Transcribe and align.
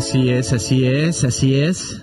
Así 0.00 0.30
es, 0.30 0.54
así 0.54 0.86
es, 0.86 1.24
así 1.24 1.56
es. 1.56 2.02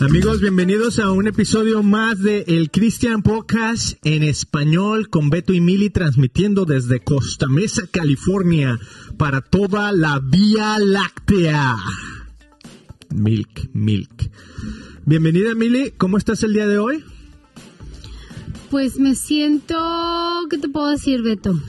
Amigos, 0.00 0.40
bienvenidos 0.40 0.98
a 0.98 1.12
un 1.12 1.26
episodio 1.26 1.82
más 1.82 2.22
de 2.22 2.44
El 2.48 2.70
Christian 2.70 3.22
Podcast 3.22 3.98
en 4.06 4.22
español 4.22 5.10
con 5.10 5.28
Beto 5.28 5.52
y 5.52 5.60
Mili 5.60 5.90
transmitiendo 5.90 6.64
desde 6.64 7.00
Costa 7.00 7.46
Mesa, 7.46 7.82
California, 7.90 8.78
para 9.18 9.42
toda 9.42 9.92
la 9.92 10.18
Vía 10.18 10.78
Láctea. 10.78 11.76
Milk, 13.10 13.68
milk. 13.74 14.30
Bienvenida 15.04 15.54
Mili, 15.54 15.90
¿cómo 15.98 16.16
estás 16.16 16.42
el 16.42 16.54
día 16.54 16.66
de 16.66 16.78
hoy? 16.78 17.04
Pues 18.70 18.98
me 18.98 19.14
siento, 19.14 19.76
¿qué 20.48 20.56
te 20.56 20.70
puedo 20.70 20.88
decir, 20.88 21.20
Beto? 21.20 21.60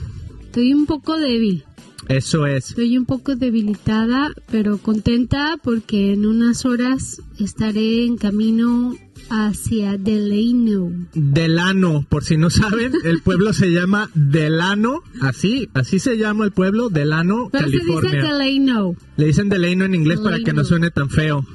Estoy 0.45 0.73
un 0.73 0.85
poco 0.85 1.17
débil. 1.17 1.66
Eso 2.09 2.45
es. 2.45 2.69
Estoy 2.69 2.97
un 2.97 3.05
poco 3.05 3.35
debilitada, 3.35 4.29
pero 4.49 4.77
contenta 4.77 5.57
porque 5.61 6.13
en 6.13 6.25
unas 6.25 6.65
horas 6.65 7.21
estaré 7.37 8.05
en 8.05 8.17
camino 8.17 8.95
hacia 9.29 9.97
Delano. 9.97 10.91
Delano, 11.13 12.05
por 12.07 12.23
si 12.23 12.37
no 12.37 12.49
saben, 12.49 12.93
el 13.03 13.21
pueblo 13.21 13.51
se 13.51 13.71
llama 13.71 14.09
Delano, 14.13 15.01
así, 15.21 15.67
así 15.73 15.99
se 15.99 16.17
llama 16.17 16.45
el 16.45 16.51
pueblo, 16.53 16.87
Delano, 16.89 17.49
Pero 17.51 17.65
California. 17.65 18.09
se 18.09 18.15
dice 18.17 18.27
Delano. 18.27 18.95
Le 19.17 19.25
dicen 19.25 19.49
Delano 19.49 19.83
en 19.83 19.95
inglés 19.95 20.19
para 20.21 20.37
que 20.37 20.53
no 20.53 20.61
Delano. 20.63 20.67
suene 20.69 20.91
tan 20.91 21.09
feo. 21.09 21.45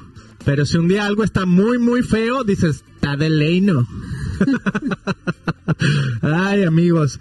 Pero 0.45 0.65
si 0.65 0.77
un 0.77 0.87
día 0.89 1.05
algo 1.05 1.23
está 1.23 1.45
muy, 1.45 1.79
muy 1.79 2.03
feo, 2.03 2.43
dices, 2.43 2.83
está 2.95 3.15
Delano. 3.15 3.87
Ay, 6.21 6.63
amigos. 6.63 7.19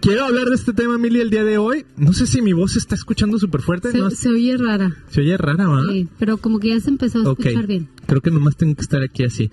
Quiero 0.00 0.24
hablar 0.24 0.46
de 0.46 0.54
este 0.54 0.72
tema, 0.72 0.96
Mili, 0.96 1.20
el 1.20 1.30
día 1.30 1.44
de 1.44 1.58
hoy. 1.58 1.84
No 1.96 2.12
sé 2.12 2.26
si 2.26 2.40
mi 2.40 2.52
voz 2.52 2.72
se 2.72 2.78
está 2.78 2.94
escuchando 2.94 3.38
súper 3.38 3.62
fuerte. 3.62 3.90
Se, 3.90 3.98
¿no? 3.98 4.10
se 4.10 4.28
oye 4.28 4.56
rara, 4.56 4.96
Se 5.10 5.20
oye 5.20 5.36
rara, 5.36 5.66
¿va? 5.66 5.82
sí, 5.90 6.08
pero 6.18 6.36
como 6.36 6.58
que 6.60 6.68
ya 6.68 6.80
se 6.80 6.90
empezó 6.90 7.18
a 7.18 7.30
escuchar 7.32 7.66
bien. 7.66 7.88
Creo 8.06 8.20
que 8.20 8.30
nomás 8.30 8.56
tengo 8.56 8.74
que 8.74 8.82
estar 8.82 9.02
aquí 9.02 9.24
así. 9.24 9.50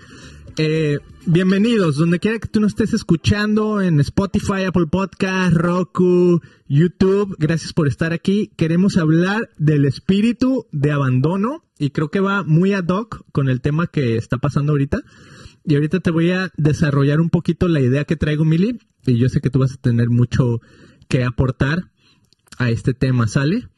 Eh, 0.58 0.98
bienvenidos, 1.26 1.96
donde 1.96 2.18
quiera 2.18 2.38
que 2.38 2.48
tú 2.48 2.60
nos 2.60 2.72
estés 2.72 2.94
escuchando, 2.94 3.82
en 3.82 4.00
Spotify, 4.00 4.64
Apple 4.66 4.86
Podcast, 4.86 5.54
Roku, 5.54 6.40
YouTube. 6.68 7.36
Gracias 7.38 7.72
por 7.72 7.88
estar 7.88 8.12
aquí. 8.12 8.50
Queremos 8.56 8.96
hablar 8.96 9.50
del 9.58 9.84
espíritu 9.84 10.66
de 10.72 10.92
abandono 10.92 11.64
y 11.78 11.90
creo 11.90 12.08
que 12.08 12.20
va 12.20 12.42
muy 12.42 12.72
ad 12.72 12.88
hoc 12.88 13.24
con 13.32 13.48
el 13.48 13.60
tema 13.60 13.86
que 13.88 14.16
está 14.16 14.38
pasando 14.38 14.72
ahorita. 14.72 15.02
Y 15.66 15.74
ahorita 15.74 16.00
te 16.00 16.10
voy 16.10 16.30
a 16.30 16.52
desarrollar 16.56 17.20
un 17.20 17.28
poquito 17.28 17.66
la 17.68 17.80
idea 17.80 18.04
que 18.04 18.16
traigo, 18.16 18.44
Mili. 18.44 18.78
Y 19.04 19.18
yo 19.18 19.28
sé 19.28 19.40
que 19.40 19.50
tú 19.50 19.58
vas 19.58 19.72
a 19.72 19.76
tener 19.76 20.10
mucho 20.10 20.60
que 21.08 21.24
aportar 21.24 21.90
a 22.58 22.70
este 22.70 22.94
tema, 22.94 23.26
¿sale? 23.26 23.68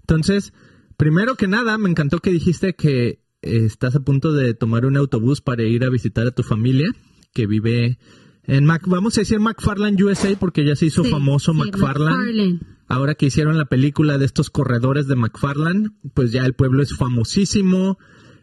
Entonces, 0.00 0.52
primero 0.96 1.34
que 1.36 1.46
nada, 1.46 1.76
me 1.78 1.88
encantó 1.90 2.18
que 2.20 2.30
dijiste 2.30 2.74
que 2.74 3.06
eh, 3.42 3.64
estás 3.64 3.94
a 3.94 4.00
punto 4.00 4.32
de 4.32 4.54
tomar 4.54 4.86
un 4.86 4.96
autobús 4.96 5.40
para 5.40 5.62
ir 5.62 5.84
a 5.84 5.90
visitar 5.90 6.26
a 6.26 6.30
tu 6.30 6.42
familia 6.42 6.90
que 7.32 7.46
vive 7.46 7.98
en 8.46 8.64
Mac, 8.64 8.82
vamos 8.86 9.16
a 9.16 9.22
decir 9.22 9.40
McFarland 9.40 10.00
USA 10.02 10.36
porque 10.38 10.64
ya 10.64 10.76
se 10.76 10.86
hizo 10.86 11.04
Sí, 11.04 11.10
famoso 11.10 11.52
sí, 11.52 11.58
McFarland. 11.58 12.62
Ahora 12.86 13.14
que 13.14 13.26
hicieron 13.26 13.56
la 13.56 13.64
película 13.64 14.18
de 14.18 14.26
estos 14.26 14.50
corredores 14.50 15.06
de 15.06 15.16
McFarland, 15.16 15.92
pues 16.12 16.32
ya 16.32 16.44
el 16.44 16.52
pueblo 16.52 16.82
es 16.82 16.94
famosísimo, 16.94 17.98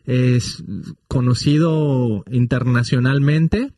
es 0.05 0.63
conocido 1.07 2.23
internacionalmente. 2.31 3.73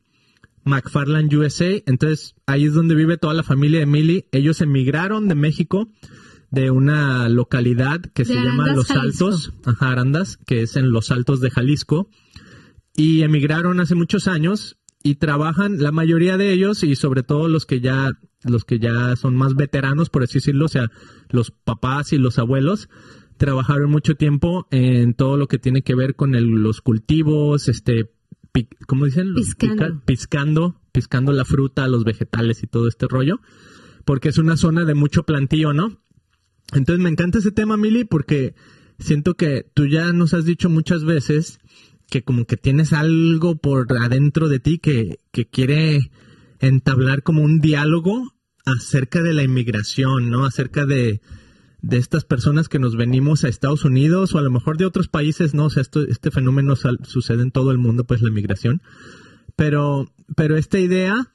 McFarland 0.64 1.32
USA, 1.34 1.82
entonces 1.86 2.34
ahí 2.46 2.64
es 2.64 2.72
donde 2.72 2.94
vive 2.94 3.18
toda 3.18 3.34
la 3.34 3.42
familia 3.42 3.80
de 3.80 3.86
Millie. 3.86 4.28
Ellos 4.32 4.60
emigraron 4.62 5.28
de 5.28 5.34
México 5.34 5.90
de 6.50 6.70
una 6.70 7.28
localidad 7.28 8.00
que 8.00 8.24
se 8.24 8.34
llama 8.34 8.72
Los 8.72 8.86
Jalisco. 8.86 9.26
Altos, 9.26 9.52
ajá, 9.64 9.90
Arandas, 9.90 10.38
que 10.46 10.62
es 10.62 10.76
en 10.76 10.90
Los 10.90 11.10
Altos 11.10 11.40
de 11.40 11.50
Jalisco, 11.50 12.08
y 12.96 13.22
emigraron 13.22 13.80
hace 13.80 13.94
muchos 13.94 14.28
años 14.28 14.78
y 15.02 15.16
trabajan 15.16 15.82
la 15.82 15.92
mayoría 15.92 16.38
de 16.38 16.52
ellos 16.52 16.82
y 16.82 16.96
sobre 16.96 17.22
todo 17.22 17.48
los 17.48 17.66
que 17.66 17.80
ya 17.80 18.12
los 18.44 18.64
que 18.64 18.78
ya 18.78 19.16
son 19.16 19.34
más 19.36 19.54
veteranos 19.54 20.10
por 20.10 20.22
así 20.22 20.34
decirlo, 20.34 20.66
o 20.66 20.68
sea, 20.68 20.90
los 21.28 21.50
papás 21.50 22.12
y 22.12 22.18
los 22.18 22.38
abuelos 22.38 22.88
trabajaron 23.44 23.90
mucho 23.90 24.14
tiempo 24.14 24.66
en 24.70 25.12
todo 25.14 25.36
lo 25.36 25.48
que 25.48 25.58
tiene 25.58 25.82
que 25.82 25.94
ver 25.94 26.14
con 26.14 26.34
el- 26.34 26.46
los 26.46 26.80
cultivos, 26.80 27.68
este 27.68 28.10
¿cómo 28.86 29.04
dicen? 29.04 29.32
Los 29.32 29.46
Piscando. 29.54 29.74
pica- 29.84 30.02
piscando, 30.06 30.80
piscando 30.92 31.32
la 31.32 31.44
fruta, 31.44 31.88
los 31.88 32.04
vegetales 32.04 32.62
y 32.62 32.66
todo 32.68 32.86
este 32.88 33.06
rollo, 33.08 33.40
porque 34.04 34.28
es 34.28 34.38
una 34.38 34.56
zona 34.56 34.84
de 34.84 34.94
mucho 34.94 35.24
plantío, 35.24 35.72
¿no? 35.74 36.00
Entonces 36.72 37.02
me 37.02 37.10
encanta 37.10 37.38
ese 37.40 37.50
tema, 37.52 37.76
Mili, 37.76 38.04
porque 38.04 38.54
siento 38.98 39.34
que 39.34 39.66
tú 39.74 39.86
ya 39.86 40.12
nos 40.12 40.32
has 40.34 40.44
dicho 40.44 40.70
muchas 40.70 41.04
veces 41.04 41.58
que 42.08 42.22
como 42.22 42.44
que 42.46 42.56
tienes 42.56 42.92
algo 42.92 43.56
por 43.56 43.92
adentro 43.98 44.48
de 44.48 44.60
ti 44.60 44.78
que, 44.78 45.18
que 45.32 45.46
quiere 45.46 45.98
entablar 46.60 47.22
como 47.24 47.42
un 47.42 47.58
diálogo 47.60 48.32
acerca 48.64 49.20
de 49.20 49.34
la 49.34 49.42
inmigración, 49.42 50.30
¿no? 50.30 50.44
Acerca 50.46 50.86
de, 50.86 51.20
de 51.86 51.98
estas 51.98 52.24
personas 52.24 52.70
que 52.70 52.78
nos 52.78 52.96
venimos 52.96 53.44
a 53.44 53.48
Estados 53.48 53.84
Unidos 53.84 54.34
o 54.34 54.38
a 54.38 54.42
lo 54.42 54.50
mejor 54.50 54.78
de 54.78 54.86
otros 54.86 55.08
países, 55.08 55.52
¿no? 55.52 55.66
O 55.66 55.70
sea, 55.70 55.82
esto, 55.82 56.00
este 56.00 56.30
fenómeno 56.30 56.76
sal- 56.76 56.98
sucede 57.02 57.42
en 57.42 57.50
todo 57.50 57.72
el 57.72 57.78
mundo, 57.78 58.04
pues 58.04 58.22
la 58.22 58.30
inmigración. 58.30 58.80
Pero, 59.54 60.10
pero 60.34 60.56
esta 60.56 60.78
idea 60.78 61.30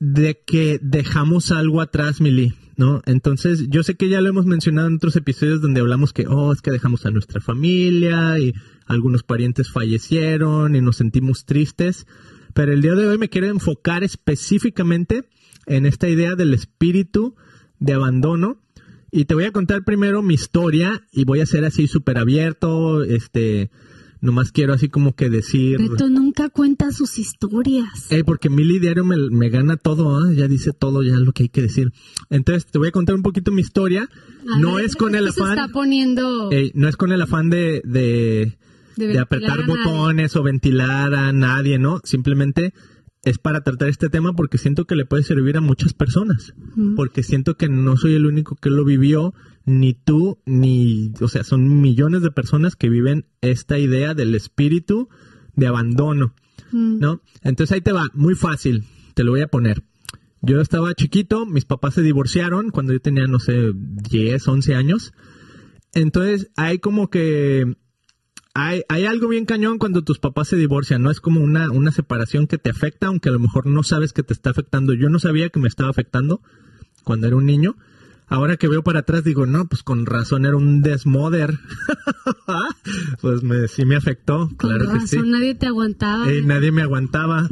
de 0.00 0.42
que 0.44 0.80
dejamos 0.82 1.52
algo 1.52 1.80
atrás, 1.80 2.20
Mili, 2.20 2.52
¿no? 2.76 3.00
Entonces, 3.06 3.68
yo 3.68 3.84
sé 3.84 3.94
que 3.94 4.08
ya 4.08 4.20
lo 4.20 4.28
hemos 4.28 4.44
mencionado 4.44 4.88
en 4.88 4.96
otros 4.96 5.14
episodios 5.14 5.60
donde 5.60 5.80
hablamos 5.80 6.12
que, 6.12 6.26
oh, 6.26 6.52
es 6.52 6.60
que 6.60 6.72
dejamos 6.72 7.06
a 7.06 7.12
nuestra 7.12 7.40
familia 7.40 8.36
y 8.40 8.54
algunos 8.86 9.22
parientes 9.22 9.70
fallecieron 9.70 10.74
y 10.74 10.80
nos 10.80 10.96
sentimos 10.96 11.44
tristes, 11.44 12.08
pero 12.54 12.72
el 12.72 12.82
día 12.82 12.96
de 12.96 13.06
hoy 13.06 13.18
me 13.18 13.28
quiero 13.28 13.46
enfocar 13.46 14.02
específicamente 14.02 15.28
en 15.66 15.86
esta 15.86 16.08
idea 16.08 16.34
del 16.34 16.54
espíritu 16.54 17.36
de 17.78 17.92
abandono 17.92 18.63
y 19.14 19.26
te 19.26 19.34
voy 19.34 19.44
a 19.44 19.52
contar 19.52 19.84
primero 19.84 20.22
mi 20.22 20.34
historia 20.34 21.04
y 21.12 21.24
voy 21.24 21.40
a 21.40 21.46
ser 21.46 21.64
así 21.64 21.86
súper 21.86 22.18
abierto, 22.18 23.04
este, 23.04 23.70
nomás 24.20 24.50
quiero 24.50 24.74
así 24.74 24.88
como 24.88 25.14
que 25.14 25.30
decir... 25.30 25.78
Beto 25.78 26.08
nunca 26.08 26.48
cuenta 26.48 26.90
sus 26.90 27.16
historias. 27.20 28.10
Eh, 28.10 28.24
porque 28.24 28.50
Mili 28.50 28.80
Diario 28.80 29.04
me, 29.04 29.16
me 29.30 29.50
gana 29.50 29.76
todo, 29.76 30.18
¿ah? 30.18 30.32
ya 30.34 30.48
dice 30.48 30.72
todo, 30.72 31.04
ya 31.04 31.16
lo 31.18 31.30
que 31.30 31.44
hay 31.44 31.48
que 31.48 31.62
decir. 31.62 31.92
Entonces, 32.28 32.66
te 32.66 32.76
voy 32.78 32.88
a 32.88 32.90
contar 32.90 33.14
un 33.14 33.22
poquito 33.22 33.52
mi 33.52 33.60
historia. 33.60 34.08
A 34.52 34.58
no 34.58 34.74
ver, 34.74 34.86
es 34.86 34.96
con 34.96 35.14
el 35.14 35.32
se 35.32 35.40
afán, 35.40 35.58
está 35.58 35.72
poniendo 35.72 36.50
eh, 36.50 36.72
no 36.74 36.88
es 36.88 36.96
con 36.96 37.12
el 37.12 37.22
afán 37.22 37.50
de, 37.50 37.82
de, 37.84 38.58
de, 38.96 39.06
de 39.06 39.18
apretar 39.20 39.64
botones 39.64 40.34
o 40.34 40.42
ventilar 40.42 41.14
a 41.14 41.32
nadie, 41.32 41.78
¿no? 41.78 42.00
Simplemente 42.02 42.74
es 43.24 43.38
para 43.38 43.62
tratar 43.62 43.88
este 43.88 44.08
tema 44.08 44.34
porque 44.34 44.58
siento 44.58 44.86
que 44.86 44.96
le 44.96 45.06
puede 45.06 45.22
servir 45.22 45.56
a 45.56 45.60
muchas 45.60 45.94
personas. 45.94 46.54
Porque 46.96 47.22
siento 47.22 47.56
que 47.56 47.68
no 47.68 47.96
soy 47.96 48.14
el 48.14 48.26
único 48.26 48.56
que 48.56 48.70
lo 48.70 48.84
vivió, 48.84 49.34
ni 49.64 49.94
tú, 49.94 50.38
ni, 50.44 51.12
o 51.20 51.28
sea, 51.28 51.44
son 51.44 51.80
millones 51.80 52.22
de 52.22 52.30
personas 52.30 52.76
que 52.76 52.90
viven 52.90 53.26
esta 53.40 53.78
idea 53.78 54.14
del 54.14 54.34
espíritu 54.34 55.08
de 55.56 55.66
abandono. 55.66 56.34
Mm. 56.72 56.98
¿no? 56.98 57.22
Entonces 57.42 57.72
ahí 57.72 57.80
te 57.80 57.92
va, 57.92 58.08
muy 58.14 58.34
fácil, 58.34 58.84
te 59.14 59.24
lo 59.24 59.32
voy 59.32 59.42
a 59.42 59.48
poner. 59.48 59.82
Yo 60.42 60.60
estaba 60.60 60.92
chiquito, 60.94 61.46
mis 61.46 61.64
papás 61.64 61.94
se 61.94 62.02
divorciaron 62.02 62.70
cuando 62.70 62.92
yo 62.92 63.00
tenía, 63.00 63.26
no 63.26 63.38
sé, 63.38 63.72
10, 63.74 64.46
11 64.46 64.74
años. 64.74 65.14
Entonces 65.94 66.50
hay 66.56 66.78
como 66.78 67.08
que... 67.08 67.76
Hay, 68.54 68.82
hay 68.88 69.04
algo 69.04 69.28
bien 69.28 69.46
cañón 69.46 69.78
cuando 69.78 70.04
tus 70.04 70.18
papás 70.20 70.48
se 70.48 70.56
divorcian, 70.56 71.02
¿no? 71.02 71.10
Es 71.10 71.20
como 71.20 71.40
una, 71.40 71.70
una 71.70 71.90
separación 71.90 72.46
que 72.46 72.56
te 72.56 72.70
afecta, 72.70 73.08
aunque 73.08 73.28
a 73.28 73.32
lo 73.32 73.40
mejor 73.40 73.66
no 73.66 73.82
sabes 73.82 74.12
que 74.12 74.22
te 74.22 74.32
está 74.32 74.50
afectando. 74.50 74.94
Yo 74.94 75.08
no 75.08 75.18
sabía 75.18 75.48
que 75.48 75.58
me 75.58 75.68
estaba 75.68 75.90
afectando 75.90 76.40
cuando 77.02 77.26
era 77.26 77.36
un 77.36 77.46
niño. 77.46 77.76
Ahora 78.26 78.56
que 78.56 78.68
veo 78.68 78.82
para 78.82 79.00
atrás 79.00 79.22
digo, 79.24 79.44
no, 79.46 79.66
pues 79.66 79.82
con 79.82 80.06
razón 80.06 80.46
era 80.46 80.56
un 80.56 80.82
desmoder. 80.82 81.58
pues 83.20 83.42
me, 83.42 83.68
sí 83.68 83.84
me 83.84 83.96
afectó, 83.96 84.48
Con 84.56 84.70
claro 84.70 84.84
que 84.92 85.06
sí. 85.06 85.16
razón, 85.16 85.30
nadie 85.30 85.54
te 85.54 85.66
aguantaba. 85.66 86.30
Eh, 86.30 86.42
nadie 86.42 86.72
me 86.72 86.82
aguantaba. 86.82 87.48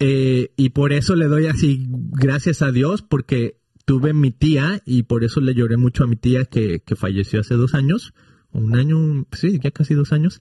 Eh, 0.00 0.52
y 0.56 0.70
por 0.70 0.92
eso 0.92 1.14
le 1.14 1.26
doy 1.26 1.46
así 1.46 1.86
gracias 1.88 2.62
a 2.62 2.72
Dios, 2.72 3.02
porque 3.02 3.60
tuve 3.84 4.12
mi 4.12 4.30
tía 4.32 4.82
y 4.84 5.04
por 5.04 5.22
eso 5.24 5.40
le 5.40 5.54
lloré 5.54 5.76
mucho 5.76 6.04
a 6.04 6.06
mi 6.06 6.16
tía 6.16 6.44
que, 6.44 6.80
que 6.80 6.96
falleció 6.96 7.40
hace 7.40 7.54
dos 7.54 7.74
años, 7.74 8.12
un 8.52 8.76
año, 8.76 9.26
sí, 9.32 9.58
ya 9.62 9.70
casi 9.70 9.94
dos 9.94 10.12
años. 10.12 10.40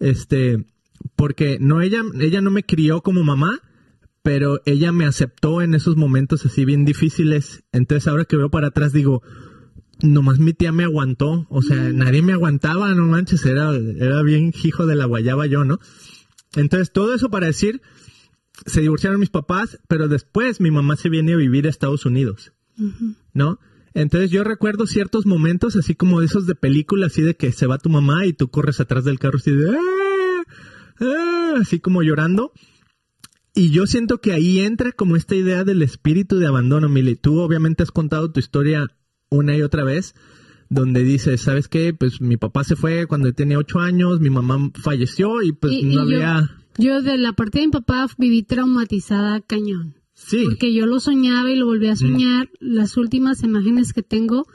Este, 0.00 0.64
porque 1.16 1.58
no 1.60 1.80
ella, 1.82 2.02
ella 2.20 2.40
no 2.40 2.50
me 2.50 2.64
crió 2.64 3.02
como 3.02 3.22
mamá, 3.24 3.60
pero 4.22 4.60
ella 4.64 4.90
me 4.92 5.04
aceptó 5.04 5.60
en 5.60 5.74
esos 5.74 5.96
momentos 5.96 6.44
así 6.46 6.64
bien 6.64 6.84
difíciles. 6.84 7.62
Entonces 7.72 8.08
ahora 8.08 8.24
que 8.24 8.36
veo 8.36 8.50
para 8.50 8.68
atrás 8.68 8.92
digo, 8.92 9.22
nomás 10.00 10.38
mi 10.38 10.54
tía 10.54 10.72
me 10.72 10.84
aguantó, 10.84 11.46
o 11.50 11.62
sea, 11.62 11.90
nadie 11.92 12.22
me 12.22 12.32
aguantaba, 12.32 12.94
no 12.94 13.06
manches, 13.06 13.44
era, 13.44 13.70
era 13.74 14.22
bien 14.22 14.52
hijo 14.62 14.86
de 14.86 14.96
la 14.96 15.06
guayaba 15.06 15.46
yo, 15.46 15.64
¿no? 15.64 15.78
Entonces 16.56 16.92
todo 16.92 17.14
eso 17.14 17.30
para 17.30 17.46
decir, 17.46 17.82
se 18.66 18.80
divorciaron 18.80 19.20
mis 19.20 19.30
papás, 19.30 19.78
pero 19.88 20.08
después 20.08 20.60
mi 20.60 20.70
mamá 20.70 20.96
se 20.96 21.08
viene 21.08 21.34
a 21.34 21.36
vivir 21.36 21.66
a 21.66 21.70
Estados 21.70 22.06
Unidos, 22.06 22.52
¿no? 23.32 23.58
Entonces 23.94 24.30
yo 24.30 24.42
recuerdo 24.44 24.86
ciertos 24.86 25.24
momentos 25.24 25.76
así 25.76 25.94
como 25.94 26.20
esos 26.20 26.46
de 26.46 26.54
película, 26.56 27.06
así 27.06 27.22
de 27.22 27.36
que 27.36 27.52
se 27.52 27.66
va 27.66 27.78
tu 27.78 27.88
mamá 27.90 28.26
y 28.26 28.32
tú 28.32 28.48
corres 28.48 28.80
atrás 28.80 29.04
del 29.04 29.18
carro 29.20 29.38
así 29.38 29.52
de... 29.52 29.70
"Ah, 29.70 30.42
ah", 31.00 31.54
así 31.60 31.78
como 31.80 32.02
llorando. 32.02 32.52
Y 33.54 33.70
yo 33.70 33.86
siento 33.86 34.20
que 34.20 34.32
ahí 34.32 34.58
entra 34.60 34.90
como 34.90 35.14
esta 35.14 35.36
idea 35.36 35.62
del 35.62 35.82
espíritu 35.82 36.38
de 36.38 36.46
abandono, 36.48 36.88
Mili. 36.88 37.14
Tú 37.14 37.38
obviamente 37.40 37.84
has 37.84 37.92
contado 37.92 38.32
tu 38.32 38.40
historia 38.40 38.88
una 39.30 39.56
y 39.56 39.62
otra 39.62 39.84
vez, 39.84 40.14
donde 40.68 41.04
dices, 41.04 41.40
¿sabes 41.42 41.68
qué? 41.68 41.94
Pues 41.94 42.20
mi 42.20 42.36
papá 42.36 42.64
se 42.64 42.74
fue 42.74 43.06
cuando 43.06 43.28
yo 43.28 43.34
tenía 43.34 43.58
ocho 43.58 43.78
años, 43.78 44.18
mi 44.20 44.30
mamá 44.30 44.72
falleció 44.82 45.40
y 45.42 45.52
pues 45.52 45.72
Y- 45.72 45.78
y 45.80 45.84
no 45.84 45.94
yo- 45.94 46.00
había... 46.16 46.50
Yo 46.76 47.00
de 47.02 47.16
la 47.16 47.32
parte 47.34 47.60
de 47.60 47.66
mi 47.66 47.70
papá 47.70 48.08
viví 48.18 48.42
traumatizada 48.42 49.40
cañón. 49.40 49.94
Sí, 50.26 50.44
Porque 50.46 50.72
yo 50.72 50.86
lo 50.86 51.00
soñaba 51.00 51.50
y 51.50 51.56
lo 51.56 51.66
volví 51.66 51.88
a 51.88 51.96
soñar. 51.96 52.50
Las 52.58 52.96
últimas 52.96 53.42
imágenes 53.42 53.92
que 53.92 54.02
tengo 54.02 54.46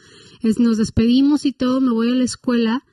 es 0.41 0.59
nos 0.59 0.77
despedimos 0.77 1.45
y 1.45 1.51
todo, 1.51 1.79
me 1.79 1.91
voy 1.91 2.11
a 2.11 2.15
la 2.15 2.23
escuela 2.23 2.85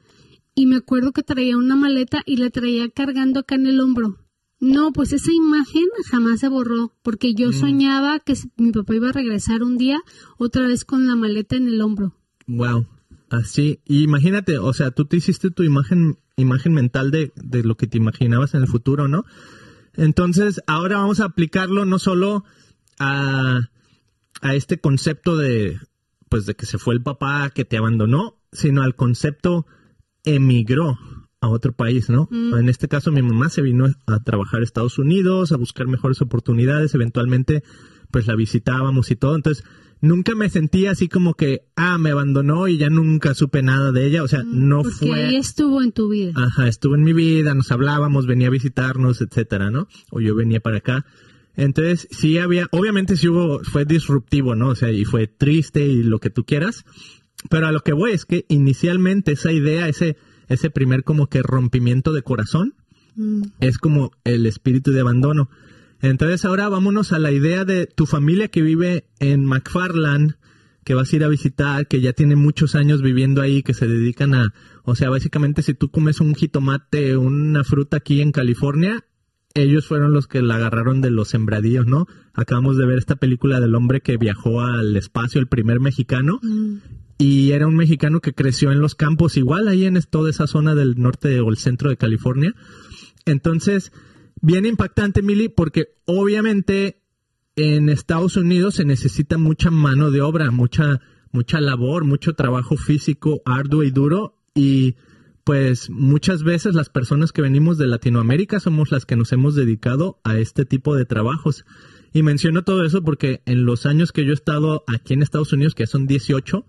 y 0.54 0.66
me 0.66 0.76
acuerdo 0.76 1.12
que 1.12 1.22
traía 1.22 1.56
una 1.56 1.76
maleta 1.76 2.22
y 2.26 2.36
la 2.36 2.50
traía 2.50 2.88
cargando 2.90 3.40
acá 3.40 3.54
en 3.54 3.66
el 3.66 3.80
hombro. 3.80 4.18
No, 4.58 4.92
pues 4.92 5.12
esa 5.12 5.32
imagen 5.32 5.84
jamás 6.10 6.40
se 6.40 6.48
borró 6.48 6.92
porque 7.02 7.34
yo 7.34 7.52
soñaba 7.52 8.20
que 8.20 8.34
mi 8.56 8.72
papá 8.72 8.94
iba 8.94 9.10
a 9.10 9.12
regresar 9.12 9.62
un 9.62 9.76
día 9.76 10.00
otra 10.38 10.66
vez 10.66 10.84
con 10.84 11.06
la 11.06 11.14
maleta 11.14 11.56
en 11.56 11.68
el 11.68 11.80
hombro. 11.82 12.14
Wow, 12.46 12.86
así. 13.28 13.80
Y 13.84 14.02
imagínate, 14.02 14.58
o 14.58 14.72
sea, 14.72 14.90
tú 14.92 15.04
te 15.04 15.18
hiciste 15.18 15.50
tu 15.50 15.62
imagen, 15.62 16.18
imagen 16.36 16.72
mental 16.72 17.10
de, 17.10 17.32
de 17.36 17.64
lo 17.64 17.76
que 17.76 17.86
te 17.86 17.98
imaginabas 17.98 18.54
en 18.54 18.62
el 18.62 18.68
futuro, 18.68 19.08
¿no? 19.08 19.24
Entonces, 19.94 20.62
ahora 20.66 20.98
vamos 20.98 21.20
a 21.20 21.26
aplicarlo 21.26 21.84
no 21.84 21.98
solo 21.98 22.44
a, 22.98 23.60
a 24.40 24.54
este 24.54 24.78
concepto 24.80 25.36
de, 25.36 25.78
pues, 26.28 26.46
de 26.46 26.54
que 26.54 26.66
se 26.66 26.78
fue 26.78 26.94
el 26.94 27.02
papá 27.02 27.50
que 27.50 27.64
te 27.64 27.76
abandonó, 27.76 28.38
sino 28.52 28.82
al 28.82 28.94
concepto 28.94 29.66
emigró 30.24 30.98
a 31.40 31.48
otro 31.48 31.72
país, 31.72 32.08
¿no? 32.08 32.28
En 32.32 32.68
este 32.68 32.88
caso, 32.88 33.12
mi 33.12 33.22
mamá 33.22 33.48
se 33.50 33.62
vino 33.62 33.86
a 34.06 34.22
trabajar 34.22 34.60
a 34.60 34.64
Estados 34.64 34.98
Unidos, 34.98 35.52
a 35.52 35.56
buscar 35.56 35.86
mejores 35.86 36.20
oportunidades, 36.22 36.94
eventualmente, 36.94 37.62
pues, 38.10 38.26
la 38.26 38.34
visitábamos 38.34 39.10
y 39.10 39.16
todo. 39.16 39.36
Entonces, 39.36 39.64
nunca 40.00 40.34
me 40.34 40.48
sentí 40.48 40.86
así 40.86 41.08
como 41.08 41.34
que, 41.34 41.68
ah, 41.76 41.98
me 41.98 42.10
abandonó 42.10 42.68
y 42.68 42.78
ya 42.78 42.88
nunca 42.88 43.34
supe 43.34 43.62
nada 43.62 43.92
de 43.92 44.06
ella. 44.06 44.22
O 44.22 44.28
sea, 44.28 44.42
no 44.44 44.82
Porque 44.82 45.08
fue... 45.08 45.24
ahí 45.24 45.36
estuvo 45.36 45.82
en 45.82 45.92
tu 45.92 46.08
vida. 46.08 46.32
Ajá, 46.34 46.68
estuvo 46.68 46.94
en 46.94 47.04
mi 47.04 47.12
vida, 47.12 47.54
nos 47.54 47.70
hablábamos, 47.70 48.26
venía 48.26 48.48
a 48.48 48.50
visitarnos, 48.50 49.20
etcétera, 49.20 49.70
¿no? 49.70 49.88
O 50.10 50.20
yo 50.20 50.34
venía 50.34 50.60
para 50.60 50.78
acá. 50.78 51.04
Entonces, 51.56 52.06
sí 52.10 52.38
había, 52.38 52.66
obviamente 52.70 53.16
sí 53.16 53.28
hubo, 53.28 53.60
fue 53.64 53.84
disruptivo, 53.84 54.54
¿no? 54.54 54.68
O 54.68 54.74
sea, 54.74 54.90
y 54.90 55.04
fue 55.04 55.26
triste 55.26 55.86
y 55.86 56.02
lo 56.02 56.18
que 56.18 56.30
tú 56.30 56.44
quieras. 56.44 56.84
Pero 57.50 57.66
a 57.66 57.72
lo 57.72 57.80
que 57.80 57.92
voy 57.92 58.12
es 58.12 58.24
que 58.24 58.44
inicialmente 58.48 59.32
esa 59.32 59.52
idea, 59.52 59.88
ese, 59.88 60.16
ese 60.48 60.70
primer 60.70 61.04
como 61.04 61.28
que 61.28 61.42
rompimiento 61.42 62.12
de 62.12 62.22
corazón, 62.22 62.74
Mm. 63.16 63.42
es 63.60 63.78
como 63.78 64.12
el 64.24 64.46
espíritu 64.46 64.92
de 64.92 65.00
abandono. 65.00 65.48
Entonces 66.02 66.44
ahora 66.44 66.68
vámonos 66.68 67.12
a 67.12 67.18
la 67.18 67.32
idea 67.32 67.64
de 67.64 67.86
tu 67.86 68.04
familia 68.06 68.48
que 68.48 68.62
vive 68.62 69.06
en 69.18 69.44
McFarland, 69.44 70.36
que 70.84 70.94
vas 70.94 71.12
a 71.12 71.16
ir 71.16 71.24
a 71.24 71.28
visitar, 71.28 71.88
que 71.88 72.00
ya 72.00 72.12
tiene 72.12 72.36
muchos 72.36 72.74
años 72.74 73.02
viviendo 73.02 73.40
ahí, 73.40 73.62
que 73.62 73.74
se 73.74 73.88
dedican 73.88 74.34
a, 74.34 74.52
o 74.84 74.94
sea, 74.94 75.08
básicamente 75.08 75.62
si 75.62 75.74
tú 75.74 75.90
comes 75.90 76.20
un 76.20 76.34
jitomate, 76.34 77.16
una 77.16 77.64
fruta 77.64 77.96
aquí 77.96 78.20
en 78.20 78.32
California, 78.32 79.04
ellos 79.56 79.86
fueron 79.86 80.12
los 80.12 80.26
que 80.26 80.42
la 80.42 80.56
agarraron 80.56 81.00
de 81.00 81.10
los 81.10 81.28
sembradíos, 81.28 81.86
¿no? 81.86 82.06
Acabamos 82.34 82.76
de 82.76 82.86
ver 82.86 82.98
esta 82.98 83.16
película 83.16 83.58
del 83.60 83.74
hombre 83.74 84.00
que 84.00 84.16
viajó 84.16 84.60
al 84.60 84.96
espacio, 84.96 85.40
el 85.40 85.48
primer 85.48 85.80
mexicano, 85.80 86.38
Mm. 86.42 86.76
y 87.18 87.52
era 87.52 87.66
un 87.66 87.74
mexicano 87.74 88.20
que 88.20 88.34
creció 88.34 88.72
en 88.72 88.80
los 88.80 88.94
campos, 88.94 89.36
igual 89.36 89.68
ahí 89.68 89.86
en 89.86 89.98
toda 90.10 90.30
esa 90.30 90.46
zona 90.46 90.74
del 90.74 91.00
norte 91.00 91.40
o 91.40 91.48
el 91.48 91.56
centro 91.56 91.88
de 91.88 91.96
California. 91.96 92.54
Entonces, 93.24 93.92
bien 94.40 94.66
impactante, 94.66 95.22
Mili, 95.22 95.48
porque 95.48 95.94
obviamente 96.04 97.02
en 97.56 97.88
Estados 97.88 98.36
Unidos 98.36 98.74
se 98.74 98.84
necesita 98.84 99.38
mucha 99.38 99.70
mano 99.70 100.10
de 100.10 100.20
obra, 100.20 100.50
mucha, 100.50 101.00
mucha 101.32 101.60
labor, 101.60 102.04
mucho 102.04 102.34
trabajo 102.34 102.76
físico 102.76 103.40
arduo 103.46 103.82
y 103.82 103.90
duro. 103.90 104.34
Y 104.54 104.96
pues 105.46 105.90
muchas 105.90 106.42
veces 106.42 106.74
las 106.74 106.88
personas 106.88 107.30
que 107.30 107.40
venimos 107.40 107.78
de 107.78 107.86
Latinoamérica 107.86 108.58
somos 108.58 108.90
las 108.90 109.06
que 109.06 109.14
nos 109.14 109.30
hemos 109.30 109.54
dedicado 109.54 110.20
a 110.24 110.38
este 110.38 110.64
tipo 110.64 110.96
de 110.96 111.04
trabajos. 111.04 111.64
Y 112.12 112.24
menciono 112.24 112.64
todo 112.64 112.84
eso 112.84 113.04
porque 113.04 113.42
en 113.46 113.64
los 113.64 113.86
años 113.86 114.10
que 114.10 114.24
yo 114.24 114.32
he 114.32 114.34
estado 114.34 114.82
aquí 114.88 115.14
en 115.14 115.22
Estados 115.22 115.52
Unidos, 115.52 115.76
que 115.76 115.86
son 115.86 116.08
18, 116.08 116.66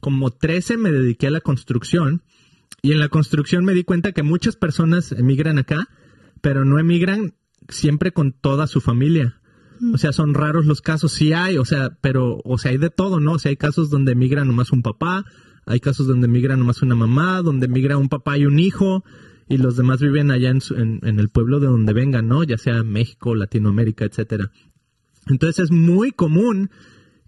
como 0.00 0.30
13 0.30 0.76
me 0.76 0.92
dediqué 0.92 1.28
a 1.28 1.30
la 1.30 1.40
construcción. 1.40 2.22
Y 2.82 2.92
en 2.92 2.98
la 2.98 3.08
construcción 3.08 3.64
me 3.64 3.72
di 3.72 3.82
cuenta 3.82 4.12
que 4.12 4.22
muchas 4.22 4.56
personas 4.56 5.12
emigran 5.12 5.56
acá, 5.56 5.88
pero 6.42 6.66
no 6.66 6.78
emigran 6.78 7.32
siempre 7.70 8.12
con 8.12 8.32
toda 8.32 8.66
su 8.66 8.82
familia. 8.82 9.40
O 9.94 9.96
sea, 9.96 10.12
son 10.12 10.34
raros 10.34 10.66
los 10.66 10.82
casos, 10.82 11.12
sí 11.12 11.32
hay, 11.32 11.56
o 11.56 11.64
sea, 11.64 11.96
pero, 12.02 12.42
o 12.44 12.58
sea, 12.58 12.72
hay 12.72 12.76
de 12.76 12.90
todo, 12.90 13.20
¿no? 13.20 13.32
O 13.32 13.38
sea, 13.38 13.48
hay 13.48 13.56
casos 13.56 13.88
donde 13.88 14.12
emigra 14.12 14.44
nomás 14.44 14.70
un 14.70 14.82
papá, 14.82 15.24
hay 15.68 15.80
casos 15.80 16.06
donde 16.06 16.26
emigra 16.26 16.56
nomás 16.56 16.82
una 16.82 16.94
mamá, 16.94 17.42
donde 17.42 17.66
emigra 17.66 17.96
un 17.96 18.08
papá 18.08 18.36
y 18.38 18.46
un 18.46 18.58
hijo, 18.58 19.04
y 19.48 19.56
los 19.58 19.76
demás 19.76 20.00
viven 20.00 20.30
allá 20.30 20.50
en, 20.50 20.60
su- 20.60 20.74
en, 20.74 21.00
en 21.02 21.20
el 21.20 21.28
pueblo 21.28 21.60
de 21.60 21.66
donde 21.68 21.92
vengan, 21.92 22.26
¿no? 22.28 22.42
Ya 22.44 22.58
sea 22.58 22.82
México, 22.82 23.34
Latinoamérica, 23.34 24.04
etcétera. 24.04 24.50
Entonces 25.28 25.64
es 25.66 25.70
muy 25.70 26.10
común 26.10 26.70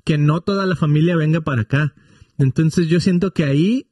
que 0.04 0.18
no 0.18 0.40
toda 0.40 0.66
la 0.66 0.76
familia 0.76 1.16
venga 1.16 1.40
para 1.42 1.62
acá. 1.62 1.94
Entonces 2.38 2.88
yo 2.88 3.00
siento 3.00 3.32
que 3.32 3.44
ahí 3.44 3.86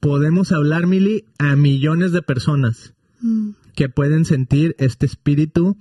podemos 0.00 0.52
hablar, 0.52 0.86
Mili, 0.86 1.24
a 1.38 1.56
millones 1.56 2.12
de 2.12 2.22
personas 2.22 2.94
Mm. 3.22 3.50
que 3.76 3.90
pueden 3.90 4.24
sentir 4.24 4.74
este 4.78 5.04
espíritu 5.04 5.76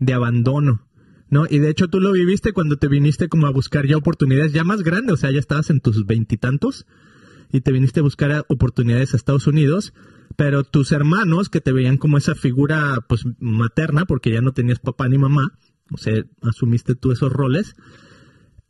de 0.00 0.12
abandono, 0.12 0.88
¿no? 1.28 1.44
Y 1.48 1.58
de 1.60 1.68
hecho 1.70 1.86
tú 1.86 2.00
lo 2.00 2.10
viviste 2.10 2.52
cuando 2.52 2.78
te 2.78 2.88
viniste 2.88 3.28
como 3.28 3.46
a 3.46 3.50
buscar 3.52 3.86
ya 3.86 3.96
oportunidades 3.96 4.52
ya 4.52 4.64
más 4.64 4.82
grandes, 4.82 5.12
o 5.14 5.16
sea, 5.16 5.30
ya 5.30 5.38
estabas 5.38 5.70
en 5.70 5.78
tus 5.80 6.04
veintitantos 6.04 6.86
y 7.52 7.60
te 7.60 7.72
viniste 7.72 8.00
a 8.00 8.02
buscar 8.04 8.44
oportunidades 8.48 9.12
a 9.12 9.16
Estados 9.16 9.46
Unidos, 9.46 9.92
pero 10.36 10.64
tus 10.64 10.92
hermanos 10.92 11.48
que 11.48 11.60
te 11.60 11.72
veían 11.72 11.96
como 11.96 12.16
esa 12.18 12.34
figura 12.34 13.04
pues 13.08 13.22
materna 13.40 14.04
porque 14.06 14.30
ya 14.30 14.40
no 14.40 14.52
tenías 14.52 14.78
papá 14.78 15.08
ni 15.08 15.18
mamá, 15.18 15.52
o 15.92 15.96
sea, 15.98 16.22
asumiste 16.42 16.94
tú 16.94 17.12
esos 17.12 17.32
roles. 17.32 17.74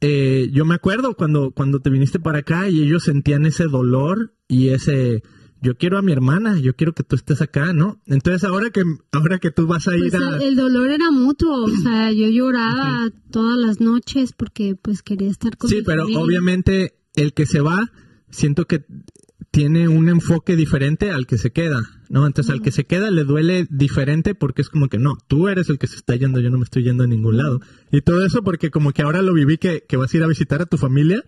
Eh, 0.00 0.48
yo 0.52 0.64
me 0.64 0.74
acuerdo 0.74 1.14
cuando, 1.14 1.50
cuando 1.50 1.80
te 1.80 1.90
viniste 1.90 2.18
para 2.18 2.38
acá 2.38 2.70
y 2.70 2.82
ellos 2.82 3.02
sentían 3.04 3.44
ese 3.44 3.64
dolor 3.64 4.32
y 4.49 4.68
ese 4.68 5.22
yo 5.62 5.76
quiero 5.76 5.99
a 5.99 6.02
mi 6.02 6.10
hermana, 6.10 6.58
yo 6.58 6.75
quiero 6.75 6.94
que 6.94 7.02
tú 7.02 7.16
estés 7.16 7.42
acá, 7.42 7.75
¿no? 7.75 8.00
Entonces 8.06 8.44
ahora 8.44 8.70
que 8.70 8.82
ahora 9.12 9.38
que 9.38 9.50
tú 9.50 9.66
vas 9.66 9.87
a 9.88 9.94
ir 9.94 10.10
Pues 10.10 10.14
a 10.22 10.38
el, 10.42 10.56
dolor 10.56 10.88
era 10.88 11.10
mutuo, 11.10 11.64
o 11.64 11.68
sea, 11.68 12.10
yo 12.12 12.28
lloraba 12.28 13.10
todas 13.30 13.58
las 13.58 13.78
noches 13.82 14.32
porque 14.32 14.75
pues 14.80 15.02
quería 15.02 15.28
estar 15.28 15.58
con 15.58 15.68
Sí, 15.68 15.76
mi 15.76 15.82
pero 15.82 16.04
familia. 16.04 16.20
obviamente 16.22 16.94
el 17.14 17.34
que 17.34 17.44
se 17.44 17.60
va, 17.60 17.92
siento 18.30 18.66
que 18.66 18.84
tiene 19.50 19.88
un 19.88 20.08
enfoque 20.08 20.54
diferente 20.54 21.10
al 21.10 21.26
que 21.26 21.37
se 21.37 21.50
queda, 21.50 21.82
¿no? 22.08 22.26
Entonces 22.26 22.52
al 22.52 22.62
que 22.62 22.70
se 22.70 22.84
queda 22.84 23.10
le 23.10 23.25
duele 23.25 23.66
diferente 23.68 24.34
porque 24.34 24.62
es 24.62 24.68
como 24.68 24.88
que 24.88 24.99
no, 24.99 25.18
tú 25.26 25.49
eres 25.49 25.68
el 25.70 25.78
que 25.78 25.88
se 25.88 25.96
está 25.96 26.14
yendo, 26.14 26.40
yo 26.40 26.50
no 26.50 26.58
me 26.58 26.64
estoy 26.64 26.84
yendo 26.84 27.04
a 27.04 27.08
ningún 27.08 27.37
lado. 27.37 27.60
Y 27.90 28.02
todo 28.02 28.25
eso 28.25 28.42
porque 28.42 28.70
como 28.70 28.92
que 28.92 29.02
ahora 29.02 29.22
lo 29.22 29.34
viví 29.34 29.58
que, 29.58 29.84
que 29.88 29.96
vas 29.96 30.12
a 30.12 30.16
ir 30.16 30.22
a 30.22 30.28
visitar 30.28 30.62
a 30.62 30.66
tu 30.66 30.76
familia, 30.76 31.25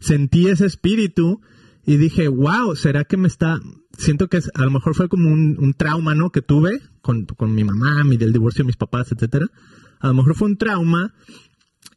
sentí 0.00 0.48
ese 0.48 0.66
espíritu 0.66 1.40
y 1.84 1.96
dije, 1.96 2.28
wow, 2.28 2.74
¿será 2.76 3.04
que 3.04 3.16
me 3.16 3.28
está...? 3.28 3.60
Siento 3.96 4.28
que 4.28 4.40
a 4.54 4.64
lo 4.64 4.70
mejor 4.70 4.94
fue 4.94 5.08
como 5.08 5.30
un, 5.30 5.56
un 5.58 5.74
trauma, 5.74 6.14
¿no? 6.14 6.30
Que 6.30 6.40
tuve 6.40 6.80
con, 7.00 7.24
con 7.24 7.54
mi 7.54 7.64
mamá, 7.64 8.04
mi 8.04 8.16
del 8.16 8.32
divorcio 8.32 8.62
de 8.62 8.66
mis 8.66 8.76
papás, 8.76 9.10
etcétera. 9.10 9.46
A 9.98 10.08
lo 10.08 10.14
mejor 10.14 10.36
fue 10.36 10.48
un 10.48 10.56
trauma 10.56 11.14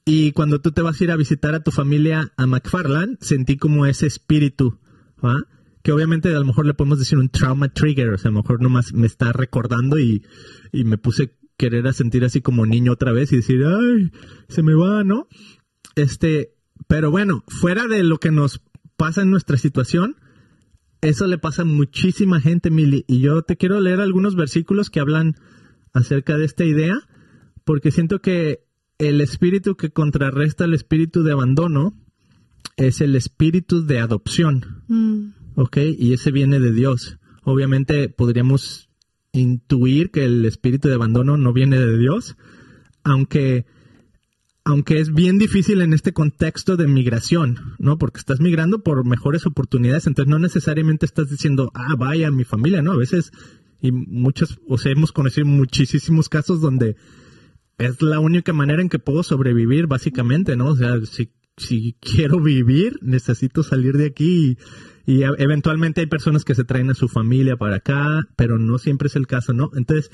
y 0.05 0.31
cuando 0.31 0.59
tú 0.61 0.71
te 0.71 0.81
vas 0.81 0.99
a 0.99 1.03
ir 1.03 1.11
a 1.11 1.15
visitar 1.15 1.53
a 1.53 1.63
tu 1.63 1.71
familia 1.71 2.33
a 2.37 2.47
McFarland, 2.47 3.17
sentí 3.21 3.57
como 3.57 3.85
ese 3.85 4.07
espíritu, 4.07 4.79
¿va? 5.23 5.35
Que 5.83 5.91
obviamente 5.91 6.29
a 6.29 6.39
lo 6.39 6.45
mejor 6.45 6.65
le 6.65 6.73
podemos 6.73 6.99
decir 6.99 7.17
un 7.17 7.29
trauma 7.29 7.69
trigger, 7.69 8.09
o 8.09 8.17
sea, 8.17 8.29
a 8.29 8.31
lo 8.31 8.41
mejor 8.41 8.61
nomás 8.61 8.93
me 8.93 9.07
está 9.07 9.31
recordando 9.31 9.99
y, 9.99 10.23
y 10.71 10.83
me 10.83 10.97
puse 10.97 11.37
querer 11.57 11.87
a 11.87 11.93
sentir 11.93 12.25
así 12.25 12.41
como 12.41 12.65
niño 12.65 12.93
otra 12.93 13.11
vez 13.11 13.31
y 13.31 13.37
decir, 13.37 13.63
ay, 13.63 14.11
se 14.47 14.63
me 14.63 14.73
va, 14.73 15.03
¿no? 15.03 15.27
Este, 15.95 16.55
pero 16.87 17.11
bueno, 17.11 17.43
fuera 17.47 17.87
de 17.87 18.03
lo 18.03 18.19
que 18.19 18.31
nos 18.31 18.61
pasa 18.97 19.21
en 19.21 19.29
nuestra 19.29 19.57
situación, 19.57 20.15
eso 21.01 21.27
le 21.27 21.37
pasa 21.37 21.61
a 21.61 21.65
muchísima 21.65 22.41
gente, 22.41 22.71
Mili, 22.71 23.05
y 23.07 23.19
yo 23.19 23.43
te 23.43 23.57
quiero 23.57 23.79
leer 23.79 23.99
algunos 23.99 24.35
versículos 24.35 24.89
que 24.89 24.99
hablan 24.99 25.35
acerca 25.93 26.37
de 26.37 26.45
esta 26.45 26.65
idea, 26.65 26.95
porque 27.63 27.91
siento 27.91 28.21
que 28.21 28.70
el 29.01 29.19
espíritu 29.19 29.75
que 29.75 29.89
contrarresta 29.89 30.65
el 30.65 30.75
espíritu 30.75 31.23
de 31.23 31.31
abandono 31.31 31.95
es 32.77 33.01
el 33.01 33.15
espíritu 33.15 33.83
de 33.83 33.99
adopción, 33.99 34.83
Mm, 34.87 35.33
¿ok? 35.55 35.77
Y 35.97 36.13
ese 36.13 36.31
viene 36.31 36.59
de 36.59 36.71
Dios. 36.71 37.17
Obviamente 37.43 38.09
podríamos 38.09 38.89
intuir 39.33 40.11
que 40.11 40.25
el 40.25 40.45
espíritu 40.45 40.87
de 40.87 40.95
abandono 40.95 41.35
no 41.35 41.51
viene 41.51 41.79
de 41.79 41.97
Dios, 41.97 42.37
aunque 43.03 43.65
aunque 44.63 44.99
es 44.99 45.11
bien 45.11 45.39
difícil 45.39 45.81
en 45.81 45.93
este 45.93 46.13
contexto 46.13 46.77
de 46.77 46.87
migración, 46.87 47.73
¿no? 47.79 47.97
Porque 47.97 48.19
estás 48.19 48.39
migrando 48.39 48.83
por 48.83 49.03
mejores 49.03 49.47
oportunidades, 49.47 50.05
entonces 50.05 50.29
no 50.29 50.37
necesariamente 50.37 51.07
estás 51.07 51.31
diciendo, 51.31 51.71
ah, 51.73 51.95
vaya 51.97 52.29
mi 52.29 52.43
familia, 52.43 52.83
¿no? 52.83 52.91
A 52.91 52.97
veces, 52.97 53.31
y 53.81 53.91
muchos, 53.91 54.59
o 54.67 54.77
sea, 54.77 54.91
hemos 54.91 55.11
conocido 55.11 55.47
muchísimos 55.47 56.29
casos 56.29 56.61
donde 56.61 56.95
es 57.85 58.01
la 58.01 58.19
única 58.19 58.53
manera 58.53 58.81
en 58.81 58.89
que 58.89 58.99
puedo 58.99 59.23
sobrevivir, 59.23 59.87
básicamente, 59.87 60.55
¿no? 60.55 60.67
O 60.67 60.75
sea, 60.75 60.95
si, 61.05 61.31
si 61.57 61.95
quiero 61.99 62.39
vivir, 62.39 62.97
necesito 63.01 63.63
salir 63.63 63.97
de 63.97 64.05
aquí 64.07 64.57
y, 65.05 65.13
y 65.19 65.23
eventualmente 65.23 66.01
hay 66.01 66.07
personas 66.07 66.45
que 66.45 66.55
se 66.55 66.63
traen 66.63 66.89
a 66.89 66.93
su 66.93 67.07
familia 67.07 67.57
para 67.57 67.77
acá, 67.77 68.21
pero 68.35 68.57
no 68.57 68.77
siempre 68.77 69.07
es 69.07 69.15
el 69.15 69.27
caso, 69.27 69.53
¿no? 69.53 69.69
Entonces, 69.75 70.11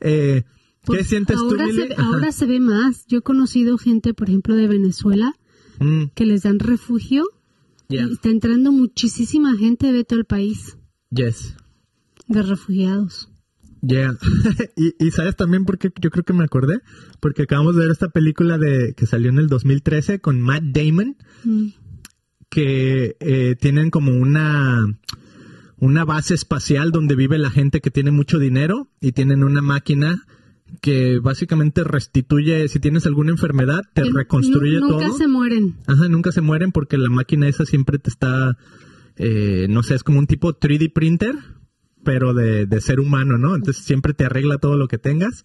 eh, 0.00 0.44
¿Qué 0.44 0.86
Pues 0.86 1.06
sientes 1.08 1.36
ahora 1.36 1.64
tú, 1.68 1.74
se, 1.74 1.94
ahora 1.96 2.32
se 2.32 2.46
ve 2.46 2.58
más. 2.58 3.06
Yo 3.06 3.18
he 3.18 3.22
conocido 3.22 3.78
gente, 3.78 4.14
por 4.14 4.28
ejemplo, 4.28 4.56
de 4.56 4.66
Venezuela, 4.68 5.34
Mm, 5.78 6.06
que 6.14 6.26
les 6.26 6.42
dan 6.42 6.58
refugio. 6.58 7.24
yeah. 7.88 8.06
Y 8.08 8.12
está 8.12 8.28
entrando 8.30 8.72
muchísima 8.72 9.56
gente 9.56 9.92
de 9.92 10.04
todo 10.04 10.18
el 10.18 10.24
país, 10.26 10.76
Yes. 11.10 11.54
de 12.28 12.42
refugiados. 12.42 13.30
Yeah. 13.84 14.14
y, 14.76 14.94
y 15.04 15.10
sabes 15.10 15.34
también 15.36 15.64
por 15.64 15.76
qué 15.78 15.90
yo 16.00 16.10
creo 16.10 16.24
que 16.24 16.32
me 16.32 16.44
acordé, 16.44 16.80
porque 17.20 17.42
acabamos 17.42 17.74
de 17.74 17.82
ver 17.82 17.90
esta 17.90 18.08
película 18.10 18.56
de 18.56 18.94
que 18.96 19.06
salió 19.06 19.30
en 19.30 19.38
el 19.38 19.48
2013 19.48 20.20
con 20.20 20.40
Matt 20.40 20.62
Damon, 20.64 21.16
Mm. 21.44 21.66
que 22.48 23.16
eh, 23.20 23.56
tienen 23.60 23.90
como 23.90 24.12
una 24.12 24.86
una 25.78 26.04
base 26.04 26.34
espacial 26.34 26.92
donde 26.92 27.16
vive 27.16 27.38
la 27.38 27.50
gente 27.50 27.80
que 27.80 27.90
tiene 27.90 28.12
mucho 28.12 28.38
dinero 28.38 28.88
y 29.00 29.10
tienen 29.12 29.42
una 29.42 29.62
máquina 29.62 30.22
que 30.80 31.18
básicamente 31.18 31.82
restituye 31.82 32.68
si 32.68 32.78
tienes 32.78 33.04
alguna 33.06 33.32
enfermedad 33.32 33.80
te 33.92 34.04
reconstruye 34.04 34.78
nu- 34.78 34.90
Nunca 34.90 35.06
todo. 35.08 35.18
se 35.18 35.26
mueren. 35.26 35.74
Ajá, 35.88 36.08
nunca 36.08 36.30
se 36.30 36.40
mueren 36.40 36.70
porque 36.70 36.98
la 36.98 37.10
máquina 37.10 37.48
esa 37.48 37.64
siempre 37.66 37.98
te 37.98 38.10
está, 38.10 38.56
eh, 39.16 39.66
no 39.68 39.82
sé, 39.82 39.96
es 39.96 40.04
como 40.04 40.20
un 40.20 40.28
tipo 40.28 40.54
3D 40.56 40.92
printer, 40.92 41.34
pero 42.04 42.34
de, 42.34 42.66
de 42.66 42.80
ser 42.80 43.00
humano, 43.00 43.38
¿no? 43.38 43.54
Entonces 43.54 43.84
siempre 43.84 44.14
te 44.14 44.24
arregla 44.24 44.58
todo 44.58 44.76
lo 44.76 44.88
que 44.88 44.98
tengas. 44.98 45.44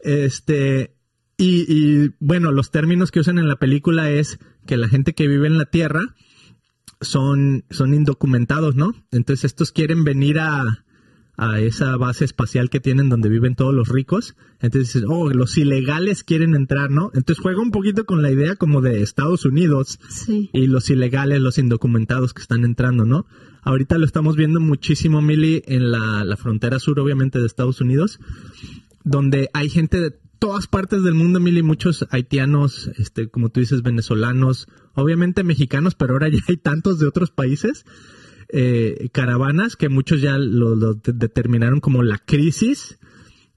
Este, 0.00 0.94
y, 1.36 1.64
y 1.68 2.10
bueno, 2.20 2.52
los 2.52 2.70
términos 2.70 3.10
que 3.10 3.20
usan 3.20 3.38
en 3.38 3.48
la 3.48 3.56
película 3.56 4.10
es 4.10 4.38
que 4.66 4.76
la 4.76 4.88
gente 4.88 5.14
que 5.14 5.28
vive 5.28 5.46
en 5.46 5.58
la 5.58 5.66
Tierra 5.66 6.14
son, 7.00 7.64
son 7.70 7.94
indocumentados, 7.94 8.76
¿no? 8.76 8.92
Entonces 9.10 9.44
estos 9.44 9.72
quieren 9.72 10.04
venir 10.04 10.38
a, 10.38 10.84
a 11.36 11.60
esa 11.60 11.96
base 11.96 12.24
espacial 12.24 12.70
que 12.70 12.80
tienen 12.80 13.08
donde 13.08 13.28
viven 13.28 13.56
todos 13.56 13.74
los 13.74 13.88
ricos. 13.88 14.36
Entonces 14.60 15.04
oh, 15.08 15.30
los 15.30 15.58
ilegales 15.58 16.22
quieren 16.24 16.54
entrar, 16.54 16.90
¿no? 16.90 17.10
Entonces 17.14 17.42
juega 17.42 17.60
un 17.60 17.70
poquito 17.70 18.06
con 18.06 18.22
la 18.22 18.30
idea 18.30 18.56
como 18.56 18.80
de 18.80 19.02
Estados 19.02 19.44
Unidos 19.44 19.98
Sí. 20.08 20.50
y 20.52 20.66
los 20.66 20.88
ilegales, 20.90 21.40
los 21.40 21.58
indocumentados 21.58 22.32
que 22.32 22.42
están 22.42 22.64
entrando, 22.64 23.04
¿no? 23.04 23.26
Ahorita 23.64 23.98
lo 23.98 24.04
estamos 24.04 24.36
viendo 24.36 24.60
muchísimo, 24.60 25.22
Mili, 25.22 25.62
en 25.66 25.90
la, 25.90 26.24
la 26.24 26.36
frontera 26.36 26.78
sur, 26.78 27.00
obviamente, 27.00 27.38
de 27.40 27.46
Estados 27.46 27.80
Unidos, 27.80 28.20
donde 29.04 29.48
hay 29.54 29.68
gente 29.70 30.00
de 30.00 30.12
todas 30.38 30.66
partes 30.66 31.02
del 31.02 31.14
mundo, 31.14 31.40
Mili, 31.40 31.62
muchos 31.62 32.06
haitianos, 32.10 32.90
este, 32.98 33.28
como 33.28 33.48
tú 33.48 33.60
dices, 33.60 33.82
venezolanos, 33.82 34.68
obviamente 34.94 35.44
mexicanos, 35.44 35.94
pero 35.94 36.12
ahora 36.12 36.28
ya 36.28 36.38
hay 36.46 36.58
tantos 36.58 36.98
de 36.98 37.06
otros 37.06 37.30
países, 37.30 37.86
eh, 38.50 39.08
caravanas, 39.12 39.76
que 39.76 39.88
muchos 39.88 40.20
ya 40.20 40.36
lo, 40.36 40.74
lo 40.76 40.94
de- 40.94 41.12
determinaron 41.14 41.80
como 41.80 42.02
la 42.02 42.18
crisis 42.18 42.98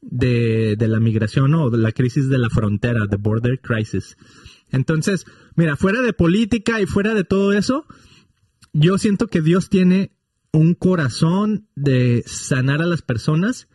de, 0.02 0.76
de 0.78 0.88
la 0.88 1.02
migración 1.02 1.54
o 1.56 1.70
de 1.70 1.78
la 1.80 1.92
crisis 1.92 2.30
de 2.30 2.38
la 2.38 2.50
frontera, 2.50 3.06
the 3.10 3.18
border 3.18 3.60
crisis. 3.60 4.18
Entonces, 4.72 5.26
mira, 5.56 5.76
fuera 5.76 6.02
de 6.02 6.14
política 6.14 6.80
y 6.80 6.86
fuera 6.86 7.14
de 7.14 7.26
todo 7.26 7.52
eso, 7.52 7.86
yo 8.74 8.98
siento 8.98 9.28
que 9.28 9.42
Dios 9.42 9.70
tiene 9.70 10.12
un 10.52 10.74
corazón 10.74 11.68
de 11.76 12.24
sanar 12.26 12.82
a 12.82 12.86
las 12.86 13.02
personas 13.02 13.68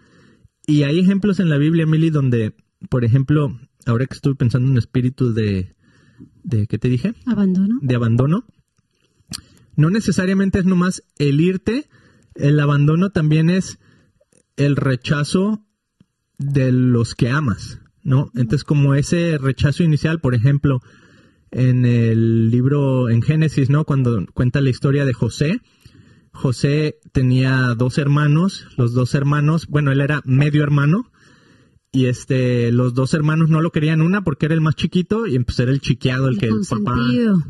y 0.66 0.84
hay 0.84 0.99
ejemplos 0.99 1.40
en 1.40 1.49
la 1.49 1.58
Biblia, 1.58 1.87
Milly, 1.87 2.11
donde, 2.11 2.54
por 2.88 3.04
ejemplo, 3.04 3.58
ahora 3.87 4.06
que 4.06 4.14
estuve 4.14 4.34
pensando 4.34 4.70
en 4.70 4.78
espíritu 4.78 5.32
de, 5.32 5.75
de 6.42 6.66
¿qué 6.66 6.78
te 6.78 6.88
dije? 6.88 7.14
Abandono. 7.26 7.78
de 7.80 7.94
abandono, 7.94 8.46
no 9.76 9.90
necesariamente 9.90 10.58
es 10.58 10.64
nomás 10.64 11.02
el 11.18 11.40
irte, 11.40 11.88
el 12.34 12.61
abandono 12.61 13.11
también 13.11 13.50
es 13.50 13.78
el 14.56 14.76
rechazo 14.76 15.64
de 16.38 16.72
los 16.72 17.14
que 17.14 17.30
amas, 17.30 17.80
¿no? 18.02 18.30
Entonces, 18.34 18.64
como 18.64 18.94
ese 18.94 19.38
rechazo 19.38 19.82
inicial, 19.82 20.20
por 20.20 20.34
ejemplo, 20.34 20.80
en 21.52 21.85
el 21.85 22.50
libro 22.50 23.09
en 23.09 23.23
Génesis, 23.23 23.71
¿no? 23.71 23.85
Cuando 23.85 24.26
cuenta 24.35 24.61
la 24.61 24.71
historia 24.71 25.04
de 25.04 25.12
José, 25.12 25.61
José 26.32 26.99
tenía 27.12 27.75
dos 27.76 27.99
hermanos, 27.99 28.66
los 28.76 28.94
dos 28.94 29.14
hermanos, 29.14 29.66
bueno, 29.68 29.92
él 29.92 30.00
era 30.00 30.23
medio 30.25 30.62
hermano, 30.62 31.12
y 31.94 32.06
este, 32.06 32.73
los 32.73 32.94
dos 32.94 33.12
hermanos 33.12 33.50
no 33.50 33.61
lo 33.61 33.71
querían 33.71 34.00
una 34.00 34.25
porque 34.25 34.47
era 34.47 34.54
el 34.54 34.62
más 34.62 34.76
chiquito 34.76 35.26
y 35.26 35.38
pues 35.40 35.59
era 35.61 35.71
el 35.71 35.82
chiqueado, 35.82 36.28
el, 36.28 36.35
El 36.37 36.40
que 36.40 36.47
el 36.47 36.62
papá, 36.66 36.97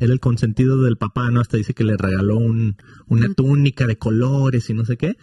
era 0.01 0.13
el 0.13 0.19
consentido 0.19 0.83
del 0.83 0.97
papá, 0.97 1.31
¿no? 1.31 1.41
Hasta 1.41 1.57
dice 1.57 1.75
que 1.75 1.85
le 1.85 1.97
regaló 1.97 2.39
un, 2.39 2.77
una 3.07 3.33
túnica 3.33 3.87
de 3.87 3.99
colores 3.99 4.69
y 4.69 4.75
no 4.75 4.85
sé 4.85 4.97
qué. 4.97 5.17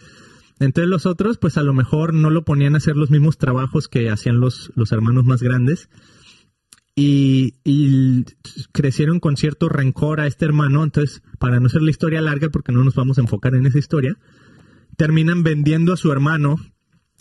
Entonces 0.58 0.88
los 0.88 1.04
otros, 1.04 1.36
pues 1.36 1.58
a 1.58 1.62
lo 1.62 1.74
mejor 1.74 2.14
no 2.14 2.30
lo 2.30 2.46
ponían 2.46 2.74
a 2.74 2.78
hacer 2.78 2.96
los 2.96 3.10
mismos 3.10 3.36
trabajos 3.36 3.88
que 3.88 4.08
hacían 4.08 4.40
los, 4.40 4.72
los 4.74 4.90
hermanos 4.90 5.26
más 5.26 5.42
grandes. 5.42 5.90
Y, 7.02 8.26
crecieron 8.72 9.20
con 9.20 9.38
cierto 9.38 9.70
rencor 9.70 10.20
a 10.20 10.26
este 10.26 10.44
hermano. 10.44 10.84
Entonces, 10.84 11.22
para 11.38 11.58
no 11.58 11.66
hacer 11.66 11.80
la 11.80 11.90
historia 11.90 12.20
larga, 12.20 12.50
porque 12.50 12.72
no 12.72 12.84
nos 12.84 12.94
vamos 12.94 13.16
a 13.16 13.22
enfocar 13.22 13.54
en 13.54 13.64
esa 13.64 13.78
historia, 13.78 14.18
terminan 14.96 15.42
vendiendo 15.42 15.94
a 15.94 15.96
su 15.96 16.12
hermano 16.12 16.56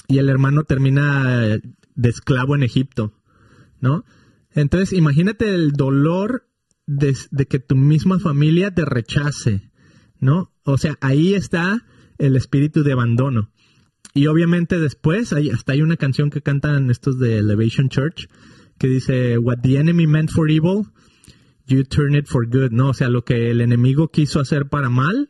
y 0.07 0.17
el 0.17 0.27
hermano 0.27 0.65
termina 0.65 1.59
de 1.95 2.09
esclavo 2.09 2.55
en 2.55 2.63
Egipto, 2.63 3.13
¿no? 3.79 4.03
Entonces, 4.51 4.91
imagínate 4.91 5.53
el 5.53 5.71
dolor 5.71 6.45
de, 6.85 7.15
que 7.47 7.59
tu 7.59 7.75
misma 7.75 8.19
familia 8.19 8.73
te 8.73 8.83
rechace, 8.83 9.71
¿no? 10.19 10.51
O 10.63 10.77
sea, 10.77 10.97
ahí 10.99 11.35
está 11.35 11.85
el 12.17 12.35
espíritu 12.35 12.83
de 12.83 12.91
abandono. 12.91 13.51
Y 14.13 14.27
obviamente 14.27 14.79
después, 14.79 15.31
hasta 15.31 15.71
hay 15.71 15.81
una 15.81 15.95
canción 15.95 16.31
que 16.31 16.41
cantan 16.41 16.89
estos 16.89 17.17
de 17.19 17.37
Elevation 17.37 17.87
Church 17.87 18.27
que 18.79 18.87
dice, 18.87 19.37
What 19.37 19.57
the 19.61 19.77
enemy 19.77 20.07
meant 20.07 20.31
for 20.31 20.49
evil, 20.49 20.87
you 21.67 21.83
turn 21.83 22.15
it 22.15 22.25
for 22.27 22.47
good, 22.47 22.71
¿no? 22.71 22.89
O 22.89 22.93
sea, 22.93 23.09
lo 23.09 23.23
que 23.23 23.51
el 23.51 23.61
enemigo 23.61 24.07
quiso 24.09 24.39
hacer 24.39 24.65
para 24.67 24.89
mal, 24.89 25.27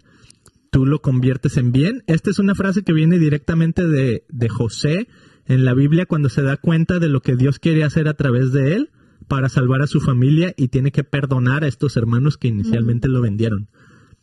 tú 0.72 0.86
lo 0.86 1.02
conviertes 1.02 1.58
en 1.58 1.72
bien. 1.72 2.04
Esta 2.08 2.30
es 2.30 2.40
una 2.40 2.56
frase 2.56 2.84
que 2.84 2.94
viene 2.94 3.20
directamente 3.20 3.88
de, 3.88 4.24
de 4.30 4.50
José 4.50 5.08
en 5.48 5.66
la 5.66 5.74
Biblia 5.74 6.06
cuando 6.06 6.30
se 6.30 6.44
da 6.44 6.58
cuenta 6.58 7.00
de 7.00 7.10
lo 7.10 7.22
que 7.22 7.36
Dios 7.36 7.60
quiere 7.60 7.84
hacer 7.84 8.08
a 8.08 8.14
través 8.14 8.52
de 8.54 8.76
él 8.76 8.92
para 9.28 9.50
salvar 9.50 9.82
a 9.82 9.88
su 9.88 10.00
familia 10.00 10.54
y 10.58 10.70
tiene 10.70 10.92
que 10.92 11.04
perdonar 11.04 11.64
a 11.64 11.68
estos 11.68 11.98
hermanos 11.98 12.38
que 12.38 12.48
inicialmente 12.48 13.08
lo 13.10 13.20
vendieron, 13.22 13.68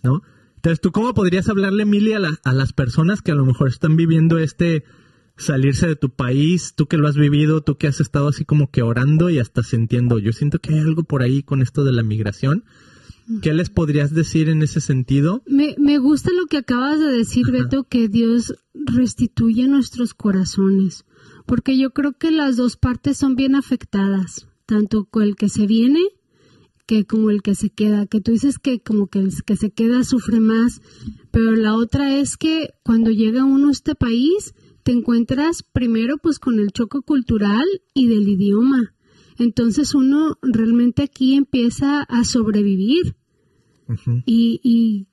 ¿no? 0.02 0.22
Entonces, 0.56 0.80
¿tú 0.80 0.90
cómo 0.90 1.14
podrías 1.14 1.48
hablarle, 1.48 1.84
Mili, 1.84 2.12
a, 2.12 2.18
la- 2.18 2.38
a 2.42 2.52
las 2.52 2.72
personas 2.72 3.22
que 3.22 3.30
a 3.30 3.34
lo 3.36 3.44
mejor 3.44 3.68
están 3.68 3.96
viviendo 3.96 4.38
este 4.38 4.84
salirse 5.36 5.86
de 5.86 5.96
tu 5.96 6.10
país, 6.10 6.74
tú 6.74 6.86
que 6.86 6.96
lo 6.96 7.08
has 7.08 7.16
vivido, 7.16 7.60
tú 7.60 7.76
que 7.76 7.86
has 7.86 8.00
estado 8.00 8.28
así 8.28 8.44
como 8.44 8.70
que 8.70 8.82
orando 8.82 9.30
y 9.30 9.38
hasta 9.38 9.62
sintiendo, 9.62 10.18
yo 10.18 10.32
siento 10.32 10.58
que 10.58 10.74
hay 10.74 10.80
algo 10.80 11.04
por 11.04 11.22
ahí 11.22 11.42
con 11.42 11.62
esto 11.62 11.84
de 11.84 11.92
la 11.92 12.02
migración. 12.02 12.64
¿Qué 13.42 13.52
les 13.52 13.70
podrías 13.70 14.14
decir 14.14 14.48
en 14.48 14.62
ese 14.62 14.80
sentido? 14.80 15.42
Me, 15.46 15.74
me 15.78 15.98
gusta 15.98 16.30
lo 16.32 16.46
que 16.46 16.58
acabas 16.58 17.00
de 17.00 17.10
decir, 17.10 17.50
Beto, 17.50 17.82
que 17.82 18.08
Dios 18.08 18.54
restituye 18.72 19.66
nuestros 19.66 20.14
corazones, 20.14 21.04
porque 21.44 21.76
yo 21.76 21.90
creo 21.90 22.12
que 22.12 22.30
las 22.30 22.56
dos 22.56 22.76
partes 22.76 23.18
son 23.18 23.34
bien 23.34 23.56
afectadas, 23.56 24.46
tanto 24.64 25.06
con 25.06 25.24
el 25.24 25.34
que 25.34 25.48
se 25.48 25.66
viene 25.66 26.00
que 26.86 27.04
como 27.04 27.30
el 27.30 27.42
que 27.42 27.56
se 27.56 27.68
queda, 27.68 28.06
que 28.06 28.20
tú 28.20 28.30
dices 28.30 28.58
que 28.60 28.80
como 28.80 29.08
que 29.08 29.18
el 29.18 29.32
que 29.44 29.56
se 29.56 29.70
queda 29.70 30.04
sufre 30.04 30.38
más, 30.38 30.80
pero 31.32 31.50
la 31.50 31.74
otra 31.74 32.16
es 32.16 32.36
que 32.36 32.74
cuando 32.84 33.10
llega 33.10 33.44
uno 33.44 33.68
a 33.68 33.72
este 33.72 33.96
país, 33.96 34.54
te 34.86 34.92
encuentras 34.92 35.64
primero 35.64 36.16
pues 36.16 36.38
con 36.38 36.60
el 36.60 36.70
choque 36.70 37.00
cultural 37.00 37.64
y 37.92 38.06
del 38.06 38.28
idioma. 38.28 38.94
Entonces 39.36 39.94
uno 39.96 40.38
realmente 40.42 41.02
aquí 41.02 41.34
empieza 41.34 42.02
a 42.02 42.22
sobrevivir 42.24 43.16
y, 44.26 44.60
y 44.62 45.06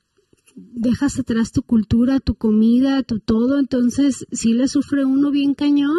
dejas 0.56 1.18
atrás 1.18 1.52
tu 1.52 1.64
cultura, 1.64 2.20
tu 2.20 2.36
comida, 2.36 3.02
tu 3.02 3.20
todo, 3.20 3.58
entonces 3.58 4.28
sí 4.32 4.54
le 4.54 4.68
sufre 4.68 5.06
uno 5.06 5.32
bien 5.32 5.56
cañón. 5.56 5.96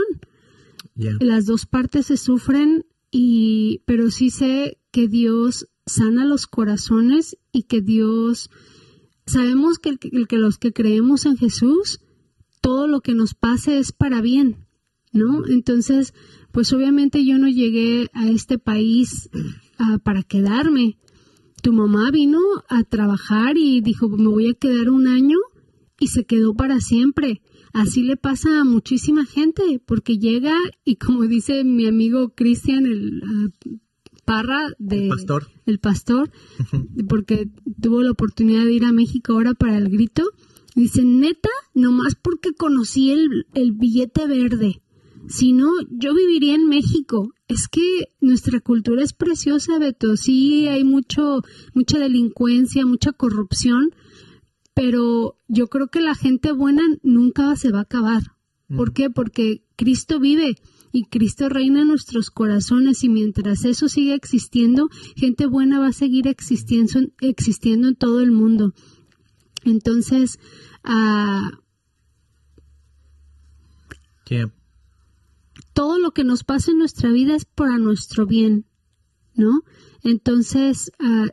Yeah. 0.97 1.16
Las 1.21 1.45
dos 1.47 1.66
partes 1.66 2.07
se 2.07 2.16
sufren 2.16 2.87
y 3.11 3.81
pero 3.87 4.12
sí 4.12 4.31
sé 4.31 4.78
que 4.93 5.09
Dios 5.09 5.66
sana 5.85 6.25
los 6.25 6.47
corazones 6.47 7.37
y 7.50 7.64
que 7.64 7.81
Dios 7.81 8.50
sabemos 9.26 9.78
que, 9.81 9.88
el 9.90 9.99
que- 9.99 10.11
el 10.12 10.28
que 10.28 10.38
los 10.38 10.59
que 10.59 10.73
creemos 10.73 11.26
en 11.26 11.37
Jesús 11.37 11.99
todo 12.64 12.87
lo 12.87 13.02
que 13.02 13.12
nos 13.12 13.35
pase 13.35 13.78
es 13.78 13.92
para 13.92 14.23
bien, 14.23 14.56
¿no? 15.12 15.47
Entonces, 15.47 16.14
pues 16.50 16.73
obviamente 16.73 17.23
yo 17.23 17.37
no 17.37 17.47
llegué 17.47 18.09
a 18.14 18.26
este 18.30 18.59
país 18.59 19.28
ah, 19.78 19.99
para 20.02 20.23
quedarme. 20.23 20.97
Tu 21.62 21.75
mamá 21.75 22.11
vino 22.11 22.38
a 22.71 22.83
trabajar 22.85 23.59
y 23.59 23.83
dijo, 23.83 24.09
me 24.09 24.28
voy 24.28 24.49
a 24.49 24.54
quedar 24.54 24.88
un 24.88 25.09
año 25.09 25.37
y 26.00 26.06
se 26.06 26.25
quedó 26.25 26.54
para 26.54 26.80
siempre. 26.80 27.42
Así 27.75 28.02
le 28.02 28.16
pasa 28.16 28.61
a 28.61 28.64
muchísima 28.64 29.26
gente, 29.26 29.62
porque 29.85 30.16
llega 30.16 30.54
y 30.87 30.97
como 30.97 31.25
dice 31.25 31.64
mi 31.64 31.87
amigo 31.87 32.30
Cristian, 32.35 32.87
el 32.87 33.23
ah, 33.26 33.76
Parra 34.25 34.68
de 34.78 35.02
El 35.02 35.09
pastor. 35.11 35.49
el 35.66 35.78
pastor, 35.80 36.30
porque 37.11 37.50
tuvo 37.78 38.00
la 38.00 38.12
oportunidad 38.12 38.64
de 38.64 38.73
ir 38.73 38.87
a 38.87 38.92
México 38.92 39.35
ahora 39.35 39.52
para 39.52 39.76
el 39.76 39.90
grito, 39.90 40.23
dice, 40.75 41.04
neta, 41.04 41.50
nomás 41.75 42.14
porque 42.14 42.52
conocí 42.54 43.11
el, 43.11 43.47
el 43.54 43.73
billete 43.73 44.26
verde. 44.26 44.83
Si 45.28 45.52
no, 45.52 45.69
yo 45.90 46.14
viviría 46.14 46.54
en 46.54 46.69
México. 46.69 47.33
Es 47.49 47.69
que 47.69 48.12
nuestra 48.21 48.61
cultura 48.61 49.02
es 49.02 49.12
preciosa, 49.12 49.78
Beto. 49.78 50.16
Sí, 50.16 50.66
hay 50.69 50.85
mucho, 50.85 51.43
mucha 51.75 51.99
delincuencia, 51.99 52.87
mucha 52.87 53.12
corrupción, 53.12 53.95
pero 54.75 55.38
yo 55.49 55.69
creo 55.69 55.88
que 55.88 56.00
la 56.00 56.14
gente 56.14 56.52
buena 56.52 56.83
nunca 57.02 57.54
se 57.57 57.71
va 57.71 57.81
a 57.81 57.83
acabar. 57.83 58.23
¿Por 58.75 58.93
qué? 58.93 59.11
Porque 59.11 59.62
Cristo 59.76 60.19
vive 60.19 60.57
y 60.90 61.04
Cristo 61.04 61.49
reina 61.49 61.83
en 61.83 61.88
nuestros 61.88 62.31
corazones 62.31 63.04
y 63.04 63.09
mientras 63.09 63.64
eso 63.64 63.88
siga 63.88 64.14
existiendo, 64.14 64.88
gente 65.16 65.47
buena 65.47 65.81
va 65.81 65.88
a 65.88 65.93
seguir 65.93 66.28
existiendo, 66.28 67.00
existiendo 67.21 67.88
en 67.88 67.97
todo 67.97 68.21
el 68.21 68.33
mundo. 68.33 68.75
Entonces, 69.64 70.38
ah, 70.83 71.50
todo 75.73 75.99
lo 75.99 76.12
que 76.12 76.25
nos 76.25 76.44
pasa 76.44 76.71
en 76.71 76.78
nuestra 76.78 77.11
vida 77.11 77.35
es 77.35 77.44
para 77.44 77.78
nuestro 77.78 78.26
bien, 78.26 78.66
¿no? 79.35 79.62
Entonces, 80.02 80.92
ah, 80.99 81.26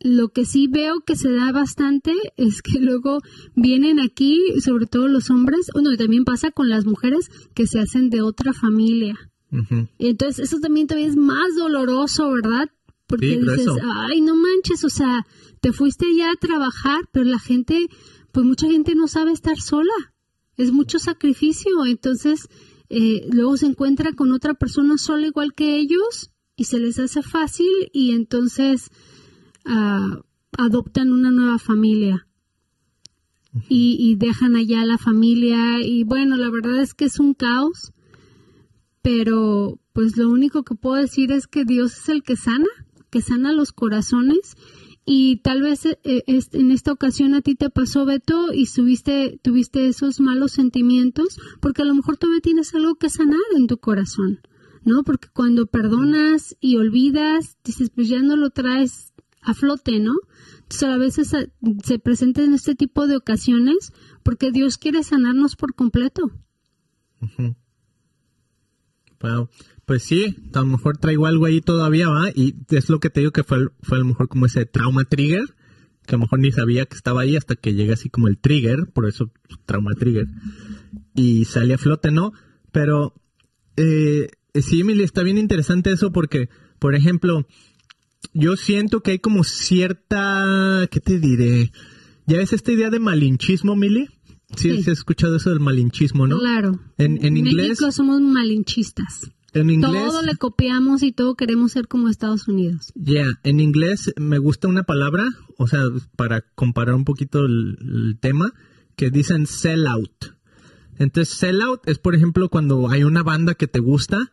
lo 0.00 0.28
que 0.30 0.44
sí 0.44 0.66
veo 0.66 1.00
que 1.00 1.16
se 1.16 1.32
da 1.32 1.52
bastante 1.52 2.14
es 2.36 2.62
que 2.62 2.78
luego 2.80 3.20
vienen 3.54 4.00
aquí, 4.00 4.38
sobre 4.60 4.86
todo 4.86 5.08
los 5.08 5.30
hombres, 5.30 5.68
bueno, 5.72 5.92
y 5.92 5.96
también 5.96 6.24
pasa 6.24 6.50
con 6.50 6.68
las 6.68 6.84
mujeres 6.86 7.30
que 7.54 7.66
se 7.66 7.80
hacen 7.80 8.10
de 8.10 8.22
otra 8.22 8.52
familia. 8.52 9.14
Ujú. 9.50 9.88
Entonces, 9.98 10.48
eso 10.48 10.60
también 10.60 10.86
todavía 10.86 11.08
es 11.08 11.16
más 11.16 11.54
doloroso, 11.56 12.30
¿verdad? 12.32 12.70
Porque 13.12 13.26
Sí, 13.26 13.36
dices, 13.36 13.66
grueso. 13.66 13.76
ay, 14.08 14.22
no 14.22 14.34
manches, 14.36 14.84
o 14.84 14.88
sea, 14.88 15.26
te 15.60 15.70
fuiste 15.74 16.06
allá 16.06 16.30
a 16.30 16.36
trabajar, 16.40 17.02
pero 17.12 17.26
la 17.26 17.38
gente, 17.38 17.88
pues 18.32 18.46
mucha 18.46 18.66
gente 18.70 18.94
no 18.94 19.06
sabe 19.06 19.32
estar 19.32 19.60
sola. 19.60 19.92
Es 20.56 20.72
mucho 20.72 20.98
sacrificio. 20.98 21.84
Entonces, 21.84 22.48
eh, 22.88 23.28
luego 23.30 23.58
se 23.58 23.66
encuentra 23.66 24.14
con 24.14 24.32
otra 24.32 24.54
persona 24.54 24.96
sola 24.96 25.26
igual 25.26 25.52
que 25.52 25.76
ellos 25.76 26.30
y 26.56 26.64
se 26.64 26.78
les 26.78 26.98
hace 26.98 27.20
fácil 27.20 27.68
y 27.92 28.12
entonces 28.12 28.88
ah, 29.66 30.22
adoptan 30.56 31.12
una 31.12 31.30
nueva 31.30 31.58
familia. 31.58 32.26
Y, 33.68 33.98
y 34.00 34.14
dejan 34.16 34.56
allá 34.56 34.86
la 34.86 34.96
familia 34.96 35.82
y 35.84 36.04
bueno, 36.04 36.38
la 36.38 36.48
verdad 36.48 36.80
es 36.80 36.94
que 36.94 37.04
es 37.04 37.20
un 37.20 37.34
caos 37.34 37.92
pero 39.02 39.78
pues 39.92 40.16
lo 40.16 40.30
único 40.30 40.62
que 40.62 40.76
puedo 40.76 40.94
decir 40.96 41.32
es 41.32 41.46
que 41.48 41.64
Dios 41.64 41.98
es 41.98 42.08
el 42.08 42.22
que 42.22 42.36
sana, 42.36 42.68
que 43.12 43.20
sana 43.20 43.52
los 43.52 43.72
corazones 43.72 44.56
y 45.04 45.36
tal 45.42 45.62
vez 45.62 45.84
eh, 45.84 45.98
en 46.26 46.70
esta 46.70 46.92
ocasión 46.92 47.34
a 47.34 47.42
ti 47.42 47.54
te 47.54 47.68
pasó 47.70 48.06
Beto 48.06 48.52
y 48.52 48.66
subiste, 48.66 49.38
tuviste 49.42 49.86
esos 49.86 50.18
malos 50.20 50.52
sentimientos 50.52 51.38
porque 51.60 51.82
a 51.82 51.84
lo 51.84 51.94
mejor 51.94 52.16
todavía 52.16 52.40
tienes 52.40 52.74
algo 52.74 52.94
que 52.94 53.10
sanar 53.10 53.40
en 53.56 53.66
tu 53.66 53.76
corazón, 53.78 54.40
¿no? 54.84 55.02
Porque 55.04 55.28
cuando 55.32 55.66
perdonas 55.66 56.56
y 56.60 56.78
olvidas, 56.78 57.58
dices 57.64 57.90
pues 57.90 58.08
ya 58.08 58.22
no 58.22 58.36
lo 58.36 58.48
traes 58.50 59.12
a 59.42 59.52
flote, 59.52 60.00
¿no? 60.00 60.14
Entonces 60.62 60.88
a 60.88 60.96
veces 60.96 61.34
eh, 61.34 61.52
se 61.84 61.98
presenta 61.98 62.42
en 62.42 62.54
este 62.54 62.74
tipo 62.74 63.06
de 63.06 63.16
ocasiones 63.16 63.92
porque 64.22 64.52
Dios 64.52 64.78
quiere 64.78 65.02
sanarnos 65.02 65.56
por 65.56 65.74
completo. 65.74 66.30
Wow. 69.20 69.48
Pues 69.92 70.04
sí, 70.04 70.36
a 70.54 70.60
lo 70.60 70.66
mejor 70.68 70.96
traigo 70.96 71.26
algo 71.26 71.44
ahí 71.44 71.60
todavía, 71.60 72.08
¿va? 72.08 72.30
Y 72.34 72.54
es 72.70 72.88
lo 72.88 72.98
que 72.98 73.10
te 73.10 73.20
digo 73.20 73.30
que 73.30 73.44
fue, 73.44 73.58
fue 73.82 73.98
a 73.98 74.00
lo 74.00 74.06
mejor 74.06 74.26
como 74.26 74.46
ese 74.46 74.64
trauma 74.64 75.04
trigger, 75.04 75.54
que 76.06 76.14
a 76.14 76.16
lo 76.16 76.20
mejor 76.20 76.38
ni 76.38 76.50
sabía 76.50 76.86
que 76.86 76.96
estaba 76.96 77.20
ahí 77.20 77.36
hasta 77.36 77.56
que 77.56 77.74
llega 77.74 77.92
así 77.92 78.08
como 78.08 78.28
el 78.28 78.38
trigger, 78.38 78.86
por 78.94 79.06
eso 79.06 79.30
trauma 79.66 79.94
trigger. 79.94 80.28
Y 81.14 81.44
sale 81.44 81.74
a 81.74 81.78
flote, 81.78 82.10
¿no? 82.10 82.32
Pero 82.72 83.12
eh, 83.76 84.28
sí, 84.54 84.80
Emily, 84.80 85.02
está 85.02 85.22
bien 85.22 85.36
interesante 85.36 85.92
eso 85.92 86.10
porque, 86.10 86.48
por 86.78 86.94
ejemplo, 86.94 87.46
yo 88.32 88.56
siento 88.56 89.02
que 89.02 89.10
hay 89.10 89.18
como 89.18 89.44
cierta, 89.44 90.88
¿qué 90.90 91.00
te 91.00 91.18
diré? 91.18 91.70
¿Ya 92.26 92.38
ves 92.38 92.54
esta 92.54 92.72
idea 92.72 92.88
de 92.88 92.98
malinchismo, 92.98 93.76
Mili? 93.76 94.08
Sí, 94.56 94.70
Sí. 94.70 94.78
has 94.80 94.88
escuchado 94.88 95.36
eso 95.36 95.50
del 95.50 95.60
malinchismo, 95.60 96.26
¿no? 96.26 96.38
Claro. 96.38 96.80
En- 96.96 97.22
en 97.22 97.36
inglés- 97.36 97.68
México 97.68 97.92
somos 97.92 98.22
malinchistas. 98.22 99.30
En 99.54 99.70
inglés. 99.70 100.06
Todo 100.06 100.22
le 100.22 100.36
copiamos 100.36 101.02
y 101.02 101.12
todo 101.12 101.34
queremos 101.34 101.72
ser 101.72 101.86
como 101.86 102.08
Estados 102.08 102.48
Unidos. 102.48 102.92
Ya, 102.94 103.26
en 103.42 103.60
inglés 103.60 104.12
me 104.16 104.38
gusta 104.38 104.68
una 104.68 104.84
palabra, 104.84 105.26
o 105.58 105.66
sea, 105.66 105.82
para 106.16 106.40
comparar 106.54 106.94
un 106.94 107.04
poquito 107.04 107.40
el, 107.40 107.78
el 107.80 108.18
tema, 108.18 108.52
que 108.96 109.10
dicen 109.10 109.46
sell 109.46 109.86
out. 109.86 110.32
Entonces, 110.98 111.34
sell 111.34 111.60
out 111.60 111.80
es, 111.86 111.98
por 111.98 112.14
ejemplo, 112.14 112.48
cuando 112.48 112.88
hay 112.90 113.04
una 113.04 113.22
banda 113.22 113.54
que 113.54 113.66
te 113.66 113.80
gusta 113.80 114.30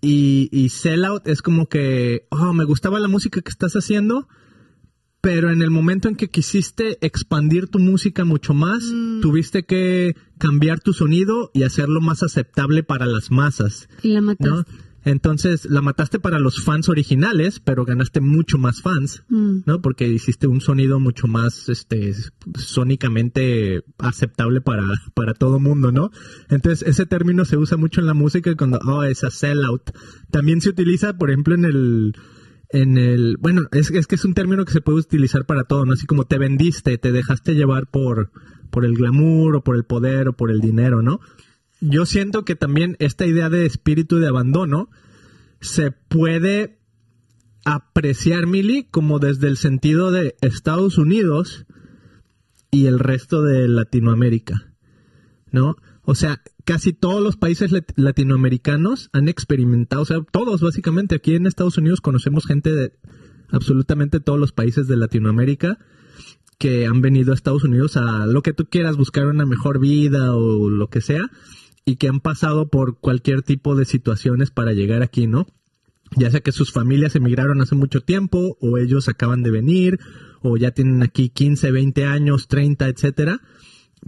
y, 0.00 0.48
y 0.52 0.68
sell 0.68 1.04
out 1.04 1.26
es 1.26 1.42
como 1.42 1.68
que, 1.68 2.26
oh, 2.30 2.52
me 2.52 2.64
gustaba 2.64 3.00
la 3.00 3.08
música 3.08 3.40
que 3.40 3.50
estás 3.50 3.74
haciendo, 3.74 4.28
pero 5.20 5.50
en 5.50 5.62
el 5.62 5.70
momento 5.70 6.08
en 6.08 6.14
que 6.16 6.28
quisiste 6.28 6.98
expandir 7.04 7.68
tu 7.68 7.78
música 7.78 8.24
mucho 8.24 8.54
más, 8.54 8.84
tuviste 9.22 9.64
que 9.64 10.14
cambiar 10.38 10.80
tu 10.80 10.92
sonido 10.92 11.50
y 11.52 11.64
hacerlo 11.64 12.00
más 12.00 12.22
aceptable 12.22 12.82
para 12.82 13.06
las 13.06 13.30
masas. 13.30 13.88
Y 14.02 14.10
la 14.10 14.20
mataste. 14.20 14.48
¿no? 14.48 14.64
Entonces 15.06 15.66
la 15.70 15.82
mataste 15.82 16.18
para 16.18 16.40
los 16.40 16.64
fans 16.64 16.88
originales, 16.88 17.60
pero 17.60 17.84
ganaste 17.84 18.20
mucho 18.20 18.58
más 18.58 18.82
fans, 18.82 19.22
Mm. 19.28 19.58
¿no? 19.64 19.80
Porque 19.80 20.08
hiciste 20.08 20.48
un 20.48 20.60
sonido 20.60 20.98
mucho 20.98 21.28
más, 21.28 21.68
este, 21.68 22.12
sónicamente 22.58 23.84
aceptable 23.98 24.60
para, 24.60 24.84
para 25.14 25.32
todo 25.32 25.60
mundo, 25.60 25.92
¿no? 25.92 26.10
Entonces 26.50 26.86
ese 26.88 27.06
término 27.06 27.44
se 27.44 27.56
usa 27.56 27.76
mucho 27.76 28.00
en 28.00 28.06
la 28.06 28.14
música 28.14 28.54
cuando, 28.56 28.80
oh, 28.84 29.04
es 29.04 29.22
a 29.22 29.30
sellout. 29.30 29.92
También 30.32 30.60
se 30.60 30.70
utiliza, 30.70 31.16
por 31.16 31.30
ejemplo, 31.30 31.54
en 31.54 31.64
el, 31.66 32.16
en 32.70 32.98
el, 32.98 33.36
bueno, 33.38 33.62
es, 33.72 33.90
que 33.90 34.14
es 34.14 34.24
un 34.24 34.34
término 34.34 34.64
que 34.64 34.72
se 34.72 34.80
puede 34.80 34.98
utilizar 34.98 35.46
para 35.46 35.64
todo, 35.64 35.84
¿no? 35.84 35.92
Así 35.92 36.06
como 36.06 36.24
te 36.24 36.38
vendiste, 36.38 36.98
te 36.98 37.12
dejaste 37.12 37.54
llevar 37.54 37.86
por, 37.86 38.30
por 38.70 38.84
el 38.84 38.94
glamour 38.94 39.56
o 39.56 39.64
por 39.64 39.76
el 39.76 39.84
poder 39.84 40.28
o 40.28 40.32
por 40.32 40.50
el 40.50 40.60
dinero, 40.60 41.02
¿no? 41.02 41.20
Yo 41.80 42.06
siento 42.06 42.44
que 42.44 42.56
también 42.56 42.96
esta 42.98 43.26
idea 43.26 43.50
de 43.50 43.66
espíritu 43.66 44.18
de 44.18 44.28
abandono 44.28 44.88
se 45.60 45.90
puede 45.90 46.78
apreciar, 47.64 48.46
Mili, 48.46 48.84
como 48.84 49.18
desde 49.18 49.48
el 49.48 49.56
sentido 49.56 50.10
de 50.10 50.36
Estados 50.40 50.98
Unidos 50.98 51.66
y 52.70 52.86
el 52.86 52.98
resto 52.98 53.42
de 53.42 53.68
Latinoamérica, 53.68 54.72
¿no? 55.50 55.76
O 56.08 56.14
sea, 56.14 56.40
casi 56.64 56.92
todos 56.92 57.20
los 57.22 57.36
países 57.36 57.72
lat- 57.72 57.92
latinoamericanos 57.96 59.10
han 59.12 59.28
experimentado, 59.28 60.02
o 60.02 60.06
sea, 60.06 60.20
todos 60.30 60.60
básicamente, 60.60 61.16
aquí 61.16 61.34
en 61.34 61.46
Estados 61.46 61.76
Unidos 61.78 62.00
conocemos 62.00 62.46
gente 62.46 62.72
de 62.72 62.92
absolutamente 63.50 64.20
todos 64.20 64.38
los 64.38 64.52
países 64.52 64.86
de 64.86 64.96
Latinoamérica 64.96 65.78
que 66.58 66.86
han 66.86 67.00
venido 67.02 67.32
a 67.32 67.34
Estados 67.34 67.64
Unidos 67.64 67.96
a 67.96 68.24
lo 68.26 68.40
que 68.42 68.52
tú 68.52 68.66
quieras, 68.66 68.96
buscar 68.96 69.26
una 69.26 69.44
mejor 69.44 69.80
vida 69.80 70.34
o 70.34 70.70
lo 70.70 70.88
que 70.88 71.00
sea, 71.00 71.28
y 71.84 71.96
que 71.96 72.08
han 72.08 72.20
pasado 72.20 72.68
por 72.68 72.98
cualquier 72.98 73.42
tipo 73.42 73.74
de 73.76 73.84
situaciones 73.84 74.50
para 74.50 74.72
llegar 74.72 75.02
aquí, 75.02 75.26
¿no? 75.26 75.46
Ya 76.16 76.30
sea 76.30 76.40
que 76.40 76.52
sus 76.52 76.72
familias 76.72 77.16
emigraron 77.16 77.60
hace 77.60 77.74
mucho 77.74 78.00
tiempo, 78.00 78.56
o 78.60 78.78
ellos 78.78 79.08
acaban 79.08 79.42
de 79.42 79.50
venir, 79.50 79.98
o 80.40 80.56
ya 80.56 80.70
tienen 80.70 81.02
aquí 81.02 81.28
15, 81.30 81.72
20 81.72 82.04
años, 82.04 82.46
30, 82.48 82.88
etcétera. 82.88 83.40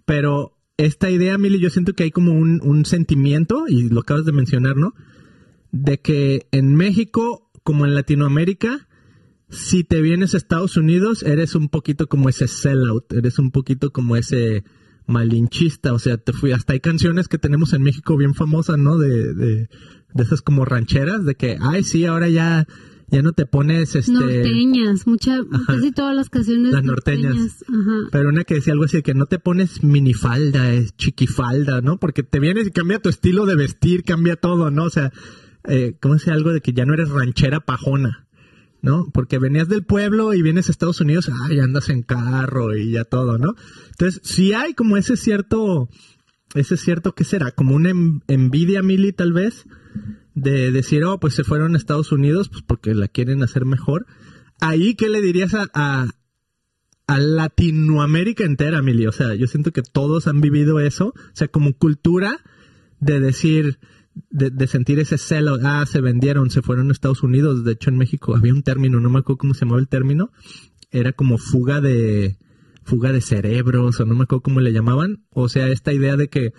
Pero 0.07 0.53
esta 0.79 1.11
idea, 1.11 1.37
Mili, 1.39 1.61
yo 1.61 1.71
siento 1.71 1.93
que 1.93 2.05
hay 2.05 2.11
como 2.13 2.33
un, 2.33 2.85
sentimiento, 2.85 3.65
y 3.69 3.89
lo 3.89 4.01
acabas 4.01 4.25
de 4.25 4.33
mencionar, 4.33 4.77
¿no? 4.77 4.95
De 5.73 6.01
que 6.01 6.47
en 6.53 6.75
México, 6.77 7.51
como 7.65 7.85
en 7.85 7.95
Latinoamérica, 7.95 8.89
si 9.51 9.83
te 9.83 10.01
vienes 10.01 10.35
a 10.35 10.37
Estados 10.37 10.77
Unidos, 10.77 11.25
eres 11.25 11.57
un 11.57 11.69
poquito 11.69 12.07
como 12.07 12.29
ese 12.29 12.47
sellout, 12.47 13.13
eres 13.13 13.41
un 13.41 13.51
poquito 13.51 13.93
como 13.93 14.17
ese 14.17 14.63
malinchista, 15.07 15.93
o 15.93 15.99
sea, 15.99 16.17
te 16.17 16.33
fui, 16.33 16.53
hasta 16.53 16.75
hay 16.75 16.81
canciones 16.81 17.29
que 17.29 17.39
tenemos 17.39 17.73
en 17.73 17.83
México 17.83 18.17
bien 18.17 18.35
famosas, 18.35 18.79
¿no? 18.79 18.99
De, 18.99 19.35
de, 19.35 19.69
de 20.15 20.23
esas 20.23 20.43
como 20.43 20.65
rancheras, 20.65 21.25
de 21.25 21.35
que, 21.35 21.59
ay, 21.61 21.83
sí, 21.83 22.05
ahora 22.05 22.29
ya, 22.29 22.69
ya 23.11 23.23
no 23.23 23.33
te 23.33 23.47
pones, 23.47 23.95
este... 23.95 24.13
Norteñas, 24.13 25.07
mucha, 25.07 25.39
casi 25.67 25.93
todas 25.93 26.15
las 26.15 26.29
canciones 26.29 26.73
Las 26.73 26.85
norteñas. 26.85 27.65
Ajá. 27.67 28.09
Pero 28.13 28.29
una 28.29 28.45
que 28.45 28.55
decía 28.55 28.75
algo 28.75 28.85
así, 28.85 29.03
que 29.03 29.15
no 29.15 29.27
te 29.27 29.39
pones 29.39 29.83
minifalda, 29.83 30.73
es 30.73 30.97
chiquifalda, 30.97 31.81
¿no? 31.81 31.99
Porque 31.99 32.23
te 32.23 32.39
vienes 32.39 32.67
y 32.67 32.71
cambia 32.71 33.01
tu 33.01 33.09
estilo 33.09 33.47
de 33.47 33.57
vestir, 33.57 34.05
cambia 34.05 34.37
todo, 34.37 34.71
¿no? 34.71 34.85
O 34.85 34.91
sea, 34.91 35.13
eh, 35.65 35.97
¿cómo 36.01 36.19
se 36.19 36.31
algo 36.31 36.53
de 36.53 36.61
que 36.61 36.73
ya 36.73 36.85
no 36.85 36.95
eres 36.95 37.09
ranchera 37.11 37.61
pajona? 37.61 38.27
¿no? 38.81 39.11
Porque 39.13 39.39
venías 39.39 39.69
del 39.69 39.85
pueblo 39.85 40.35
y 40.35 40.43
vienes 40.43 40.69
a 40.69 40.73
Estados 40.73 41.01
Unidos, 41.01 41.31
ay, 41.45 41.59
andas 41.59 41.89
en 41.89 42.03
carro 42.03 42.77
y 42.77 42.93
ya 42.93 43.05
todo, 43.05 43.39
¿no? 43.39 43.55
Entonces, 43.91 44.21
si 44.23 44.53
hay 44.53 44.75
como 44.75 44.97
ese 44.97 45.17
cierto, 45.17 45.89
ese 46.55 46.77
cierto, 46.77 47.13
¿qué 47.13 47.25
será? 47.25 47.51
Como 47.51 47.75
una 47.75 47.91
envidia, 48.29 48.83
Mili, 48.83 49.13
tal 49.13 49.33
vez, 49.33 49.67
de 50.41 50.71
decir, 50.73 51.05
oh, 51.05 51.19
pues 51.19 51.35
se 51.35 51.45
fueron 51.45 51.75
a 51.75 51.79
Estados 51.79 52.13
Unidos, 52.13 52.49
pues 52.49 52.63
porque 52.63 52.95
la 52.95 53.09
quieren 53.09 53.43
hacer 53.43 53.65
mejor. 53.65 54.07
Ahí, 54.61 54.95
¿qué 54.95 55.09
le 55.09 55.21
dirías 55.21 55.55
a, 55.55 55.69
a, 55.75 56.07
Latinoamérica 57.19 58.45
entera, 58.45 58.83
Mili? 58.83 59.07
O 59.07 59.13
sea, 59.13 59.35
yo 59.35 59.47
siento 59.47 59.73
que 59.73 59.83
todos 59.83 60.27
han 60.27 60.41
vivido 60.41 60.81
eso, 60.81 61.09
o 61.09 61.35
sea, 61.35 61.49
como 61.49 61.73
cultura 61.75 62.41
de 63.01 63.21
decir, 63.21 63.79
de, 64.31 64.67
sentir 64.67 64.99
ese 64.99 65.19
celo, 65.19 65.59
ah, 65.63 65.85
se 65.87 66.01
vendieron, 66.01 66.51
se 66.51 66.63
fueron 66.63 66.89
a 66.89 66.93
Estados 66.93 67.23
Unidos. 67.23 67.65
De 67.65 67.73
hecho, 67.73 67.91
en 67.91 67.97
México 67.97 68.37
había 68.37 68.53
un 68.53 68.63
término, 68.63 69.01
no 69.01 69.11
me 69.11 69.21
acuerdo 69.21 69.39
cómo 69.39 69.55
se 69.55 69.61
llamaba 69.61 69.81
el 69.81 69.89
término, 69.89 70.31
era 70.91 71.13
como 71.13 71.39
fuga 71.39 71.81
de 71.81 72.39
fuga 72.85 73.13
de 73.13 73.21
cerebros, 73.21 74.01
o 74.01 74.07
no 74.07 74.15
me 74.15 74.25
acuerdo 74.25 74.43
cómo 74.43 74.61
le 74.61 74.73
llamaban. 74.73 75.25
O 75.31 75.49
sea, 75.49 75.69
esta 75.69 75.93
idea 75.93 76.17
de 76.17 76.29
que 76.29 76.53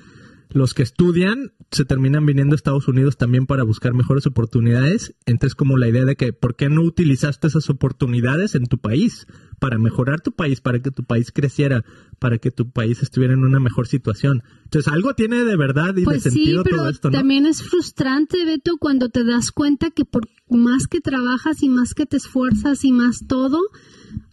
los 0.49 0.73
que 0.73 0.81
estudian 0.81 1.53
se 1.69 1.85
terminan 1.85 2.25
viniendo 2.25 2.53
a 2.53 2.57
Estados 2.57 2.87
Unidos 2.87 3.17
también 3.17 3.45
para 3.45 3.63
buscar 3.63 3.93
mejores 3.93 4.25
oportunidades. 4.25 5.15
Entonces, 5.27 5.53
como 5.53 5.77
la 5.77 5.87
idea 5.87 6.05
de 6.05 6.15
que, 6.15 6.33
¿por 6.33 6.55
qué 6.55 6.69
no 6.69 6.81
utilizaste 6.81 7.47
esas 7.47 7.69
oportunidades 7.69 8.55
en 8.55 8.65
tu 8.65 8.79
país? 8.79 9.27
Para 9.59 9.77
mejorar 9.77 10.21
tu 10.21 10.31
país, 10.31 10.61
para 10.61 10.81
que 10.81 10.89
tu 10.89 11.03
país 11.03 11.31
creciera, 11.31 11.85
para 12.17 12.39
que 12.39 12.49
tu 12.49 12.71
país 12.71 13.03
estuviera 13.03 13.35
en 13.35 13.43
una 13.43 13.59
mejor 13.59 13.87
situación. 13.87 14.41
Entonces, 14.63 14.91
algo 14.91 15.13
tiene 15.13 15.43
de 15.43 15.55
verdad 15.55 15.95
y 15.95 15.99
de 15.99 16.05
pues 16.05 16.23
sentido 16.23 16.63
todo 16.63 16.89
esto, 16.89 17.11
¿no? 17.11 17.17
También 17.17 17.45
es 17.45 17.61
frustrante, 17.61 18.43
Beto, 18.43 18.77
cuando 18.79 19.09
te 19.09 19.23
das 19.23 19.51
cuenta 19.51 19.91
que 19.91 20.05
por 20.05 20.27
más 20.49 20.87
que 20.87 20.99
trabajas 20.99 21.61
y 21.61 21.69
más 21.69 21.93
que 21.93 22.07
te 22.07 22.17
esfuerzas 22.17 22.83
y 22.85 22.91
más 22.91 23.27
todo, 23.27 23.59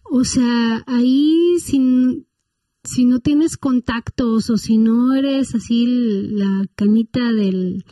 o 0.05 0.24
sea, 0.24 0.83
ahí 0.87 1.57
sin 1.61 2.26
si 2.87 3.05
no 3.05 3.20
tienes 3.20 3.57
contactos 3.57 4.51
o 4.51 4.57
si 4.57 4.79
no 4.79 5.14
eres 5.14 5.55
así 5.55 5.87
la 5.87 6.64
canita 6.75 7.33
del, 7.33 7.85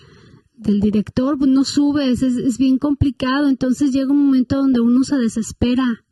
del 0.56 0.80
director, 0.80 1.38
pues 1.38 1.50
no 1.50 1.64
subes, 1.64 2.22
es, 2.22 2.36
es, 2.36 2.58
bien 2.58 2.78
complicado, 2.78 3.48
entonces 3.48 3.92
llega 3.92 4.12
un 4.12 4.24
momento 4.26 4.56
donde 4.56 4.80
uno 4.80 5.02
se 5.02 5.16
desespera. 5.16 6.04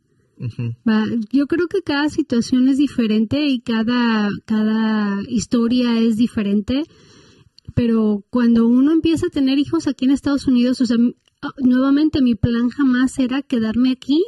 Yo 1.31 1.47
creo 1.47 1.67
que 1.67 1.81
cada 1.83 2.09
situación 2.09 2.67
es 2.67 2.77
diferente 2.77 3.47
y 3.47 3.61
cada, 3.61 4.29
cada 4.45 5.21
historia 5.29 5.99
es 5.99 6.17
diferente, 6.17 6.83
pero 7.75 8.25
cuando 8.29 8.67
uno 8.67 8.91
empieza 8.91 9.27
a 9.27 9.29
tener 9.29 9.57
hijos 9.57 9.87
aquí 9.87 10.05
en 10.05 10.11
Estados 10.11 10.47
Unidos, 10.47 10.81
o 10.81 10.85
sea, 10.85 10.97
nuevamente 11.59 12.21
mi 12.21 12.35
plan 12.35 12.69
jamás 12.69 13.17
era 13.19 13.41
quedarme 13.41 13.91
aquí. 13.91 14.21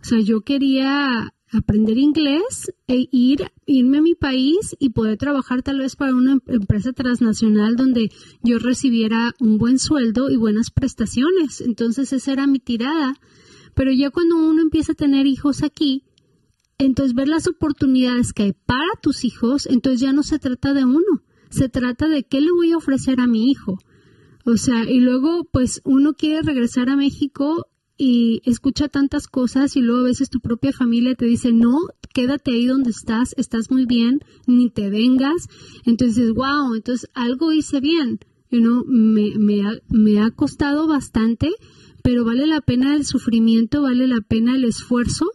O 0.00 0.04
sea, 0.04 0.20
yo 0.20 0.40
quería 0.40 1.32
aprender 1.54 1.98
inglés 1.98 2.72
e 2.86 3.08
ir, 3.10 3.50
irme 3.66 3.98
a 3.98 4.02
mi 4.02 4.14
país 4.14 4.76
y 4.78 4.90
poder 4.90 5.16
trabajar 5.18 5.62
tal 5.62 5.78
vez 5.78 5.96
para 5.96 6.14
una 6.14 6.32
em-, 6.32 6.40
empresa 6.48 6.92
transnacional 6.92 7.76
donde 7.76 8.10
yo 8.42 8.58
recibiera 8.58 9.34
un 9.40 9.58
buen 9.58 9.78
sueldo 9.78 10.30
y 10.30 10.36
buenas 10.36 10.70
prestaciones. 10.70 11.60
Entonces 11.60 12.12
esa 12.12 12.32
era 12.32 12.46
mi 12.46 12.58
tirada. 12.58 13.14
Pero 13.74 13.92
ya 13.92 14.10
cuando 14.10 14.36
uno 14.36 14.62
empieza 14.62 14.92
a 14.92 14.96
tener 14.96 15.26
hijos 15.26 15.62
aquí, 15.62 16.04
entonces 16.78 17.14
ver 17.14 17.28
las 17.28 17.46
oportunidades 17.46 18.32
que 18.32 18.44
hay 18.44 18.52
para 18.52 19.00
tus 19.00 19.24
hijos, 19.24 19.66
entonces 19.66 20.00
ya 20.00 20.12
no 20.12 20.22
se 20.22 20.38
trata 20.38 20.74
de 20.74 20.84
uno, 20.84 21.22
se 21.50 21.68
trata 21.68 22.08
de 22.08 22.24
qué 22.24 22.40
le 22.40 22.52
voy 22.52 22.72
a 22.72 22.76
ofrecer 22.76 23.20
a 23.20 23.26
mi 23.26 23.50
hijo. 23.50 23.78
O 24.44 24.56
sea, 24.56 24.84
y 24.88 25.00
luego 25.00 25.48
pues 25.50 25.80
uno 25.84 26.14
quiere 26.14 26.42
regresar 26.42 26.88
a 26.88 26.96
México 26.96 27.66
y 27.96 28.42
escucha 28.44 28.88
tantas 28.88 29.28
cosas 29.28 29.76
y 29.76 29.80
luego 29.80 30.00
a 30.00 30.08
veces 30.08 30.28
tu 30.28 30.40
propia 30.40 30.72
familia 30.72 31.14
te 31.14 31.26
dice, 31.26 31.52
no, 31.52 31.78
quédate 32.12 32.52
ahí 32.52 32.66
donde 32.66 32.90
estás, 32.90 33.34
estás 33.36 33.70
muy 33.70 33.86
bien, 33.86 34.20
ni 34.46 34.70
te 34.70 34.90
vengas. 34.90 35.48
Entonces, 35.84 36.32
wow, 36.32 36.74
entonces 36.74 37.08
algo 37.14 37.52
hice 37.52 37.80
bien. 37.80 38.18
You 38.50 38.60
know, 38.60 38.84
me, 38.86 39.36
me, 39.38 39.62
ha, 39.62 39.72
me 39.88 40.20
ha 40.20 40.30
costado 40.30 40.86
bastante, 40.86 41.50
pero 42.02 42.24
vale 42.24 42.46
la 42.46 42.60
pena 42.60 42.94
el 42.94 43.04
sufrimiento, 43.04 43.82
vale 43.82 44.06
la 44.06 44.20
pena 44.20 44.54
el 44.56 44.64
esfuerzo 44.64 45.26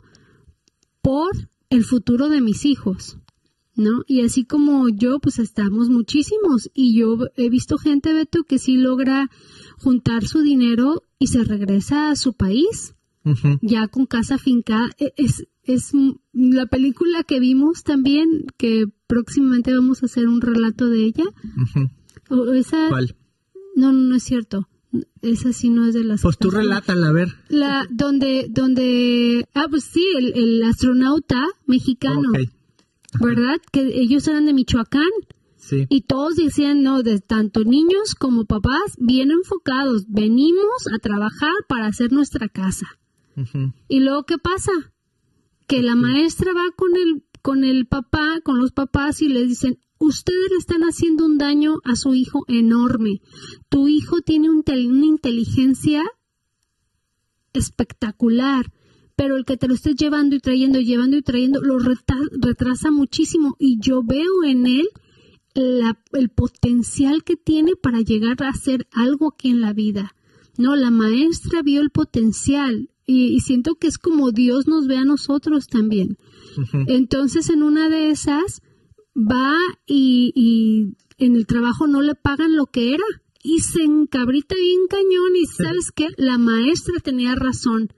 por 1.02 1.32
el 1.69 1.84
futuro 1.84 2.30
de 2.30 2.41
mis 2.41 2.65
hijos. 2.65 3.17
¿No? 3.76 4.04
Y 4.08 4.22
así 4.22 4.43
como 4.43 4.89
yo, 4.89 5.19
pues 5.19 5.39
estamos 5.39 5.88
muchísimos. 5.88 6.69
Y 6.74 6.98
yo 6.98 7.17
he 7.38 7.50
visto 7.50 7.78
gente, 7.78 8.12
Beto, 8.12 8.43
que 8.43 8.60
sí 8.60 8.76
logra 8.76 9.30
juntar 9.78 10.28
su 10.28 10.41
dinero 10.41 11.04
y 11.19 11.27
se 11.27 11.43
regresa 11.43 12.10
a 12.10 12.15
su 12.15 12.34
país, 12.34 12.95
ya 13.62 13.88
con 13.88 14.05
casa 14.05 14.38
finca. 14.38 14.89
E, 14.97 15.13
es, 15.17 15.45
es 15.63 15.91
la 16.34 16.65
película 16.65 17.23
que 17.23 17.39
vimos 17.39 17.84
también, 17.84 18.45
que 18.58 18.86
próximamente 19.05 19.73
vamos 19.73 20.01
a 20.01 20.08
hacer 20.08 20.27
un 20.27 20.41
relato 20.41 20.88
de 20.88 21.03
ella. 21.03 21.25
esa, 22.55 22.88
¿Cuál? 22.89 23.15
No, 23.75 23.91
no, 23.91 24.15
es 24.15 24.23
cierto. 24.23 24.67
Esa 25.21 25.53
sí 25.53 25.69
no 25.69 25.86
es 25.86 25.93
de 25.93 26.03
las. 26.03 26.21
Pues 26.21 26.38
tú 26.38 26.49
relátala, 26.49 27.10
a 27.10 27.12
ver. 27.12 27.36
La, 27.49 27.86
donde, 27.91 28.47
donde, 28.49 29.47
ah, 29.53 29.67
pues 29.69 29.84
sí, 29.84 30.03
el, 30.17 30.63
astronauta 30.63 31.45
mexicano, 31.67 32.32
¿verdad? 33.19 33.62
Que 33.71 33.82
ellos 34.01 34.27
eran 34.27 34.45
de 34.45 34.53
Michoacán. 34.53 35.03
Y 35.89 36.01
todos 36.01 36.36
decían, 36.36 36.84
no, 36.84 37.03
de 37.03 37.19
tanto 37.19 37.63
niños 37.63 38.15
como 38.15 38.45
papás, 38.45 38.95
bien 38.97 39.32
enfocados, 39.32 40.05
venimos 40.08 40.88
a 40.93 40.99
trabajar 40.99 41.53
para 41.67 41.88
hacer 41.88 42.12
nuestra 42.12 42.47
casa. 42.49 42.88
Y 43.88 43.99
luego, 44.01 44.23
¿qué 44.23 44.38
pasa? 44.38 44.71
Que 45.67 45.82
la 45.82 45.95
maestra 45.95 46.51
va 46.53 46.71
con 46.75 46.95
el, 46.95 47.23
con 47.41 47.63
el 47.63 47.88
papá, 47.88 48.39
con 48.43 48.60
los 48.60 48.71
papás 48.71 49.21
y 49.21 49.29
les 49.29 49.47
dicen, 49.47 49.79
ustedes 49.97 50.49
le 50.51 50.58
están 50.58 50.82
haciendo 50.82 51.25
un 51.25 51.38
daño 51.38 51.75
a 51.84 51.95
su 51.95 52.13
hijo 52.13 52.43
enorme. 52.47 53.21
Tu 53.69 53.88
hijo 53.88 54.21
tiene 54.21 54.49
un 54.49 54.63
una 54.67 55.05
inteligencia 55.05 56.03
espectacular, 57.53 58.71
pero 59.15 59.38
el 59.38 59.45
que 59.45 59.58
te 59.58 59.67
lo 59.67 59.73
estés 59.73 59.95
llevando 59.95 60.36
y 60.36 60.39
trayendo, 60.39 60.79
llevando 60.79 61.17
y 61.17 61.21
trayendo, 61.21 61.62
lo 61.62 61.77
retrasa 61.79 62.91
muchísimo. 62.91 63.55
Y 63.60 63.79
yo 63.79 64.01
veo 64.03 64.43
en 64.45 64.65
él 64.65 64.88
el 65.56 66.30
potencial 66.30 67.24
que 67.24 67.36
tiene 67.36 67.76
para 67.76 68.02
llegar 68.02 68.44
a 68.44 68.50
hacer 68.50 68.88
algo 68.94 69.30
aquí 69.34 69.50
en 69.50 69.62
la 69.62 69.74
vida. 69.74 70.16
No, 70.58 70.76
la 70.76 70.92
maestra 70.92 71.62
vio 71.62 71.82
el 71.82 71.90
potencial 71.90 72.90
y, 73.06 73.40
siento 73.40 73.76
que 73.76 73.88
es 73.88 73.98
como 73.98 74.32
Dios 74.32 74.68
nos 74.68 74.88
ve 74.88 74.98
a 74.98 75.06
nosotros 75.06 75.68
también. 75.68 76.18
Entonces, 76.88 77.50
en 77.50 77.64
una 77.64 77.90
de 77.90 78.12
esas, 78.12 78.62
va 79.16 79.56
y, 79.88 80.32
y, 80.36 80.96
en 81.18 81.36
el 81.36 81.48
trabajo 81.48 81.88
no 81.88 82.02
le 82.02 82.16
pagan 82.16 82.56
lo 82.56 82.68
que 82.68 82.94
era 82.94 83.04
y 83.44 83.60
se 83.60 83.84
encabrita 83.84 84.56
bien 84.56 84.82
cañón 84.90 85.36
y 85.36 85.46
sabes 85.46 85.92
qué, 85.96 86.08
la 86.18 86.38
maestra 86.38 87.00
tenía 87.02 87.36
razón 87.36 87.90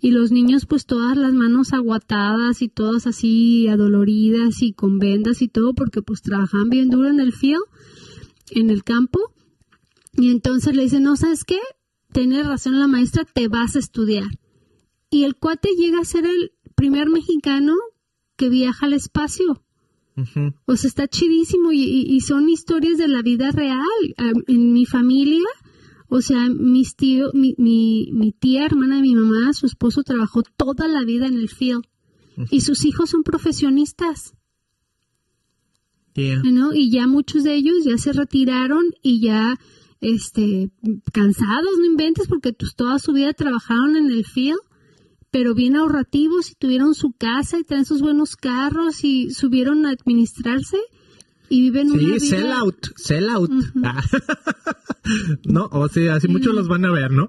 y 0.00 0.10
los 0.12 0.32
niños 0.32 0.66
pues 0.66 0.86
todas 0.86 1.16
las 1.16 1.32
manos 1.34 1.72
aguatadas 1.72 2.62
y 2.62 2.68
todas 2.68 3.06
así 3.06 3.68
adoloridas 3.68 4.62
y 4.62 4.72
con 4.72 4.98
vendas 4.98 5.42
y 5.42 5.48
todo 5.48 5.74
porque 5.74 6.02
pues 6.02 6.22
trabajaban 6.22 6.70
bien 6.70 6.88
duro 6.88 7.08
en 7.08 7.20
el 7.20 7.32
field, 7.32 7.62
en 8.50 8.70
el 8.70 8.82
campo. 8.82 9.34
Y 10.14 10.30
entonces 10.30 10.74
le 10.74 10.82
dicen, 10.82 11.02
no, 11.02 11.16
¿sabes 11.16 11.44
qué? 11.44 11.58
Tiene 12.12 12.42
razón 12.42 12.80
la 12.80 12.88
maestra, 12.88 13.24
te 13.24 13.48
vas 13.48 13.76
a 13.76 13.78
estudiar. 13.78 14.26
Y 15.10 15.24
el 15.24 15.36
cuate 15.36 15.70
llega 15.76 16.00
a 16.00 16.04
ser 16.04 16.24
el 16.24 16.52
primer 16.74 17.08
mexicano 17.10 17.74
que 18.36 18.48
viaja 18.48 18.86
al 18.86 18.94
espacio. 18.94 19.62
O 20.66 20.76
sea, 20.76 20.88
está 20.88 21.08
chidísimo 21.08 21.72
y, 21.72 21.82
y, 21.82 22.20
son 22.20 22.50
historias 22.50 22.98
de 22.98 23.08
la 23.08 23.22
vida 23.22 23.52
real. 23.52 23.78
En 24.48 24.72
mi 24.72 24.84
familia 24.84 25.46
o 26.10 26.20
sea, 26.20 26.48
mis 26.48 26.96
tío, 26.96 27.30
mi, 27.32 27.54
mi, 27.56 28.10
mi, 28.12 28.32
tía, 28.32 28.66
hermana 28.66 28.96
de 28.96 29.02
mi 29.02 29.14
mamá, 29.14 29.52
su 29.52 29.66
esposo 29.66 30.02
trabajó 30.02 30.42
toda 30.42 30.88
la 30.88 31.04
vida 31.04 31.26
en 31.26 31.34
el 31.34 31.48
field. 31.48 31.84
Y 32.50 32.62
sus 32.62 32.84
hijos 32.84 33.10
son 33.10 33.22
profesionistas. 33.22 34.34
¿no? 36.16 36.74
Y 36.74 36.90
ya 36.90 37.06
muchos 37.06 37.44
de 37.44 37.54
ellos 37.54 37.84
ya 37.84 37.96
se 37.96 38.12
retiraron 38.12 38.82
y 39.02 39.20
ya 39.20 39.58
este 40.00 40.70
cansados, 41.12 41.78
no 41.78 41.86
inventes, 41.86 42.26
porque 42.26 42.52
pues, 42.52 42.74
toda 42.74 42.98
su 42.98 43.12
vida 43.12 43.32
trabajaron 43.32 43.96
en 43.96 44.10
el 44.10 44.24
field, 44.24 44.58
pero 45.30 45.54
bien 45.54 45.76
ahorrativos 45.76 46.50
y 46.50 46.54
tuvieron 46.54 46.94
su 46.94 47.12
casa 47.12 47.58
y 47.58 47.64
traen 47.64 47.84
sus 47.84 48.00
buenos 48.00 48.36
carros 48.36 49.04
y 49.04 49.30
subieron 49.30 49.86
a 49.86 49.90
administrarse 49.90 50.78
y 51.50 51.62
viven 51.62 51.90
sí, 51.90 52.28
sell 52.28 52.52
out, 52.52 52.86
sell 52.96 53.28
out. 53.28 53.50
Ah. 53.82 54.00
no, 55.44 55.68
o 55.72 55.88
sea, 55.88 56.14
así 56.14 56.28
muchos 56.28 56.54
los 56.54 56.68
van 56.68 56.84
a 56.84 56.92
ver, 56.92 57.10
¿no? 57.10 57.28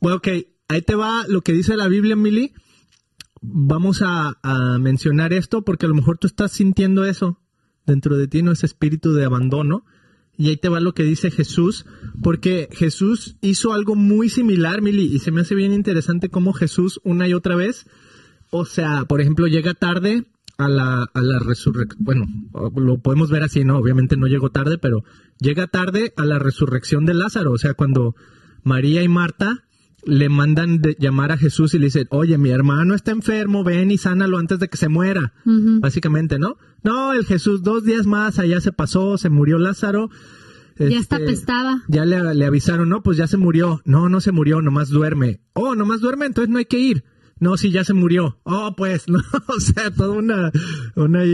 Bueno, 0.00 0.16
ok, 0.16 0.28
ahí 0.68 0.82
te 0.82 0.96
va 0.96 1.24
lo 1.28 1.42
que 1.42 1.52
dice 1.52 1.76
la 1.76 1.86
Biblia, 1.86 2.16
Mili. 2.16 2.52
Vamos 3.40 4.02
a, 4.04 4.36
mencionar 4.80 5.32
esto 5.32 5.62
porque 5.62 5.86
a 5.86 5.88
lo 5.88 5.94
mejor 5.94 6.18
tú 6.18 6.26
estás 6.26 6.50
sintiendo 6.50 7.04
eso 7.04 7.40
dentro 7.86 8.16
de 8.16 8.26
ti, 8.26 8.42
¿no? 8.42 8.50
Ese 8.50 8.66
espíritu 8.66 9.12
de 9.12 9.24
abandono. 9.24 9.84
Y 10.36 10.48
ahí 10.48 10.56
te 10.56 10.68
va 10.68 10.80
lo 10.80 10.92
que 10.92 11.04
dice 11.04 11.30
Jesús, 11.30 11.86
porque 12.20 12.68
Jesús 12.72 13.36
hizo 13.42 13.74
algo 13.74 13.94
muy 13.94 14.28
similar, 14.28 14.82
Mili, 14.82 15.04
y 15.04 15.20
se 15.20 15.30
me 15.30 15.42
hace 15.42 15.54
bien 15.54 15.72
interesante 15.72 16.30
cómo 16.30 16.52
Jesús 16.52 17.00
una 17.04 17.28
y 17.28 17.34
otra 17.34 17.54
vez, 17.54 17.86
o 18.50 18.64
sea, 18.64 19.04
por 19.04 19.20
ejemplo, 19.20 19.46
llega 19.46 19.74
tarde 19.74 20.24
a 20.58 20.68
la, 20.68 21.06
a 21.12 21.20
la 21.20 21.38
resurrección, 21.38 22.04
bueno, 22.04 22.26
lo 22.76 22.98
podemos 22.98 23.30
ver 23.30 23.42
así, 23.42 23.64
¿no? 23.64 23.78
Obviamente 23.78 24.16
no 24.16 24.26
llegó 24.26 24.50
tarde, 24.50 24.78
pero 24.78 25.04
llega 25.38 25.66
tarde 25.66 26.12
a 26.16 26.24
la 26.24 26.38
resurrección 26.38 27.04
de 27.04 27.14
Lázaro, 27.14 27.52
o 27.52 27.58
sea, 27.58 27.74
cuando 27.74 28.14
María 28.62 29.02
y 29.02 29.08
Marta 29.08 29.64
le 30.04 30.28
mandan 30.28 30.80
de 30.80 30.96
llamar 30.98 31.32
a 31.32 31.36
Jesús 31.36 31.74
y 31.74 31.78
le 31.78 31.86
dicen, 31.86 32.08
oye, 32.10 32.36
mi 32.36 32.50
hermano 32.50 32.94
está 32.94 33.12
enfermo, 33.12 33.62
ven 33.62 33.90
y 33.90 33.98
sánalo 33.98 34.38
antes 34.38 34.58
de 34.58 34.68
que 34.68 34.76
se 34.76 34.88
muera. 34.88 35.32
Básicamente, 35.44 36.38
¿no? 36.38 36.56
No, 36.82 37.12
el 37.12 37.24
Jesús 37.24 37.62
dos 37.62 37.84
días 37.84 38.06
más, 38.06 38.38
allá 38.38 38.60
se 38.60 38.72
pasó, 38.72 39.16
se 39.16 39.30
murió 39.30 39.58
Lázaro. 39.58 40.10
ya 40.76 40.86
está 40.86 41.16
este, 41.16 41.28
apestaba. 41.28 41.82
Ya 41.86 42.04
le, 42.04 42.34
le, 42.34 42.44
avisaron, 42.44 42.88
no, 42.88 43.02
pues 43.02 43.16
ya 43.16 43.28
se 43.28 43.36
murió. 43.36 43.80
No, 43.84 44.08
no 44.08 44.20
se 44.20 44.32
murió, 44.32 44.60
nomás 44.60 44.88
duerme. 44.88 45.40
Oh, 45.52 45.76
nomás 45.76 46.00
duerme, 46.00 46.26
entonces 46.26 46.50
no 46.50 46.58
hay 46.58 46.64
que 46.64 46.80
ir. 46.80 47.04
No, 47.42 47.56
sí, 47.56 47.72
ya 47.72 47.82
se 47.82 47.92
murió. 47.92 48.38
Oh, 48.44 48.72
pues, 48.76 49.08
no, 49.08 49.18
o 49.48 49.58
sea, 49.58 49.90
todo 49.90 50.12
una, 50.12 50.52
una 50.94 51.24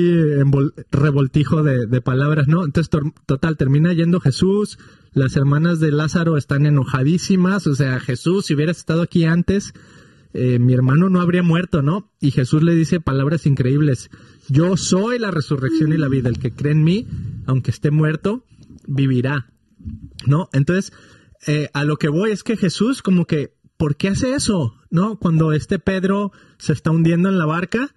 revoltijo 0.90 1.62
de, 1.62 1.86
de, 1.86 2.00
palabras, 2.00 2.48
¿no? 2.48 2.64
Entonces, 2.64 2.88
total, 3.26 3.58
termina 3.58 3.92
yendo 3.92 4.18
Jesús, 4.18 4.78
las 5.12 5.36
hermanas 5.36 5.80
de 5.80 5.92
Lázaro 5.92 6.38
están 6.38 6.64
enojadísimas, 6.64 7.66
o 7.66 7.74
sea, 7.74 8.00
Jesús, 8.00 8.46
si 8.46 8.54
hubieras 8.54 8.78
estado 8.78 9.02
aquí 9.02 9.24
antes, 9.24 9.74
eh, 10.32 10.58
mi 10.58 10.72
hermano 10.72 11.10
no 11.10 11.20
habría 11.20 11.42
muerto, 11.42 11.82
¿no? 11.82 12.10
Y 12.20 12.30
Jesús 12.30 12.62
le 12.62 12.74
dice 12.74 13.00
palabras 13.00 13.44
increíbles, 13.44 14.10
yo 14.48 14.78
soy 14.78 15.18
la 15.18 15.30
resurrección 15.30 15.92
y 15.92 15.98
la 15.98 16.08
vida, 16.08 16.30
el 16.30 16.38
que 16.38 16.52
cree 16.52 16.72
en 16.72 16.84
mí, 16.84 17.06
aunque 17.44 17.70
esté 17.70 17.90
muerto, 17.90 18.46
vivirá, 18.86 19.52
¿no? 20.26 20.48
Entonces, 20.54 20.90
eh, 21.46 21.68
a 21.74 21.84
lo 21.84 21.98
que 21.98 22.08
voy 22.08 22.30
es 22.30 22.42
que 22.42 22.56
Jesús 22.56 23.02
como 23.02 23.26
que 23.26 23.57
¿por 23.78 23.96
qué 23.96 24.08
hace 24.08 24.34
eso? 24.34 24.74
¿No? 24.90 25.18
Cuando 25.18 25.52
este 25.52 25.78
Pedro 25.78 26.32
se 26.58 26.74
está 26.74 26.90
hundiendo 26.90 27.30
en 27.30 27.38
la 27.38 27.46
barca. 27.46 27.94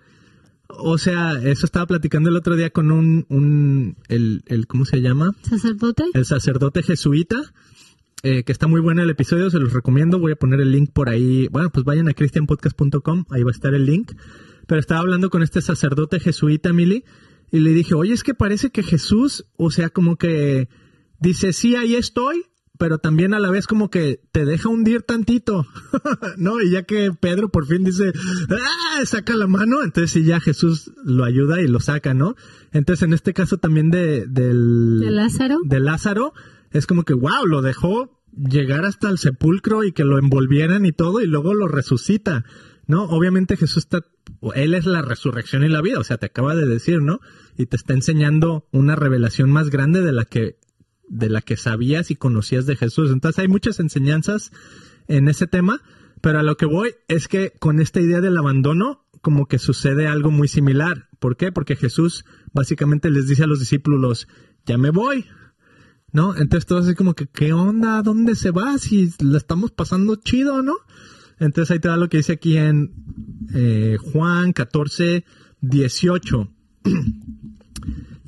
O 0.69 0.97
sea, 0.97 1.33
eso 1.33 1.65
estaba 1.65 1.85
platicando 1.87 2.29
el 2.29 2.37
otro 2.37 2.55
día 2.55 2.69
con 2.69 2.91
un, 2.91 3.25
un 3.27 3.97
el, 4.07 4.43
el, 4.45 4.67
¿cómo 4.67 4.85
se 4.85 5.01
llama? 5.01 5.31
¿Sacerdote? 5.41 6.05
El 6.13 6.23
sacerdote 6.23 6.81
jesuita, 6.81 7.35
eh, 8.23 8.43
que 8.43 8.53
está 8.53 8.67
muy 8.67 8.79
bueno 8.79 9.01
el 9.01 9.09
episodio, 9.09 9.49
se 9.49 9.59
los 9.59 9.73
recomiendo, 9.73 10.17
voy 10.17 10.31
a 10.31 10.37
poner 10.37 10.61
el 10.61 10.71
link 10.71 10.91
por 10.93 11.09
ahí. 11.09 11.49
Bueno, 11.51 11.71
pues 11.71 11.83
vayan 11.83 12.07
a 12.07 12.13
christianpodcast.com, 12.13 13.25
ahí 13.31 13.43
va 13.43 13.49
a 13.49 13.51
estar 13.51 13.73
el 13.73 13.85
link. 13.85 14.13
Pero 14.65 14.79
estaba 14.79 15.01
hablando 15.01 15.29
con 15.29 15.43
este 15.43 15.61
sacerdote 15.61 16.21
jesuita, 16.21 16.71
Mili, 16.71 17.03
y 17.51 17.59
le 17.59 17.71
dije, 17.71 17.93
oye, 17.93 18.13
es 18.13 18.23
que 18.23 18.33
parece 18.33 18.69
que 18.69 18.83
Jesús, 18.83 19.45
o 19.57 19.71
sea, 19.71 19.89
como 19.89 20.15
que 20.15 20.69
dice, 21.19 21.51
sí, 21.51 21.75
ahí 21.75 21.95
estoy, 21.95 22.45
pero 22.81 22.97
también 22.97 23.35
a 23.35 23.39
la 23.39 23.51
vez 23.51 23.67
como 23.67 23.91
que 23.91 24.21
te 24.31 24.43
deja 24.43 24.67
hundir 24.67 25.03
tantito, 25.03 25.67
¿no? 26.37 26.59
Y 26.61 26.71
ya 26.71 26.81
que 26.81 27.11
Pedro 27.11 27.49
por 27.49 27.67
fin 27.67 27.83
dice, 27.83 28.11
¡ah! 28.49 29.05
saca 29.05 29.35
la 29.35 29.45
mano, 29.45 29.83
entonces 29.83 30.09
sí 30.09 30.23
ya 30.23 30.39
Jesús 30.39 30.91
lo 31.05 31.23
ayuda 31.23 31.61
y 31.61 31.67
lo 31.67 31.79
saca, 31.79 32.15
¿no? 32.15 32.35
Entonces 32.71 33.03
en 33.03 33.13
este 33.13 33.35
caso 33.35 33.57
también 33.57 33.91
de, 33.91 34.25
del... 34.25 34.99
¿De 34.99 35.11
Lázaro? 35.11 35.59
De 35.63 35.79
Lázaro, 35.79 36.33
es 36.71 36.87
como 36.87 37.03
que, 37.03 37.13
wow, 37.13 37.45
lo 37.45 37.61
dejó 37.61 38.19
llegar 38.35 38.83
hasta 38.85 39.11
el 39.11 39.19
sepulcro 39.19 39.83
y 39.83 39.91
que 39.91 40.03
lo 40.03 40.17
envolvieran 40.17 40.83
y 40.87 40.91
todo 40.91 41.21
y 41.21 41.27
luego 41.27 41.53
lo 41.53 41.67
resucita, 41.67 42.45
¿no? 42.87 43.03
Obviamente 43.03 43.57
Jesús 43.57 43.83
está, 43.83 44.07
Él 44.55 44.73
es 44.73 44.87
la 44.87 45.03
resurrección 45.03 45.63
y 45.63 45.69
la 45.69 45.83
vida, 45.83 45.99
o 45.99 46.03
sea, 46.03 46.17
te 46.17 46.25
acaba 46.25 46.55
de 46.55 46.65
decir, 46.65 46.99
¿no? 47.03 47.19
Y 47.59 47.67
te 47.67 47.75
está 47.75 47.93
enseñando 47.93 48.67
una 48.71 48.95
revelación 48.95 49.51
más 49.51 49.69
grande 49.69 50.01
de 50.01 50.13
la 50.13 50.25
que 50.25 50.57
de 51.11 51.29
la 51.29 51.41
que 51.41 51.57
sabías 51.57 52.09
y 52.09 52.15
conocías 52.15 52.65
de 52.65 52.77
Jesús. 52.77 53.11
Entonces 53.11 53.39
hay 53.39 53.47
muchas 53.47 53.79
enseñanzas 53.79 54.51
en 55.07 55.27
ese 55.27 55.45
tema, 55.45 55.81
pero 56.21 56.39
a 56.39 56.43
lo 56.43 56.55
que 56.55 56.65
voy 56.65 56.95
es 57.07 57.27
que 57.27 57.51
con 57.59 57.81
esta 57.81 57.99
idea 57.99 58.21
del 58.21 58.37
abandono 58.37 59.05
como 59.21 59.45
que 59.45 59.59
sucede 59.59 60.07
algo 60.07 60.31
muy 60.31 60.47
similar. 60.47 61.09
¿Por 61.19 61.35
qué? 61.37 61.51
Porque 61.51 61.75
Jesús 61.75 62.25
básicamente 62.53 63.11
les 63.11 63.27
dice 63.27 63.43
a 63.43 63.47
los 63.47 63.59
discípulos, 63.59 64.27
ya 64.65 64.77
me 64.77 64.89
voy. 64.89 65.25
¿No? 66.13 66.35
Entonces 66.35 66.65
todo 66.65 66.79
así 66.79 66.95
como 66.95 67.13
que, 67.13 67.27
¿qué 67.27 67.53
onda? 67.53 68.01
¿Dónde 68.01 68.35
se 68.35 68.51
va? 68.51 68.77
Si 68.77 69.13
la 69.19 69.37
estamos 69.37 69.71
pasando 69.71 70.15
chido, 70.15 70.61
¿no? 70.61 70.75
Entonces 71.39 71.71
ahí 71.71 71.79
te 71.79 71.87
da 71.87 71.97
lo 71.97 72.09
que 72.09 72.17
dice 72.17 72.33
aquí 72.33 72.57
en 72.57 72.93
eh, 73.53 73.97
Juan 74.11 74.53
14, 74.53 75.25
18. 75.61 76.51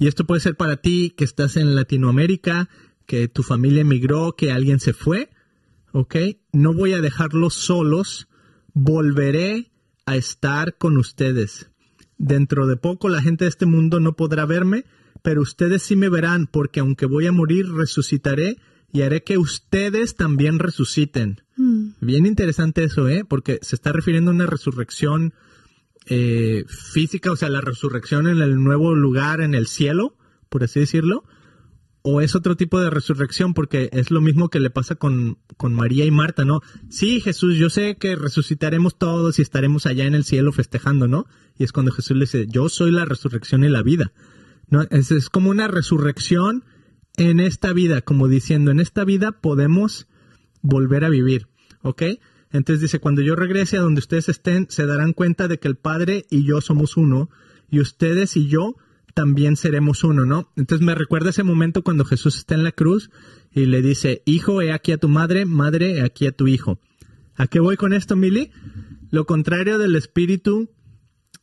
Y 0.03 0.07
esto 0.07 0.25
puede 0.25 0.41
ser 0.41 0.57
para 0.57 0.75
ti 0.75 1.13
que 1.15 1.23
estás 1.23 1.55
en 1.55 1.75
Latinoamérica, 1.75 2.67
que 3.05 3.29
tu 3.29 3.41
familia 3.41 3.83
emigró, 3.83 4.35
que 4.35 4.51
alguien 4.51 4.81
se 4.81 4.91
fue, 4.91 5.29
¿ok? 5.93 6.15
No 6.51 6.73
voy 6.73 6.91
a 6.91 6.99
dejarlos 6.99 7.53
solos, 7.53 8.27
volveré 8.73 9.71
a 10.05 10.17
estar 10.17 10.77
con 10.77 10.97
ustedes. 10.97 11.69
Dentro 12.17 12.67
de 12.67 12.75
poco 12.75 13.07
la 13.07 13.21
gente 13.21 13.45
de 13.45 13.49
este 13.49 13.65
mundo 13.65 14.01
no 14.01 14.17
podrá 14.17 14.45
verme, 14.45 14.83
pero 15.21 15.41
ustedes 15.41 15.83
sí 15.83 15.95
me 15.95 16.09
verán, 16.09 16.47
porque 16.47 16.81
aunque 16.81 17.05
voy 17.05 17.27
a 17.27 17.31
morir, 17.31 17.71
resucitaré 17.71 18.57
y 18.91 19.03
haré 19.03 19.23
que 19.23 19.37
ustedes 19.37 20.17
también 20.17 20.59
resuciten. 20.59 21.43
Mm. 21.55 21.91
Bien 22.01 22.25
interesante 22.25 22.83
eso, 22.83 23.07
¿eh? 23.07 23.23
Porque 23.23 23.57
se 23.61 23.77
está 23.77 23.93
refiriendo 23.93 24.31
a 24.31 24.33
una 24.33 24.47
resurrección 24.47 25.33
eh, 26.07 26.65
física, 26.67 27.31
o 27.31 27.35
sea, 27.35 27.49
la 27.49 27.61
resurrección 27.61 28.27
en 28.27 28.41
el 28.41 28.61
nuevo 28.61 28.93
lugar, 28.93 29.41
en 29.41 29.55
el 29.55 29.67
cielo, 29.67 30.17
por 30.49 30.63
así 30.63 30.79
decirlo, 30.79 31.23
o 32.01 32.19
es 32.19 32.35
otro 32.35 32.57
tipo 32.57 32.81
de 32.81 32.89
resurrección, 32.89 33.53
porque 33.53 33.89
es 33.93 34.11
lo 34.11 34.19
mismo 34.19 34.49
que 34.49 34.59
le 34.59 34.69
pasa 34.69 34.95
con, 34.95 35.39
con 35.55 35.73
María 35.73 36.03
y 36.03 36.11
Marta, 36.11 36.43
¿no? 36.43 36.61
Sí, 36.89 37.21
Jesús, 37.21 37.55
yo 37.55 37.69
sé 37.69 37.95
que 37.95 38.17
resucitaremos 38.17 38.97
todos 38.97 39.39
y 39.39 39.41
estaremos 39.41 39.85
allá 39.85 40.05
en 40.05 40.13
el 40.13 40.25
cielo 40.25 40.51
festejando, 40.51 41.07
¿no? 41.07 41.25
Y 41.57 41.63
es 41.63 41.71
cuando 41.71 41.93
Jesús 41.93 42.17
le 42.17 42.25
dice, 42.25 42.45
yo 42.49 42.67
soy 42.67 42.91
la 42.91 43.05
resurrección 43.05 43.63
y 43.63 43.69
la 43.69 43.83
vida, 43.83 44.11
¿no? 44.67 44.81
Es, 44.91 45.11
es 45.11 45.29
como 45.29 45.49
una 45.49 45.69
resurrección 45.69 46.65
en 47.15 47.39
esta 47.39 47.71
vida, 47.71 48.01
como 48.01 48.27
diciendo, 48.27 48.71
en 48.71 48.81
esta 48.81 49.05
vida 49.05 49.31
podemos 49.31 50.07
volver 50.61 51.05
a 51.05 51.09
vivir, 51.09 51.47
¿ok? 51.83 52.03
Entonces 52.53 52.81
dice, 52.81 52.99
cuando 52.99 53.21
yo 53.21 53.35
regrese 53.35 53.77
a 53.77 53.81
donde 53.81 53.99
ustedes 53.99 54.29
estén, 54.29 54.67
se 54.69 54.85
darán 54.85 55.13
cuenta 55.13 55.47
de 55.47 55.59
que 55.59 55.67
el 55.67 55.75
Padre 55.75 56.25
y 56.29 56.45
yo 56.47 56.61
somos 56.61 56.95
uno, 56.95 57.29
y 57.69 57.79
ustedes 57.79 58.37
y 58.37 58.47
yo 58.47 58.75
también 59.15 59.55
seremos 59.55 60.03
uno, 60.03 60.25
¿no? 60.25 60.51
Entonces 60.55 60.85
me 60.85 60.95
recuerda 60.95 61.31
ese 61.31 61.43
momento 61.43 61.83
cuando 61.83 62.05
Jesús 62.05 62.37
está 62.37 62.55
en 62.55 62.63
la 62.63 62.71
cruz 62.71 63.09
y 63.51 63.65
le 63.65 63.81
dice, 63.81 64.21
hijo, 64.25 64.61
he 64.61 64.71
aquí 64.71 64.91
a 64.91 64.97
tu 64.97 65.09
madre, 65.09 65.45
madre, 65.45 65.97
he 65.97 66.01
aquí 66.01 66.27
a 66.27 66.31
tu 66.31 66.47
hijo. 66.47 66.79
¿A 67.35 67.47
qué 67.47 67.59
voy 67.59 67.75
con 67.75 67.93
esto, 67.93 68.15
Mili? 68.15 68.51
Lo 69.09 69.25
contrario 69.25 69.79
del 69.79 69.95
espíritu 69.95 70.69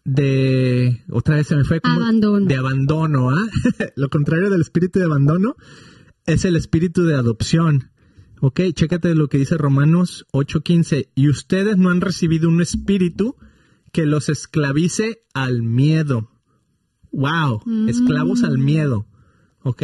de 0.04 1.02
otra 1.10 1.36
vez 1.36 1.48
se 1.48 1.56
me 1.56 1.64
fue 1.64 1.80
como 1.80 2.00
abandono. 2.00 2.46
de 2.46 2.56
abandono, 2.56 3.30
¿ah? 3.30 3.48
Lo 3.96 4.08
contrario 4.08 4.50
del 4.50 4.60
espíritu 4.60 4.98
de 5.00 5.04
abandono 5.04 5.56
es 6.26 6.44
el 6.44 6.56
espíritu 6.56 7.04
de 7.04 7.16
adopción. 7.16 7.89
Ok, 8.40 8.60
chécate 8.72 9.14
lo 9.14 9.28
que 9.28 9.38
dice 9.38 9.58
Romanos 9.58 10.26
8:15. 10.32 11.10
Y 11.14 11.28
ustedes 11.28 11.76
no 11.76 11.90
han 11.90 12.00
recibido 12.00 12.48
un 12.48 12.60
espíritu 12.60 13.36
que 13.92 14.06
los 14.06 14.28
esclavice 14.28 15.22
al 15.34 15.62
miedo. 15.62 16.30
Wow, 17.12 17.62
esclavos 17.88 18.42
al 18.42 18.58
mm. 18.58 18.64
miedo. 18.64 19.06
Ok. 19.62 19.82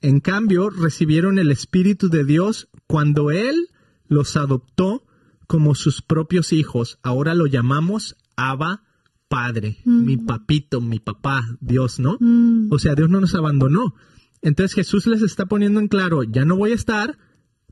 En 0.00 0.20
cambio, 0.20 0.70
recibieron 0.70 1.38
el 1.38 1.50
espíritu 1.50 2.08
de 2.08 2.24
Dios 2.24 2.68
cuando 2.86 3.30
Él 3.30 3.68
los 4.08 4.36
adoptó 4.36 5.04
como 5.46 5.74
sus 5.74 6.00
propios 6.00 6.52
hijos. 6.52 6.98
Ahora 7.02 7.34
lo 7.34 7.46
llamamos 7.46 8.16
Abba 8.36 8.84
Padre, 9.28 9.78
mm. 9.84 10.04
mi 10.04 10.16
papito, 10.16 10.80
mi 10.80 10.98
papá, 11.00 11.56
Dios, 11.60 12.00
¿no? 12.00 12.16
Mm. 12.18 12.72
O 12.72 12.78
sea, 12.78 12.94
Dios 12.94 13.10
no 13.10 13.20
nos 13.20 13.34
abandonó. 13.34 13.94
Entonces 14.42 14.74
Jesús 14.74 15.06
les 15.06 15.22
está 15.22 15.46
poniendo 15.46 15.80
en 15.80 15.88
claro, 15.88 16.22
ya 16.22 16.44
no 16.44 16.56
voy 16.56 16.72
a 16.72 16.74
estar, 16.74 17.18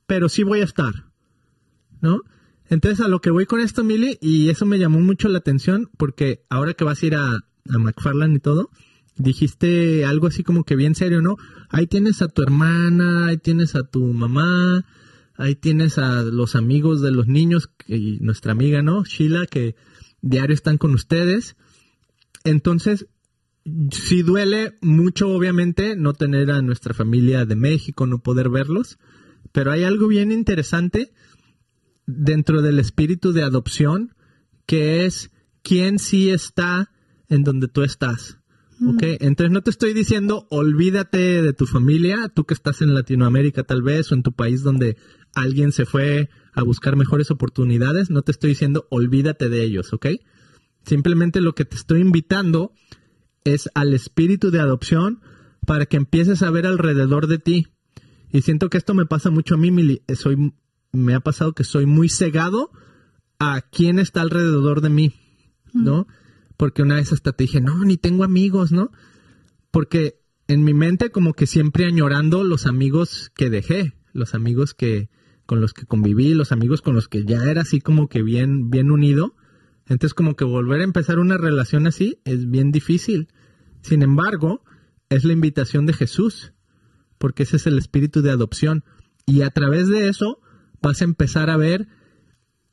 pero 0.08 0.30
sí 0.30 0.42
voy 0.42 0.62
a 0.62 0.64
estar, 0.64 1.04
¿no? 2.00 2.22
Entonces 2.70 3.04
a 3.04 3.08
lo 3.08 3.20
que 3.20 3.30
voy 3.30 3.44
con 3.44 3.60
esto, 3.60 3.84
Mili, 3.84 4.16
y 4.22 4.48
eso 4.48 4.64
me 4.64 4.78
llamó 4.78 5.00
mucho 5.00 5.28
la 5.28 5.38
atención, 5.38 5.90
porque 5.98 6.44
ahora 6.48 6.72
que 6.72 6.84
vas 6.84 7.02
a 7.02 7.06
ir 7.06 7.14
a, 7.14 7.34
a 7.34 7.78
McFarland 7.78 8.36
y 8.36 8.40
todo, 8.40 8.70
dijiste 9.18 10.06
algo 10.06 10.26
así 10.26 10.42
como 10.42 10.64
que 10.64 10.76
bien 10.76 10.94
serio, 10.94 11.20
¿no? 11.20 11.36
Ahí 11.68 11.86
tienes 11.86 12.22
a 12.22 12.28
tu 12.28 12.42
hermana, 12.42 13.26
ahí 13.26 13.36
tienes 13.36 13.74
a 13.74 13.82
tu 13.84 14.02
mamá, 14.14 14.86
ahí 15.36 15.54
tienes 15.54 15.98
a 15.98 16.22
los 16.22 16.56
amigos 16.56 17.02
de 17.02 17.12
los 17.12 17.26
niños, 17.26 17.68
y 17.86 18.18
nuestra 18.20 18.52
amiga, 18.52 18.80
¿no? 18.80 19.04
Sheila, 19.04 19.46
que 19.46 19.76
diario 20.22 20.54
están 20.54 20.78
con 20.78 20.94
ustedes. 20.94 21.54
Entonces, 22.44 23.08
sí 23.90 24.22
duele 24.22 24.78
mucho, 24.80 25.28
obviamente, 25.28 25.96
no 25.96 26.14
tener 26.14 26.50
a 26.50 26.62
nuestra 26.62 26.94
familia 26.94 27.44
de 27.44 27.56
México, 27.56 28.06
no 28.06 28.20
poder 28.20 28.48
verlos, 28.48 28.98
pero 29.52 29.70
hay 29.72 29.84
algo 29.84 30.08
bien 30.08 30.32
interesante 30.32 31.12
dentro 32.06 32.62
del 32.62 32.78
espíritu 32.78 33.32
de 33.32 33.42
adopción, 33.42 34.14
que 34.66 35.04
es 35.04 35.30
quién 35.62 35.98
sí 35.98 36.30
está 36.30 36.90
en 37.28 37.42
donde 37.42 37.68
tú 37.68 37.82
estás. 37.82 38.38
¿ok? 38.86 39.02
Entonces 39.20 39.52
no 39.52 39.62
te 39.62 39.70
estoy 39.70 39.92
diciendo 39.92 40.46
olvídate 40.50 41.42
de 41.42 41.52
tu 41.52 41.66
familia, 41.66 42.28
tú 42.34 42.44
que 42.44 42.54
estás 42.54 42.80
en 42.80 42.94
Latinoamérica 42.94 43.64
tal 43.64 43.82
vez 43.82 44.10
o 44.10 44.14
en 44.14 44.22
tu 44.22 44.32
país 44.32 44.62
donde 44.62 44.96
alguien 45.34 45.72
se 45.72 45.84
fue 45.84 46.30
a 46.52 46.62
buscar 46.62 46.96
mejores 46.96 47.30
oportunidades, 47.30 48.10
no 48.10 48.22
te 48.22 48.32
estoy 48.32 48.50
diciendo 48.50 48.86
olvídate 48.90 49.48
de 49.48 49.62
ellos, 49.62 49.92
¿ok? 49.92 50.06
Simplemente 50.84 51.40
lo 51.40 51.54
que 51.54 51.64
te 51.64 51.76
estoy 51.76 52.00
invitando 52.00 52.72
es 53.44 53.68
al 53.74 53.94
espíritu 53.94 54.50
de 54.50 54.60
adopción 54.60 55.20
para 55.66 55.86
que 55.86 55.96
empieces 55.96 56.42
a 56.42 56.50
ver 56.50 56.66
alrededor 56.66 57.26
de 57.26 57.38
ti. 57.38 57.66
Y 58.32 58.42
siento 58.42 58.68
que 58.68 58.78
esto 58.78 58.94
me 58.94 59.06
pasa 59.06 59.30
mucho 59.30 59.54
a 59.54 59.58
mí, 59.58 59.70
Mili. 59.70 60.02
Soy, 60.14 60.52
me 60.92 61.14
ha 61.14 61.20
pasado 61.20 61.52
que 61.52 61.64
soy 61.64 61.86
muy 61.86 62.08
cegado 62.08 62.70
a 63.38 63.62
quién 63.62 63.98
está 63.98 64.20
alrededor 64.20 64.80
de 64.80 64.90
mí, 64.90 65.14
¿no? 65.72 66.06
Porque 66.56 66.82
una 66.82 66.96
vez 66.96 67.12
hasta 67.12 67.32
te 67.32 67.44
dije, 67.44 67.60
no, 67.60 67.84
ni 67.84 67.96
tengo 67.96 68.24
amigos, 68.24 68.72
¿no? 68.72 68.90
Porque 69.70 70.20
en 70.48 70.64
mi 70.64 70.74
mente 70.74 71.10
como 71.10 71.34
que 71.34 71.46
siempre 71.46 71.84
añorando 71.84 72.42
los 72.42 72.66
amigos 72.66 73.30
que 73.36 73.50
dejé, 73.50 73.94
los 74.12 74.34
amigos 74.34 74.74
que 74.74 75.10
con 75.46 75.60
los 75.60 75.72
que 75.72 75.86
conviví, 75.86 76.34
los 76.34 76.52
amigos 76.52 76.82
con 76.82 76.94
los 76.94 77.08
que 77.08 77.24
ya 77.24 77.44
era 77.44 77.62
así 77.62 77.80
como 77.80 78.08
que 78.08 78.22
bien 78.22 78.70
bien 78.70 78.90
unido. 78.90 79.34
Entonces 79.86 80.14
como 80.14 80.36
que 80.36 80.44
volver 80.44 80.80
a 80.80 80.84
empezar 80.84 81.18
una 81.18 81.38
relación 81.38 81.86
así 81.86 82.20
es 82.24 82.50
bien 82.50 82.72
difícil. 82.72 83.28
Sin 83.82 84.02
embargo, 84.02 84.64
es 85.08 85.24
la 85.24 85.32
invitación 85.32 85.86
de 85.86 85.92
Jesús, 85.92 86.52
porque 87.18 87.42
ese 87.42 87.56
es 87.56 87.66
el 87.66 87.78
espíritu 87.78 88.22
de 88.22 88.30
adopción. 88.30 88.84
Y 89.26 89.42
a 89.42 89.50
través 89.50 89.88
de 89.88 90.08
eso 90.08 90.40
vas 90.80 91.02
a 91.02 91.04
empezar 91.04 91.50
a 91.50 91.56
ver 91.56 91.88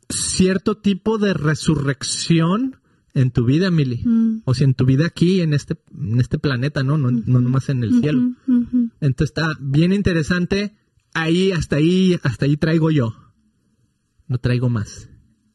cierto 0.09 0.77
tipo 0.77 1.17
de 1.17 1.33
resurrección 1.33 2.77
en 3.13 3.31
tu 3.31 3.45
vida, 3.45 3.71
Mili. 3.71 4.01
Mm. 4.05 4.41
O 4.45 4.53
si 4.53 4.63
en 4.63 4.73
tu 4.73 4.85
vida 4.85 5.05
aquí, 5.05 5.41
en 5.41 5.53
este, 5.53 5.77
en 5.97 6.19
este 6.19 6.37
planeta, 6.37 6.83
¿no? 6.83 6.97
No, 6.97 7.11
no 7.11 7.39
nomás 7.39 7.69
en 7.69 7.83
el 7.83 8.01
cielo. 8.01 8.35
Entonces 9.01 9.29
está 9.29 9.57
bien 9.59 9.93
interesante. 9.93 10.75
Ahí, 11.13 11.51
hasta 11.51 11.77
ahí, 11.77 12.19
hasta 12.23 12.45
ahí 12.45 12.57
traigo 12.57 12.91
yo. 12.91 13.15
No 14.27 14.37
traigo 14.37 14.69
más. 14.69 15.09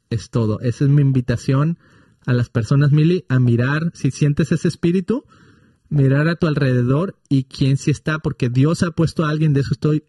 Es 0.09 0.31
todo. 0.31 0.61
Esa 0.61 0.85
es 0.85 0.91
mi 0.91 1.03
invitación 1.03 1.79
a 2.27 2.33
las 2.33 2.49
personas, 2.49 2.93
Mili, 2.93 3.25
a 3.29 3.39
mirar 3.39 3.91
si 3.95 4.11
sientes 4.11 4.53
ese 4.53 4.69
espíritu, 4.69 5.25
mirar 5.91 6.29
a 6.29 6.37
tu 6.37 6.47
alrededor 6.47 7.17
y 7.29 7.45
quién 7.45 7.77
sí 7.77 7.91
está, 7.91 8.21
porque 8.21 8.49
Dios 8.49 8.83
ha 8.83 8.93
puesto 8.93 9.25
a 9.25 9.31
alguien, 9.31 9.53
de 9.53 9.61
eso 9.61 9.71
estoy 9.73 10.05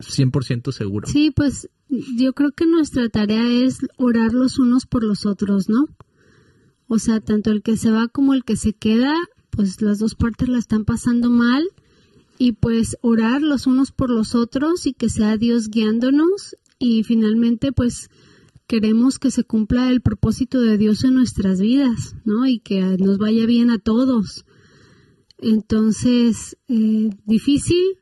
100% 0.00 0.72
seguro. 0.72 1.06
Sí, 1.06 1.30
pues 1.30 1.68
yo 2.16 2.32
creo 2.32 2.52
que 2.52 2.66
nuestra 2.66 3.08
tarea 3.08 3.48
es 3.48 3.78
orar 3.96 4.32
los 4.32 4.58
unos 4.58 4.86
por 4.86 5.04
los 5.04 5.26
otros, 5.26 5.68
¿no? 5.68 5.86
O 6.88 6.98
sea, 6.98 7.20
tanto 7.20 7.50
el 7.50 7.62
que 7.62 7.76
se 7.76 7.90
va 7.90 8.08
como 8.08 8.34
el 8.34 8.44
que 8.44 8.56
se 8.56 8.72
queda, 8.72 9.14
pues 9.50 9.80
las 9.82 9.98
dos 9.98 10.14
partes 10.14 10.48
la 10.48 10.58
están 10.58 10.84
pasando 10.84 11.30
mal 11.30 11.64
y 12.38 12.52
pues 12.52 12.96
orar 13.02 13.42
los 13.42 13.66
unos 13.66 13.92
por 13.92 14.10
los 14.10 14.34
otros 14.34 14.86
y 14.86 14.94
que 14.94 15.08
sea 15.08 15.36
Dios 15.36 15.68
guiándonos 15.68 16.56
y 16.78 17.04
finalmente 17.04 17.70
pues 17.72 18.10
queremos 18.66 19.18
que 19.18 19.30
se 19.30 19.44
cumpla 19.44 19.90
el 19.90 20.00
propósito 20.00 20.60
de 20.60 20.78
Dios 20.78 21.04
en 21.04 21.14
nuestras 21.14 21.60
vidas, 21.60 22.16
¿no? 22.24 22.46
Y 22.46 22.58
que 22.58 22.80
nos 22.98 23.18
vaya 23.18 23.44
bien 23.46 23.70
a 23.70 23.78
todos. 23.78 24.44
Entonces, 25.42 26.56
eh, 26.68 27.10
difícil, 27.26 27.98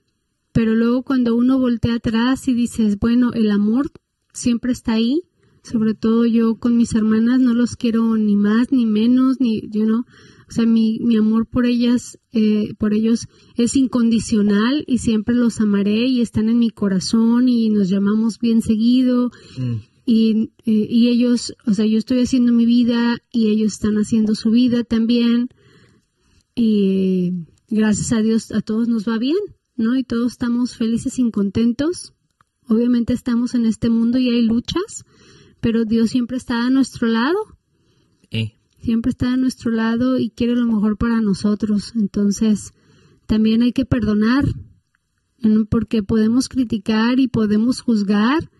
pero 0.52 0.74
luego 0.74 1.02
cuando 1.02 1.34
uno 1.34 1.58
voltea 1.58 1.94
atrás 1.94 2.46
y 2.48 2.54
dices, 2.54 2.98
bueno, 2.98 3.32
el 3.32 3.50
amor 3.50 3.90
siempre 4.34 4.72
está 4.72 4.92
ahí, 4.92 5.22
sobre 5.62 5.94
todo 5.94 6.26
yo 6.26 6.56
con 6.56 6.76
mis 6.76 6.94
hermanas 6.94 7.40
no 7.40 7.54
los 7.54 7.76
quiero 7.76 8.16
ni 8.16 8.36
más 8.36 8.72
ni 8.72 8.84
menos, 8.84 9.40
ni, 9.40 9.62
yo 9.70 9.86
no, 9.86 10.00
o 10.00 10.52
sea, 10.52 10.66
mi, 10.66 10.98
mi 11.00 11.16
amor 11.16 11.46
por 11.46 11.64
ellas, 11.64 12.18
eh, 12.32 12.74
por 12.78 12.92
ellos 12.92 13.26
es 13.56 13.74
incondicional 13.74 14.84
y 14.86 14.98
siempre 14.98 15.34
los 15.34 15.60
amaré 15.62 16.06
y 16.06 16.20
están 16.20 16.50
en 16.50 16.58
mi 16.58 16.68
corazón 16.68 17.48
y 17.48 17.70
nos 17.70 17.88
llamamos 17.88 18.38
bien 18.38 18.60
seguido. 18.60 19.30
Mm. 19.56 19.74
y, 20.04 20.50
eh, 20.66 20.86
y 20.90 21.08
ellos, 21.08 21.54
o 21.66 21.72
sea, 21.72 21.86
yo 21.86 21.96
estoy 21.96 22.20
haciendo 22.20 22.52
mi 22.52 22.66
vida 22.66 23.16
y 23.32 23.48
ellos 23.48 23.72
están 23.72 23.96
haciendo 23.96 24.34
su 24.34 24.50
vida 24.50 24.84
también 24.84 25.48
y 26.62 27.46
gracias 27.70 28.12
a 28.12 28.20
Dios 28.20 28.52
a 28.52 28.60
todos 28.60 28.86
nos 28.86 29.08
va 29.08 29.16
bien, 29.16 29.38
¿no? 29.76 29.96
Y 29.96 30.04
todos 30.04 30.32
estamos 30.32 30.76
felices 30.76 31.18
y 31.18 31.30
contentos. 31.30 32.12
Obviamente 32.68 33.14
estamos 33.14 33.54
en 33.54 33.64
este 33.64 33.88
mundo 33.88 34.18
y 34.18 34.28
hay 34.28 34.42
luchas, 34.42 35.06
pero 35.62 35.86
Dios 35.86 36.10
siempre 36.10 36.36
está 36.36 36.66
a 36.66 36.70
nuestro 36.70 37.08
lado, 37.08 37.38
Eh, 38.30 38.58
siempre 38.78 39.08
está 39.08 39.32
a 39.32 39.36
nuestro 39.38 39.70
lado 39.70 40.18
y 40.18 40.28
quiere 40.30 40.54
lo 40.54 40.66
mejor 40.66 40.98
para 40.98 41.22
nosotros. 41.22 41.94
Entonces, 41.96 42.74
también 43.26 43.62
hay 43.62 43.72
que 43.72 43.86
perdonar, 43.86 44.44
¿no? 45.38 45.64
porque 45.64 46.02
podemos 46.02 46.50
criticar 46.50 47.18
y 47.20 47.28
podemos 47.28 47.80
juzgar, 47.80 48.50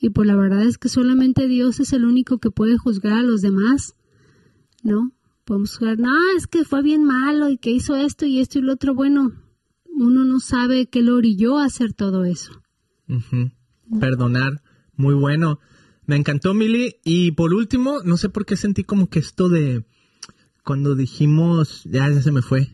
y 0.00 0.10
pues 0.10 0.28
la 0.28 0.36
verdad 0.36 0.62
es 0.62 0.78
que 0.78 0.88
solamente 0.88 1.48
Dios 1.48 1.80
es 1.80 1.92
el 1.92 2.04
único 2.04 2.38
que 2.38 2.52
puede 2.52 2.78
juzgar 2.78 3.14
a 3.14 3.22
los 3.24 3.40
demás, 3.40 3.96
¿no? 4.84 5.12
Podemos 5.48 5.78
juzgar, 5.78 5.98
no, 5.98 6.12
es 6.36 6.46
que 6.46 6.62
fue 6.62 6.82
bien 6.82 7.04
malo 7.04 7.48
y 7.48 7.56
que 7.56 7.70
hizo 7.70 7.96
esto 7.96 8.26
y 8.26 8.38
esto 8.38 8.58
y 8.58 8.62
lo 8.62 8.74
otro. 8.74 8.94
Bueno, 8.94 9.32
uno 9.86 10.22
no 10.26 10.40
sabe 10.40 10.90
qué 10.90 11.00
lo 11.00 11.16
orilló 11.16 11.58
a 11.58 11.64
hacer 11.64 11.94
todo 11.94 12.26
eso. 12.26 12.60
Perdonar, 13.98 14.62
muy 14.94 15.14
bueno. 15.14 15.58
Me 16.04 16.16
encantó, 16.16 16.52
Mili. 16.52 16.96
Y 17.02 17.32
por 17.32 17.54
último, 17.54 18.02
no 18.04 18.18
sé 18.18 18.28
por 18.28 18.44
qué 18.44 18.58
sentí 18.58 18.84
como 18.84 19.08
que 19.08 19.20
esto 19.20 19.48
de 19.48 19.86
cuando 20.64 20.94
dijimos, 20.94 21.82
ya, 21.84 22.10
ya 22.10 22.20
se 22.20 22.30
me 22.30 22.42
fue. 22.42 22.68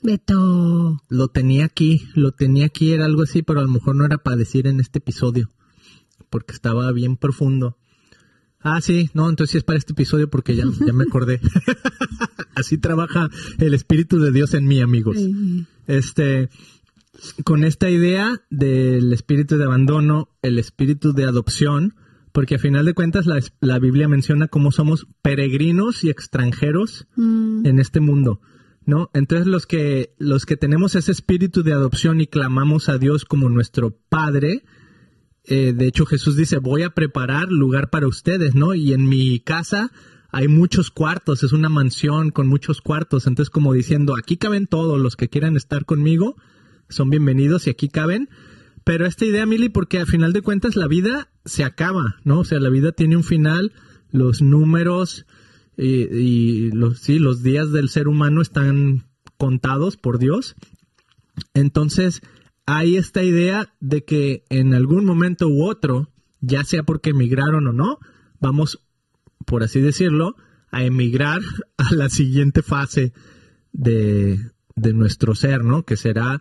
Beto. 0.00 1.02
Lo 1.08 1.26
tenía 1.26 1.64
aquí, 1.64 2.06
lo 2.14 2.30
tenía 2.30 2.66
aquí, 2.66 2.92
era 2.92 3.04
algo 3.04 3.22
así, 3.22 3.42
pero 3.42 3.58
a 3.58 3.64
lo 3.64 3.68
mejor 3.68 3.96
no 3.96 4.04
era 4.04 4.18
para 4.18 4.36
decir 4.36 4.68
en 4.68 4.78
este 4.78 5.00
episodio, 5.00 5.50
porque 6.30 6.52
estaba 6.52 6.92
bien 6.92 7.16
profundo. 7.16 7.78
Ah, 8.62 8.80
sí, 8.80 9.10
no, 9.14 9.28
entonces 9.28 9.56
es 9.56 9.64
para 9.64 9.78
este 9.78 9.92
episodio 9.92 10.30
porque 10.30 10.54
ya, 10.54 10.64
ya 10.86 10.92
me 10.92 11.04
acordé. 11.04 11.40
así 12.54 12.78
trabaja 12.78 13.28
el 13.58 13.74
Espíritu 13.74 14.18
de 14.20 14.32
Dios 14.32 14.54
en 14.54 14.66
mí, 14.66 14.80
amigos. 14.80 15.16
Este, 15.86 16.48
con 17.44 17.64
esta 17.64 17.90
idea 17.90 18.42
del 18.50 19.12
espíritu 19.12 19.56
de 19.56 19.64
abandono, 19.64 20.28
el 20.42 20.58
espíritu 20.58 21.12
de 21.12 21.24
adopción, 21.24 21.94
porque 22.32 22.56
a 22.56 22.58
final 22.58 22.84
de 22.86 22.94
cuentas 22.94 23.26
la, 23.26 23.38
la 23.60 23.78
Biblia 23.78 24.08
menciona 24.08 24.48
cómo 24.48 24.72
somos 24.72 25.06
peregrinos 25.20 26.02
y 26.04 26.10
extranjeros 26.10 27.06
mm, 27.16 27.66
en 27.66 27.78
este 27.78 28.00
mundo, 28.00 28.40
¿no? 28.86 29.10
Entonces 29.12 29.46
los 29.46 29.66
que, 29.66 30.14
los 30.18 30.46
que 30.46 30.56
tenemos 30.56 30.94
ese 30.94 31.12
espíritu 31.12 31.62
de 31.62 31.72
adopción 31.72 32.20
y 32.20 32.26
clamamos 32.26 32.88
a 32.88 32.98
Dios 32.98 33.24
como 33.24 33.48
nuestro 33.48 33.96
Padre, 34.08 34.64
eh, 35.44 35.72
de 35.74 35.86
hecho 35.86 36.06
Jesús 36.06 36.36
dice, 36.36 36.58
voy 36.58 36.82
a 36.82 36.90
preparar 36.90 37.48
lugar 37.48 37.90
para 37.90 38.06
ustedes, 38.06 38.54
¿no? 38.54 38.74
Y 38.74 38.92
en 38.92 39.08
mi 39.08 39.40
casa 39.40 39.90
hay 40.30 40.48
muchos 40.48 40.90
cuartos, 40.90 41.42
es 41.42 41.52
una 41.52 41.68
mansión 41.68 42.30
con 42.30 42.46
muchos 42.46 42.80
cuartos, 42.80 43.26
entonces 43.26 43.50
como 43.50 43.72
diciendo, 43.72 44.14
aquí 44.16 44.36
caben 44.36 44.66
todos 44.66 45.00
los 45.00 45.16
que 45.16 45.28
quieran 45.28 45.56
estar 45.56 45.84
conmigo, 45.84 46.36
son 46.88 47.10
bienvenidos 47.10 47.66
y 47.66 47.70
aquí 47.70 47.88
caben. 47.88 48.28
Pero 48.84 49.06
esta 49.06 49.24
idea, 49.24 49.46
Mili, 49.46 49.68
porque 49.68 50.00
al 50.00 50.06
final 50.06 50.32
de 50.32 50.42
cuentas 50.42 50.74
la 50.74 50.88
vida 50.88 51.28
se 51.44 51.64
acaba, 51.64 52.16
¿no? 52.24 52.40
O 52.40 52.44
sea, 52.44 52.58
la 52.58 52.70
vida 52.70 52.92
tiene 52.92 53.16
un 53.16 53.22
final, 53.22 53.72
los 54.10 54.42
números 54.42 55.24
y, 55.76 55.86
y 55.86 56.70
los, 56.72 56.98
sí, 56.98 57.18
los 57.18 57.42
días 57.42 57.70
del 57.70 57.88
ser 57.88 58.08
humano 58.08 58.42
están 58.42 59.04
contados 59.36 59.96
por 59.96 60.18
Dios. 60.18 60.56
Entonces, 61.54 62.22
hay 62.66 62.96
esta 62.96 63.22
idea 63.22 63.74
de 63.80 64.04
que 64.04 64.44
en 64.48 64.74
algún 64.74 65.04
momento 65.04 65.48
u 65.48 65.64
otro, 65.64 66.10
ya 66.40 66.64
sea 66.64 66.82
porque 66.82 67.10
emigraron 67.10 67.66
o 67.66 67.72
no, 67.72 67.98
vamos, 68.40 68.80
por 69.46 69.62
así 69.62 69.80
decirlo, 69.80 70.36
a 70.70 70.84
emigrar 70.84 71.40
a 71.76 71.94
la 71.94 72.08
siguiente 72.08 72.62
fase 72.62 73.12
de, 73.72 74.38
de 74.76 74.92
nuestro 74.92 75.34
ser, 75.34 75.64
¿no? 75.64 75.84
Que 75.84 75.96
será, 75.96 76.40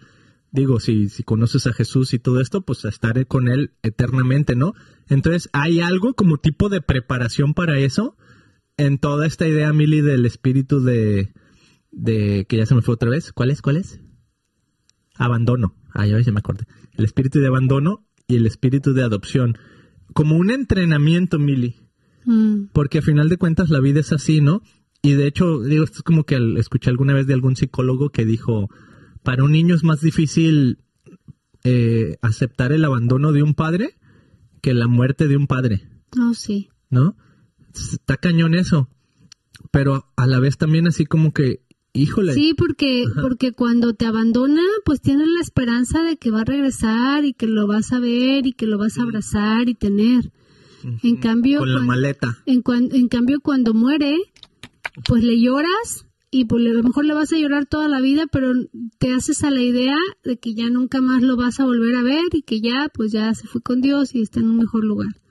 digo, 0.51 0.79
si, 0.79 1.09
si 1.09 1.23
conoces 1.23 1.67
a 1.67 1.73
Jesús 1.73 2.13
y 2.13 2.19
todo 2.19 2.39
esto, 2.39 2.61
pues 2.61 2.85
a 2.85 2.89
estar 2.89 3.25
con 3.27 3.47
Él 3.47 3.71
eternamente, 3.83 4.55
¿no? 4.55 4.73
Entonces, 5.09 5.49
hay 5.53 5.81
algo 5.81 6.13
como 6.13 6.37
tipo 6.37 6.69
de 6.69 6.81
preparación 6.81 7.53
para 7.53 7.79
eso 7.79 8.15
en 8.77 8.97
toda 8.97 9.27
esta 9.27 9.47
idea, 9.47 9.73
Mili, 9.73 10.01
del 10.01 10.25
espíritu 10.25 10.81
de, 10.81 11.33
de, 11.91 12.45
que 12.47 12.57
ya 12.57 12.65
se 12.65 12.75
me 12.75 12.81
fue 12.81 12.95
otra 12.95 13.09
vez. 13.09 13.31
¿Cuál 13.33 13.51
es? 13.51 13.61
¿Cuál 13.61 13.77
es? 13.77 13.99
Abandono. 15.15 15.75
Ah, 15.93 16.05
ya 16.05 16.21
se 16.23 16.31
me 16.31 16.39
acordé. 16.39 16.65
El 16.97 17.05
espíritu 17.05 17.39
de 17.39 17.47
abandono 17.47 18.05
y 18.27 18.37
el 18.37 18.45
espíritu 18.45 18.93
de 18.93 19.03
adopción. 19.03 19.57
Como 20.13 20.37
un 20.37 20.51
entrenamiento, 20.51 21.39
Mili. 21.39 21.75
mm, 22.25 22.67
Porque 22.73 22.99
a 22.99 23.01
final 23.01 23.29
de 23.29 23.37
cuentas 23.37 23.69
la 23.69 23.79
vida 23.79 23.99
es 23.99 24.11
así, 24.11 24.41
¿no? 24.41 24.61
Y 25.01 25.13
de 25.13 25.27
hecho, 25.27 25.61
digo, 25.61 25.83
esto 25.83 25.97
es 25.99 26.03
como 26.03 26.25
que 26.25 26.37
escuché 26.57 26.89
alguna 26.89 27.13
vez 27.13 27.25
de 27.27 27.33
algún 27.33 27.55
psicólogo 27.55 28.09
que 28.09 28.25
dijo, 28.25 28.69
para 29.23 29.43
un 29.43 29.51
niño 29.51 29.73
es 29.75 29.83
más 29.83 30.01
difícil 30.01 30.77
eh, 31.63 32.17
aceptar 32.21 32.71
el 32.71 32.85
abandono 32.85 33.31
de 33.31 33.43
un 33.43 33.53
padre 33.53 33.95
que 34.61 34.73
la 34.73 34.87
muerte 34.87 35.27
de 35.27 35.37
un 35.37 35.47
padre, 35.47 35.87
oh, 36.19 36.33
sí. 36.35 36.69
¿no? 36.89 37.15
Está 37.73 38.17
cañón 38.17 38.53
eso. 38.53 38.89
Pero 39.71 40.11
a 40.15 40.27
la 40.27 40.39
vez 40.39 40.57
también 40.57 40.87
así 40.87 41.05
como 41.05 41.33
que 41.33 41.63
Híjole. 41.93 42.33
Sí, 42.33 42.53
porque, 42.57 43.03
porque 43.21 43.51
cuando 43.51 43.93
te 43.93 44.05
abandona, 44.05 44.61
pues 44.85 45.01
tienes 45.01 45.27
la 45.27 45.41
esperanza 45.41 46.01
de 46.03 46.15
que 46.17 46.31
va 46.31 46.41
a 46.41 46.45
regresar 46.45 47.25
y 47.25 47.33
que 47.33 47.47
lo 47.47 47.67
vas 47.67 47.91
a 47.91 47.99
ver 47.99 48.47
y 48.47 48.53
que 48.53 48.65
lo 48.65 48.77
vas 48.77 48.97
a 48.97 49.03
abrazar 49.03 49.67
y 49.67 49.75
tener. 49.75 50.31
En 51.03 51.17
cambio, 51.17 51.59
Con 51.59 51.69
la 51.73 51.79
cuan- 51.79 51.87
maleta. 51.87 52.37
en, 52.45 52.63
en 52.91 53.07
cambio, 53.07 53.39
cuando 53.41 53.73
muere, 53.73 54.17
pues 55.05 55.23
le 55.23 55.39
lloras 55.39 56.05
y 56.31 56.45
pues 56.45 56.65
a 56.65 56.69
lo 56.69 56.81
mejor 56.81 57.05
le 57.05 57.13
vas 57.13 57.33
a 57.33 57.37
llorar 57.37 57.65
toda 57.65 57.87
la 57.89 57.99
vida, 57.99 58.25
pero 58.31 58.53
te 58.97 59.13
haces 59.13 59.43
a 59.43 59.51
la 59.51 59.61
idea 59.61 59.97
de 60.23 60.39
que 60.39 60.53
ya 60.55 60.69
nunca 60.69 61.01
más 61.01 61.21
lo 61.21 61.35
vas 61.35 61.59
a 61.59 61.65
volver 61.65 61.95
a 61.97 62.03
ver 62.03 62.23
y 62.31 62.41
que 62.41 62.61
ya, 62.61 62.89
pues 62.93 63.11
ya 63.11 63.33
se 63.33 63.47
fue 63.47 63.61
con 63.61 63.81
Dios 63.81 64.15
y 64.15 64.21
está 64.21 64.39
en 64.39 64.49
un 64.49 64.57
mejor 64.57 64.85
lugar, 64.85 65.21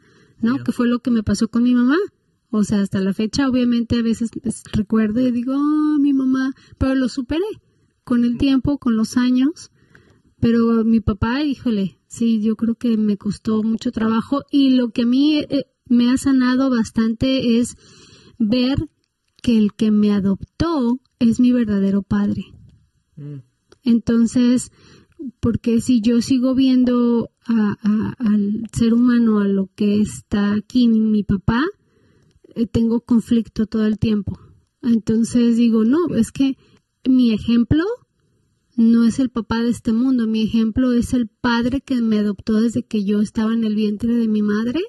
¿no? 0.43 0.63
Que 0.63 0.73
fue 0.73 0.87
lo 0.89 0.99
que 1.01 1.11
me 1.11 1.23
pasó 1.23 1.49
con 1.49 1.63
mi 1.63 1.75
mamá. 1.75 1.97
O 2.51 2.65
sea, 2.65 2.81
hasta 2.81 3.01
la 3.01 3.13
fecha, 3.13 3.49
obviamente, 3.49 3.99
a 3.99 4.03
veces 4.03 4.31
recuerdo 4.73 5.21
y 5.21 5.31
digo, 5.31 5.55
oh, 5.57 5.99
mi 6.01 6.13
mamá, 6.13 6.53
pero 6.79 6.95
lo 6.95 7.09
superé 7.09 7.45
con 8.05 8.25
el 8.25 8.39
tiempo, 8.39 8.79
con 8.79 8.97
los 8.97 9.17
años. 9.17 9.71
Pero 10.41 10.85
mi 10.85 11.01
papá, 11.01 11.43
híjole, 11.45 11.99
sí, 12.09 12.41
yo 12.41 12.57
creo 12.57 12.75
que 12.75 12.97
me 12.97 13.17
costó 13.17 13.63
mucho 13.63 13.93
trabajo 13.93 14.43
y 14.51 14.71
lo 14.71 14.91
que 14.91 15.03
a 15.03 15.07
mí 15.07 15.37
eh, 15.39 15.67
me 15.89 16.11
ha 16.11 16.17
sanado 16.17 16.71
bastante 16.71 17.59
es 17.61 17.77
ver 18.39 18.79
que 19.43 19.57
el 19.59 19.75
que 19.75 19.91
me 19.91 20.13
adoptó 20.13 20.99
es 21.19 21.41
mi 21.41 21.53
verdadero 21.53 22.03
padre. 22.03 22.47
Entonces, 23.83 24.73
porque 25.41 25.81
si 25.81 26.01
yo 26.01 26.21
sigo 26.23 26.55
viendo 26.55 27.31
a- 27.47 27.77
a- 27.83 28.15
al 28.19 28.65
ser 28.73 28.95
humano, 28.95 29.41
a 29.41 29.45
lo 29.47 29.69
que 29.75 30.01
está 30.01 30.55
aquí 30.55 30.89
mi, 30.89 31.23
papá, 31.23 31.63
eh, 31.63 31.80
tengo 32.73 33.01
conflicto 33.01 33.67
todo 33.67 33.87
el 33.87 33.99
tiempo. 33.99 34.39
Entonces 34.83 35.57
digo, 35.57 35.85
no, 35.85 35.99
es 36.15 36.33
que 36.33 36.57
mi 37.09 37.33
ejemplo 37.33 37.85
no 38.77 39.05
es 39.05 39.19
el 39.19 39.31
papá 39.31 39.63
de 39.63 39.71
este 39.71 39.93
mundo, 39.93 40.27
mi 40.27 40.43
ejemplo 40.43 40.93
es 40.93 41.13
el 41.13 41.29
padre 41.29 41.81
que 41.81 42.01
me 42.01 42.19
adoptó 42.19 42.61
desde 42.61 42.83
que 42.83 43.05
yo 43.05 43.21
estaba 43.21 43.53
en 43.53 43.65
el 43.65 43.75
vientre 43.75 44.15
de 44.15 44.29
mi 44.29 44.43
madre, 44.43 44.81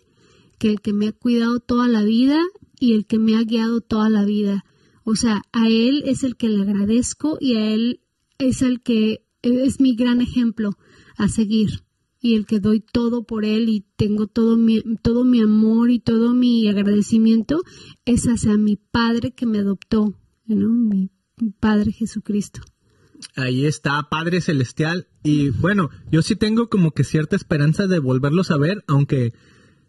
que 0.57 0.69
el 0.69 0.81
que 0.81 0.93
me 0.93 1.09
ha 1.09 1.11
cuidado 1.11 1.59
toda 1.59 1.87
la 1.87 2.03
vida 2.03 2.41
y 2.79 2.93
el 2.93 3.05
que 3.05 3.19
me 3.19 3.35
ha 3.35 3.43
guiado 3.43 3.81
toda 3.81 4.09
la 4.09 4.23
vida. 4.23 4.63
O 5.03 5.15
sea, 5.15 5.41
a 5.51 5.67
él 5.67 6.03
es 6.05 6.23
el 6.23 6.37
que 6.37 6.47
le 6.47 6.61
agradezco 6.61 7.37
y 7.41 7.55
a 7.55 7.69
él 7.71 8.01
es 8.37 8.61
el 8.61 8.81
que 8.81 9.25
es 9.41 9.81
mi 9.81 9.95
gran 9.95 10.21
ejemplo 10.21 10.77
a 11.17 11.27
seguir 11.27 11.83
y 12.21 12.35
el 12.35 12.45
que 12.45 12.59
doy 12.59 12.81
todo 12.81 13.23
por 13.23 13.43
él 13.43 13.67
y 13.67 13.85
tengo 13.95 14.27
todo 14.27 14.55
mi, 14.55 14.81
todo 15.01 15.23
mi 15.23 15.41
amor 15.41 15.89
y 15.89 15.99
todo 15.99 16.33
mi 16.33 16.67
agradecimiento 16.67 17.63
es 18.05 18.25
hacia 18.25 18.57
mi 18.57 18.75
padre 18.75 19.31
que 19.31 19.47
me 19.47 19.59
adoptó, 19.59 20.13
mi 20.45 21.09
padre 21.59 21.91
Jesucristo. 21.91 22.61
Ahí 23.35 23.65
está, 23.65 24.07
Padre 24.09 24.41
Celestial. 24.41 25.07
Y 25.23 25.49
bueno, 25.49 25.89
yo 26.11 26.21
sí 26.21 26.35
tengo 26.35 26.69
como 26.69 26.91
que 26.91 27.03
cierta 27.03 27.35
esperanza 27.35 27.87
de 27.87 27.99
volverlos 27.99 28.51
a 28.51 28.57
ver, 28.57 28.83
aunque 28.87 29.33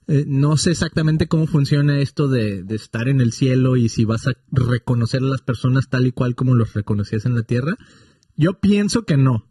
eh, 0.09 0.25
no 0.27 0.57
sé 0.57 0.73
exactamente 0.73 1.29
cómo 1.29 1.47
funciona 1.47 1.99
esto 1.99 2.29
de, 2.29 2.63
de 2.63 2.75
estar 2.77 3.09
en 3.09 3.21
el 3.21 3.33
cielo 3.33 3.77
y 3.77 3.89
si 3.89 4.05
vas 4.05 4.27
a 4.27 4.33
reconocer 4.51 5.23
a 5.23 5.27
las 5.27 5.43
personas 5.43 5.89
tal 5.89 6.07
y 6.07 6.13
cual 6.13 6.35
como 6.35 6.55
los 6.55 6.75
reconocías 6.75 7.25
en 7.25 7.35
la 7.35 7.43
tierra. 7.43 7.77
Yo 8.37 8.59
pienso 8.61 9.05
que 9.05 9.17
no. 9.17 9.49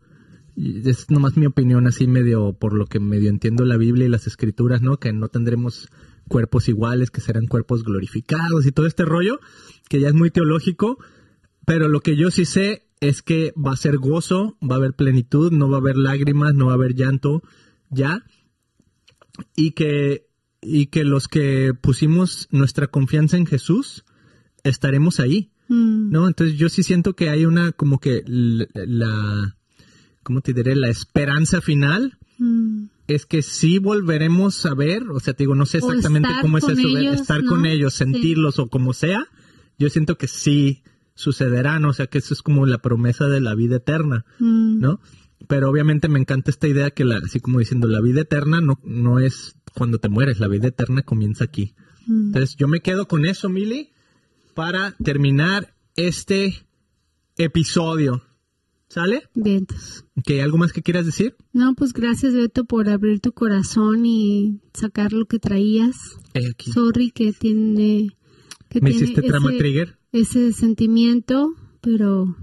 Es 0.58 1.10
nomás 1.10 1.38
mi 1.38 1.46
opinión 1.46 1.88
así 1.88 2.08
medio 2.08 2.54
por 2.54 2.74
lo 2.74 2.86
que 2.86 3.00
medio 3.00 3.30
entiendo 3.30 3.66
la 3.66 3.78
Biblia 3.78 4.06
y 4.06 4.10
las 4.10 4.28
escrituras, 4.28 4.82
¿no? 4.82 4.98
Que 4.98 5.14
no 5.14 5.30
tendremos 5.30 5.90
cuerpos 6.28 6.70
iguales, 6.70 7.12
que 7.12 7.22
serán 7.22 7.48
cuerpos 7.48 7.84
glorificados 7.84 8.66
y 8.66 8.72
todo 8.72 8.86
este 8.86 9.06
rollo, 9.06 9.40
que 9.90 10.00
ya 10.00 10.10
es 10.10 10.14
muy 10.14 10.32
teológico, 10.32 10.98
pero 11.66 11.90
lo 11.90 12.02
que 12.02 12.16
yo 12.16 12.32
sí 12.32 12.46
sé 12.46 12.88
es 13.00 13.22
que 13.22 13.54
va 13.54 13.72
a 13.72 13.78
ser 13.78 13.98
gozo, 13.98 14.58
va 14.62 14.76
a 14.76 14.78
haber 14.78 14.94
plenitud, 14.94 15.52
no 15.52 15.70
va 15.70 15.78
a 15.78 15.80
haber 15.80 15.98
lágrimas, 15.98 16.54
no 16.54 16.68
va 16.68 16.74
a 16.74 16.76
haber 16.76 16.96
llanto, 16.96 17.42
ya. 17.90 18.24
Y 19.56 19.72
que, 19.72 20.28
y 20.62 20.88
que 20.88 21.04
los 21.04 21.28
que 21.28 21.74
pusimos 21.80 22.48
nuestra 22.52 22.88
confianza 22.88 23.38
en 23.38 23.48
Jesús, 23.48 24.06
estaremos 24.64 25.20
ahí, 25.20 25.52
Mm, 25.72 26.12
¿no? 26.12 26.28
Entonces 26.28 26.58
yo 26.58 26.68
sí 26.68 26.84
siento 26.84 27.14
que 27.16 27.30
hay 27.30 27.46
una 27.46 27.72
como 27.72 28.00
que 28.00 28.24
la, 28.28 29.56
¿cómo 30.24 30.42
te 30.42 30.54
diré? 30.54 30.76
La 30.76 30.90
esperanza 30.90 31.62
final 31.62 32.18
mm. 32.38 32.86
es 33.08 33.26
que 33.26 33.42
sí 33.42 33.80
volveremos 33.80 34.66
a 34.66 34.74
ver, 34.74 35.04
o 35.10 35.20
sea, 35.20 35.34
te 35.34 35.44
digo, 35.44 35.56
no 35.56 35.66
sé 35.66 35.80
exactamente 35.80 36.30
cómo 36.42 36.58
es 36.58 36.64
eso, 36.66 36.88
ellos, 36.98 37.22
estar 37.22 37.44
¿no? 37.44 37.50
con 37.50 37.66
ellos, 37.66 37.94
Sí. 37.94 38.00
sentirlos 38.00 38.60
o 38.60 38.68
como 38.68 38.94
sea, 38.94 39.28
yo 39.78 39.90
siento 39.90 40.18
que 40.18 40.28
sí 40.28 40.84
sucederá, 41.16 41.80
¿no? 41.80 41.90
O 41.90 41.94
sea, 41.94 42.08
que 42.08 42.18
eso 42.20 42.34
es 42.34 42.42
como 42.42 42.66
la 42.66 42.80
promesa 42.80 43.28
de 43.28 43.42
la 43.42 43.56
vida 43.56 43.78
eterna, 43.78 44.26
Mm. 44.40 44.80
¿no? 44.80 45.00
Pero 45.48 45.70
obviamente 45.70 46.08
me 46.08 46.20
encanta 46.20 46.52
esta 46.52 46.68
idea 46.68 46.92
que, 46.92 47.04
la, 47.04 47.18
así 47.18 47.40
como 47.40 47.60
diciendo, 47.60 47.88
la 47.88 48.00
vida 48.00 48.22
eterna 48.22 48.62
no, 48.62 48.80
no 48.84 49.20
es 49.20 49.56
cuando 49.74 49.98
te 50.00 50.08
mueres, 50.10 50.40
la 50.40 50.48
vida 50.48 50.68
eterna 50.68 51.02
comienza 51.02 51.44
aquí. 51.46 51.74
Mm. 52.06 52.28
Entonces 52.28 52.56
yo 52.58 52.68
me 52.68 52.82
quedo 52.82 53.08
con 53.08 53.26
eso, 53.26 53.50
Mili, 53.50 53.90
para 54.54 54.92
terminar 55.04 55.74
este 55.96 56.66
episodio. 57.38 58.24
¿Sale? 58.94 59.24
Vientos. 59.36 60.04
¿Que 60.26 60.42
algo 60.42 60.58
más 60.58 60.74
que 60.74 60.82
quieras 60.82 61.06
decir? 61.06 61.36
No, 61.54 61.76
pues 61.76 61.94
gracias 61.94 62.34
Beto 62.34 62.66
por 62.66 62.90
abrir 62.90 63.22
tu 63.22 63.32
corazón 63.32 64.06
y 64.06 64.60
sacar 64.74 65.14
lo 65.14 65.26
que 65.28 65.40
traías. 65.40 65.96
Aquí. 66.34 66.72
Sorry 66.74 67.12
que 67.12 67.32
tiene 67.32 68.10
que 68.70 68.82
¿Me 68.82 68.90
tiene 68.92 69.06
hiciste 69.06 69.22
trama 69.22 69.50
ese- 69.52 69.60
trigger? 69.60 69.98
ese 70.12 70.52
sentimiento, 70.52 71.54
pero 71.80 72.36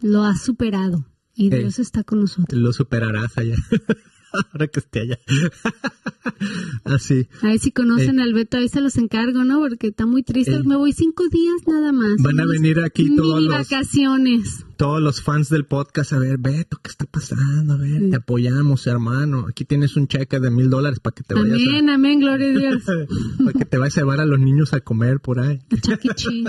lo 0.00 0.24
has 0.24 0.42
superado 0.42 1.06
y. 1.36 1.50
Dios 1.50 1.78
está 1.78 2.02
con 2.02 2.18
nosotros. 2.20 2.60
Lo 2.60 2.72
superarás 2.72 3.38
allá. 3.38 3.54
Ahora 4.52 4.66
que 4.68 4.80
esté 4.80 5.00
allá. 5.00 5.18
Así. 6.84 7.28
A 7.42 7.48
ver 7.48 7.58
si 7.58 7.72
conocen 7.72 8.20
al 8.20 8.32
Beto, 8.32 8.56
ahí 8.58 8.68
se 8.68 8.80
los 8.80 8.96
encargo, 8.96 9.44
¿no? 9.44 9.58
Porque 9.60 9.88
está 9.88 10.06
muy 10.06 10.22
triste. 10.22 10.62
Me 10.64 10.76
voy 10.76 10.92
cinco 10.92 11.24
días 11.28 11.54
nada 11.66 11.92
más. 11.92 12.16
Van 12.22 12.38
a 12.40 12.44
Mis 12.44 12.60
venir 12.60 12.80
aquí 12.80 13.14
todos 13.16 13.36
mini 13.40 13.48
los- 13.48 13.58
vacaciones. 13.70 14.64
Todos 14.80 15.02
los 15.02 15.20
fans 15.20 15.50
del 15.50 15.66
podcast, 15.66 16.14
a 16.14 16.18
ver, 16.18 16.38
Beto, 16.38 16.80
¿qué 16.82 16.88
está 16.88 17.04
pasando? 17.04 17.74
A 17.74 17.76
ver, 17.76 18.00
Sí. 18.00 18.08
te 18.08 18.16
apoyamos, 18.16 18.86
hermano. 18.86 19.44
Aquí 19.46 19.66
tienes 19.66 19.94
un 19.94 20.08
cheque 20.08 20.40
de 20.40 20.50
mil 20.50 20.70
dólares 20.70 21.00
para 21.00 21.14
que 21.14 21.22
te 21.22 21.34
vayas 21.34 21.60
Amén, 21.68 21.90
amén, 21.90 22.18
gloria 22.20 22.48
a 22.48 22.58
Dios. 22.58 22.88
a, 22.88 22.92
para 23.44 23.58
que 23.58 23.66
te 23.66 23.76
vayas 23.76 23.98
a 23.98 24.00
llevar 24.00 24.20
a 24.20 24.24
los 24.24 24.38
niños 24.40 24.72
a 24.72 24.80
comer 24.80 25.20
por 25.20 25.38
ahí. 25.38 25.60
A 25.70 25.74
E. 25.74 26.44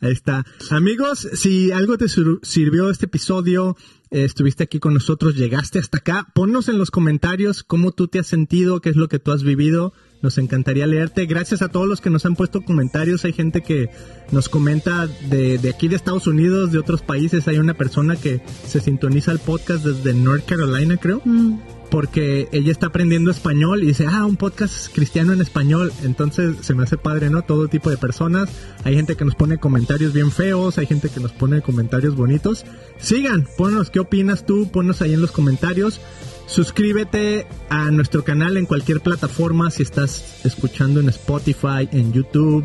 Ahí 0.06 0.12
está. 0.12 0.46
Amigos, 0.70 1.28
si 1.34 1.70
algo 1.70 1.98
te 1.98 2.06
sirvió 2.08 2.88
este 2.88 3.04
episodio, 3.04 3.76
eh, 4.10 4.24
estuviste 4.24 4.64
aquí 4.64 4.78
con 4.78 4.94
nosotros, 4.94 5.36
llegaste 5.36 5.80
hasta 5.80 5.98
acá, 5.98 6.28
ponnos 6.34 6.70
en 6.70 6.78
los 6.78 6.90
comentarios 6.90 7.62
cómo 7.62 7.92
tú 7.92 8.08
te 8.08 8.20
has 8.20 8.26
sentido, 8.26 8.80
qué 8.80 8.88
es 8.88 8.96
lo 8.96 9.08
que 9.08 9.18
tú 9.18 9.32
has 9.32 9.42
vivido. 9.42 9.92
Nos 10.22 10.36
encantaría 10.38 10.86
leerte. 10.86 11.26
Gracias 11.26 11.62
a 11.62 11.68
todos 11.68 11.88
los 11.88 12.00
que 12.00 12.10
nos 12.10 12.26
han 12.26 12.36
puesto 12.36 12.60
comentarios. 12.60 13.24
Hay 13.24 13.32
gente 13.32 13.62
que 13.62 13.88
nos 14.32 14.48
comenta 14.48 15.06
de, 15.06 15.58
de 15.58 15.70
aquí 15.70 15.88
de 15.88 15.96
Estados 15.96 16.26
Unidos, 16.26 16.72
de 16.72 16.78
otros 16.78 17.02
países. 17.02 17.48
Hay 17.48 17.58
una 17.58 17.74
persona 17.74 18.16
que 18.16 18.42
se 18.66 18.80
sintoniza 18.80 19.32
el 19.32 19.38
podcast 19.38 19.84
desde 19.84 20.12
North 20.14 20.44
Carolina, 20.44 20.96
creo 20.96 21.22
Mm. 21.24 21.58
Porque 21.90 22.48
ella 22.52 22.70
está 22.70 22.86
aprendiendo 22.86 23.30
español 23.30 23.82
y 23.82 23.88
dice, 23.88 24.06
ah, 24.08 24.24
un 24.24 24.36
podcast 24.36 24.92
cristiano 24.94 25.32
en 25.32 25.40
español. 25.40 25.92
Entonces 26.02 26.56
se 26.60 26.74
me 26.74 26.84
hace 26.84 26.96
padre, 26.96 27.30
¿no? 27.30 27.42
Todo 27.42 27.68
tipo 27.68 27.90
de 27.90 27.96
personas. 27.96 28.48
Hay 28.84 28.94
gente 28.94 29.16
que 29.16 29.24
nos 29.24 29.34
pone 29.34 29.58
comentarios 29.58 30.12
bien 30.12 30.30
feos, 30.30 30.78
hay 30.78 30.86
gente 30.86 31.08
que 31.08 31.20
nos 31.20 31.32
pone 31.32 31.60
comentarios 31.60 32.14
bonitos. 32.14 32.64
Sigan, 32.98 33.46
ponnos 33.56 33.90
qué 33.90 34.00
opinas 34.00 34.46
tú, 34.46 34.70
ponnos 34.70 35.02
ahí 35.02 35.12
en 35.12 35.20
los 35.20 35.32
comentarios. 35.32 36.00
Suscríbete 36.46 37.46
a 37.68 37.90
nuestro 37.90 38.24
canal 38.24 38.56
en 38.56 38.66
cualquier 38.66 39.00
plataforma 39.00 39.70
si 39.70 39.82
estás 39.82 40.44
escuchando 40.44 41.00
en 41.00 41.08
Spotify, 41.08 41.88
en 41.92 42.12
YouTube, 42.12 42.64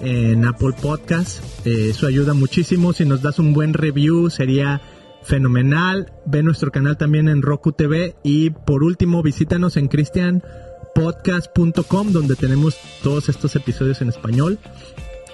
en 0.00 0.44
Apple 0.44 0.74
Podcast. 0.80 1.40
Eh, 1.66 1.90
eso 1.90 2.06
ayuda 2.06 2.34
muchísimo. 2.34 2.92
Si 2.92 3.04
nos 3.04 3.22
das 3.22 3.38
un 3.38 3.52
buen 3.52 3.74
review 3.74 4.30
sería 4.30 4.82
fenomenal. 5.24 6.12
Ve 6.26 6.42
nuestro 6.42 6.70
canal 6.70 6.96
también 6.96 7.28
en 7.28 7.42
Roku 7.42 7.72
TV. 7.72 8.16
Y 8.22 8.50
por 8.50 8.82
último, 8.82 9.22
visítanos 9.22 9.76
en 9.76 9.88
christianpodcast.com 9.88 12.12
donde 12.12 12.34
tenemos 12.36 12.76
todos 13.02 13.28
estos 13.28 13.54
episodios 13.56 14.00
en 14.02 14.08
español 14.08 14.58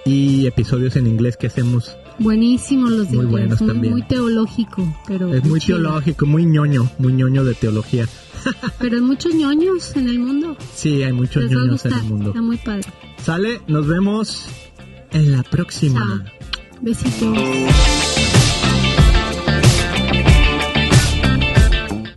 y 0.04 0.46
episodios 0.46 0.96
en 0.96 1.06
inglés 1.06 1.36
que 1.36 1.46
hacemos. 1.48 1.96
Buenísimos 2.18 2.90
los 2.90 3.10
de 3.10 3.16
Muy 3.16 3.26
inglés, 3.26 3.40
buenos 3.42 3.60
muy, 3.60 3.68
también. 3.68 3.92
muy 3.92 4.02
teológico, 4.02 4.96
pero 5.06 5.32
Es 5.32 5.44
muy 5.44 5.60
chido. 5.60 5.78
teológico, 5.78 6.26
muy 6.26 6.46
ñoño, 6.46 6.90
muy 6.98 7.12
ñoño 7.12 7.44
de 7.44 7.54
teología. 7.54 8.06
Pero 8.78 8.96
hay 8.96 9.02
muchos 9.02 9.34
ñoños 9.34 9.94
en 9.96 10.08
el 10.08 10.18
mundo. 10.20 10.56
Sí, 10.74 11.02
hay 11.02 11.12
muchos 11.12 11.42
Les 11.44 11.52
ñoños 11.52 11.84
en 11.86 11.92
el 11.92 12.02
mundo. 12.04 12.28
Está 12.30 12.40
muy 12.42 12.56
padre. 12.56 12.84
Sale, 13.22 13.60
nos 13.66 13.86
vemos 13.88 14.46
en 15.12 15.32
la 15.32 15.42
próxima. 15.42 16.00
Chao. 16.00 16.20
Besitos. 16.80 18.17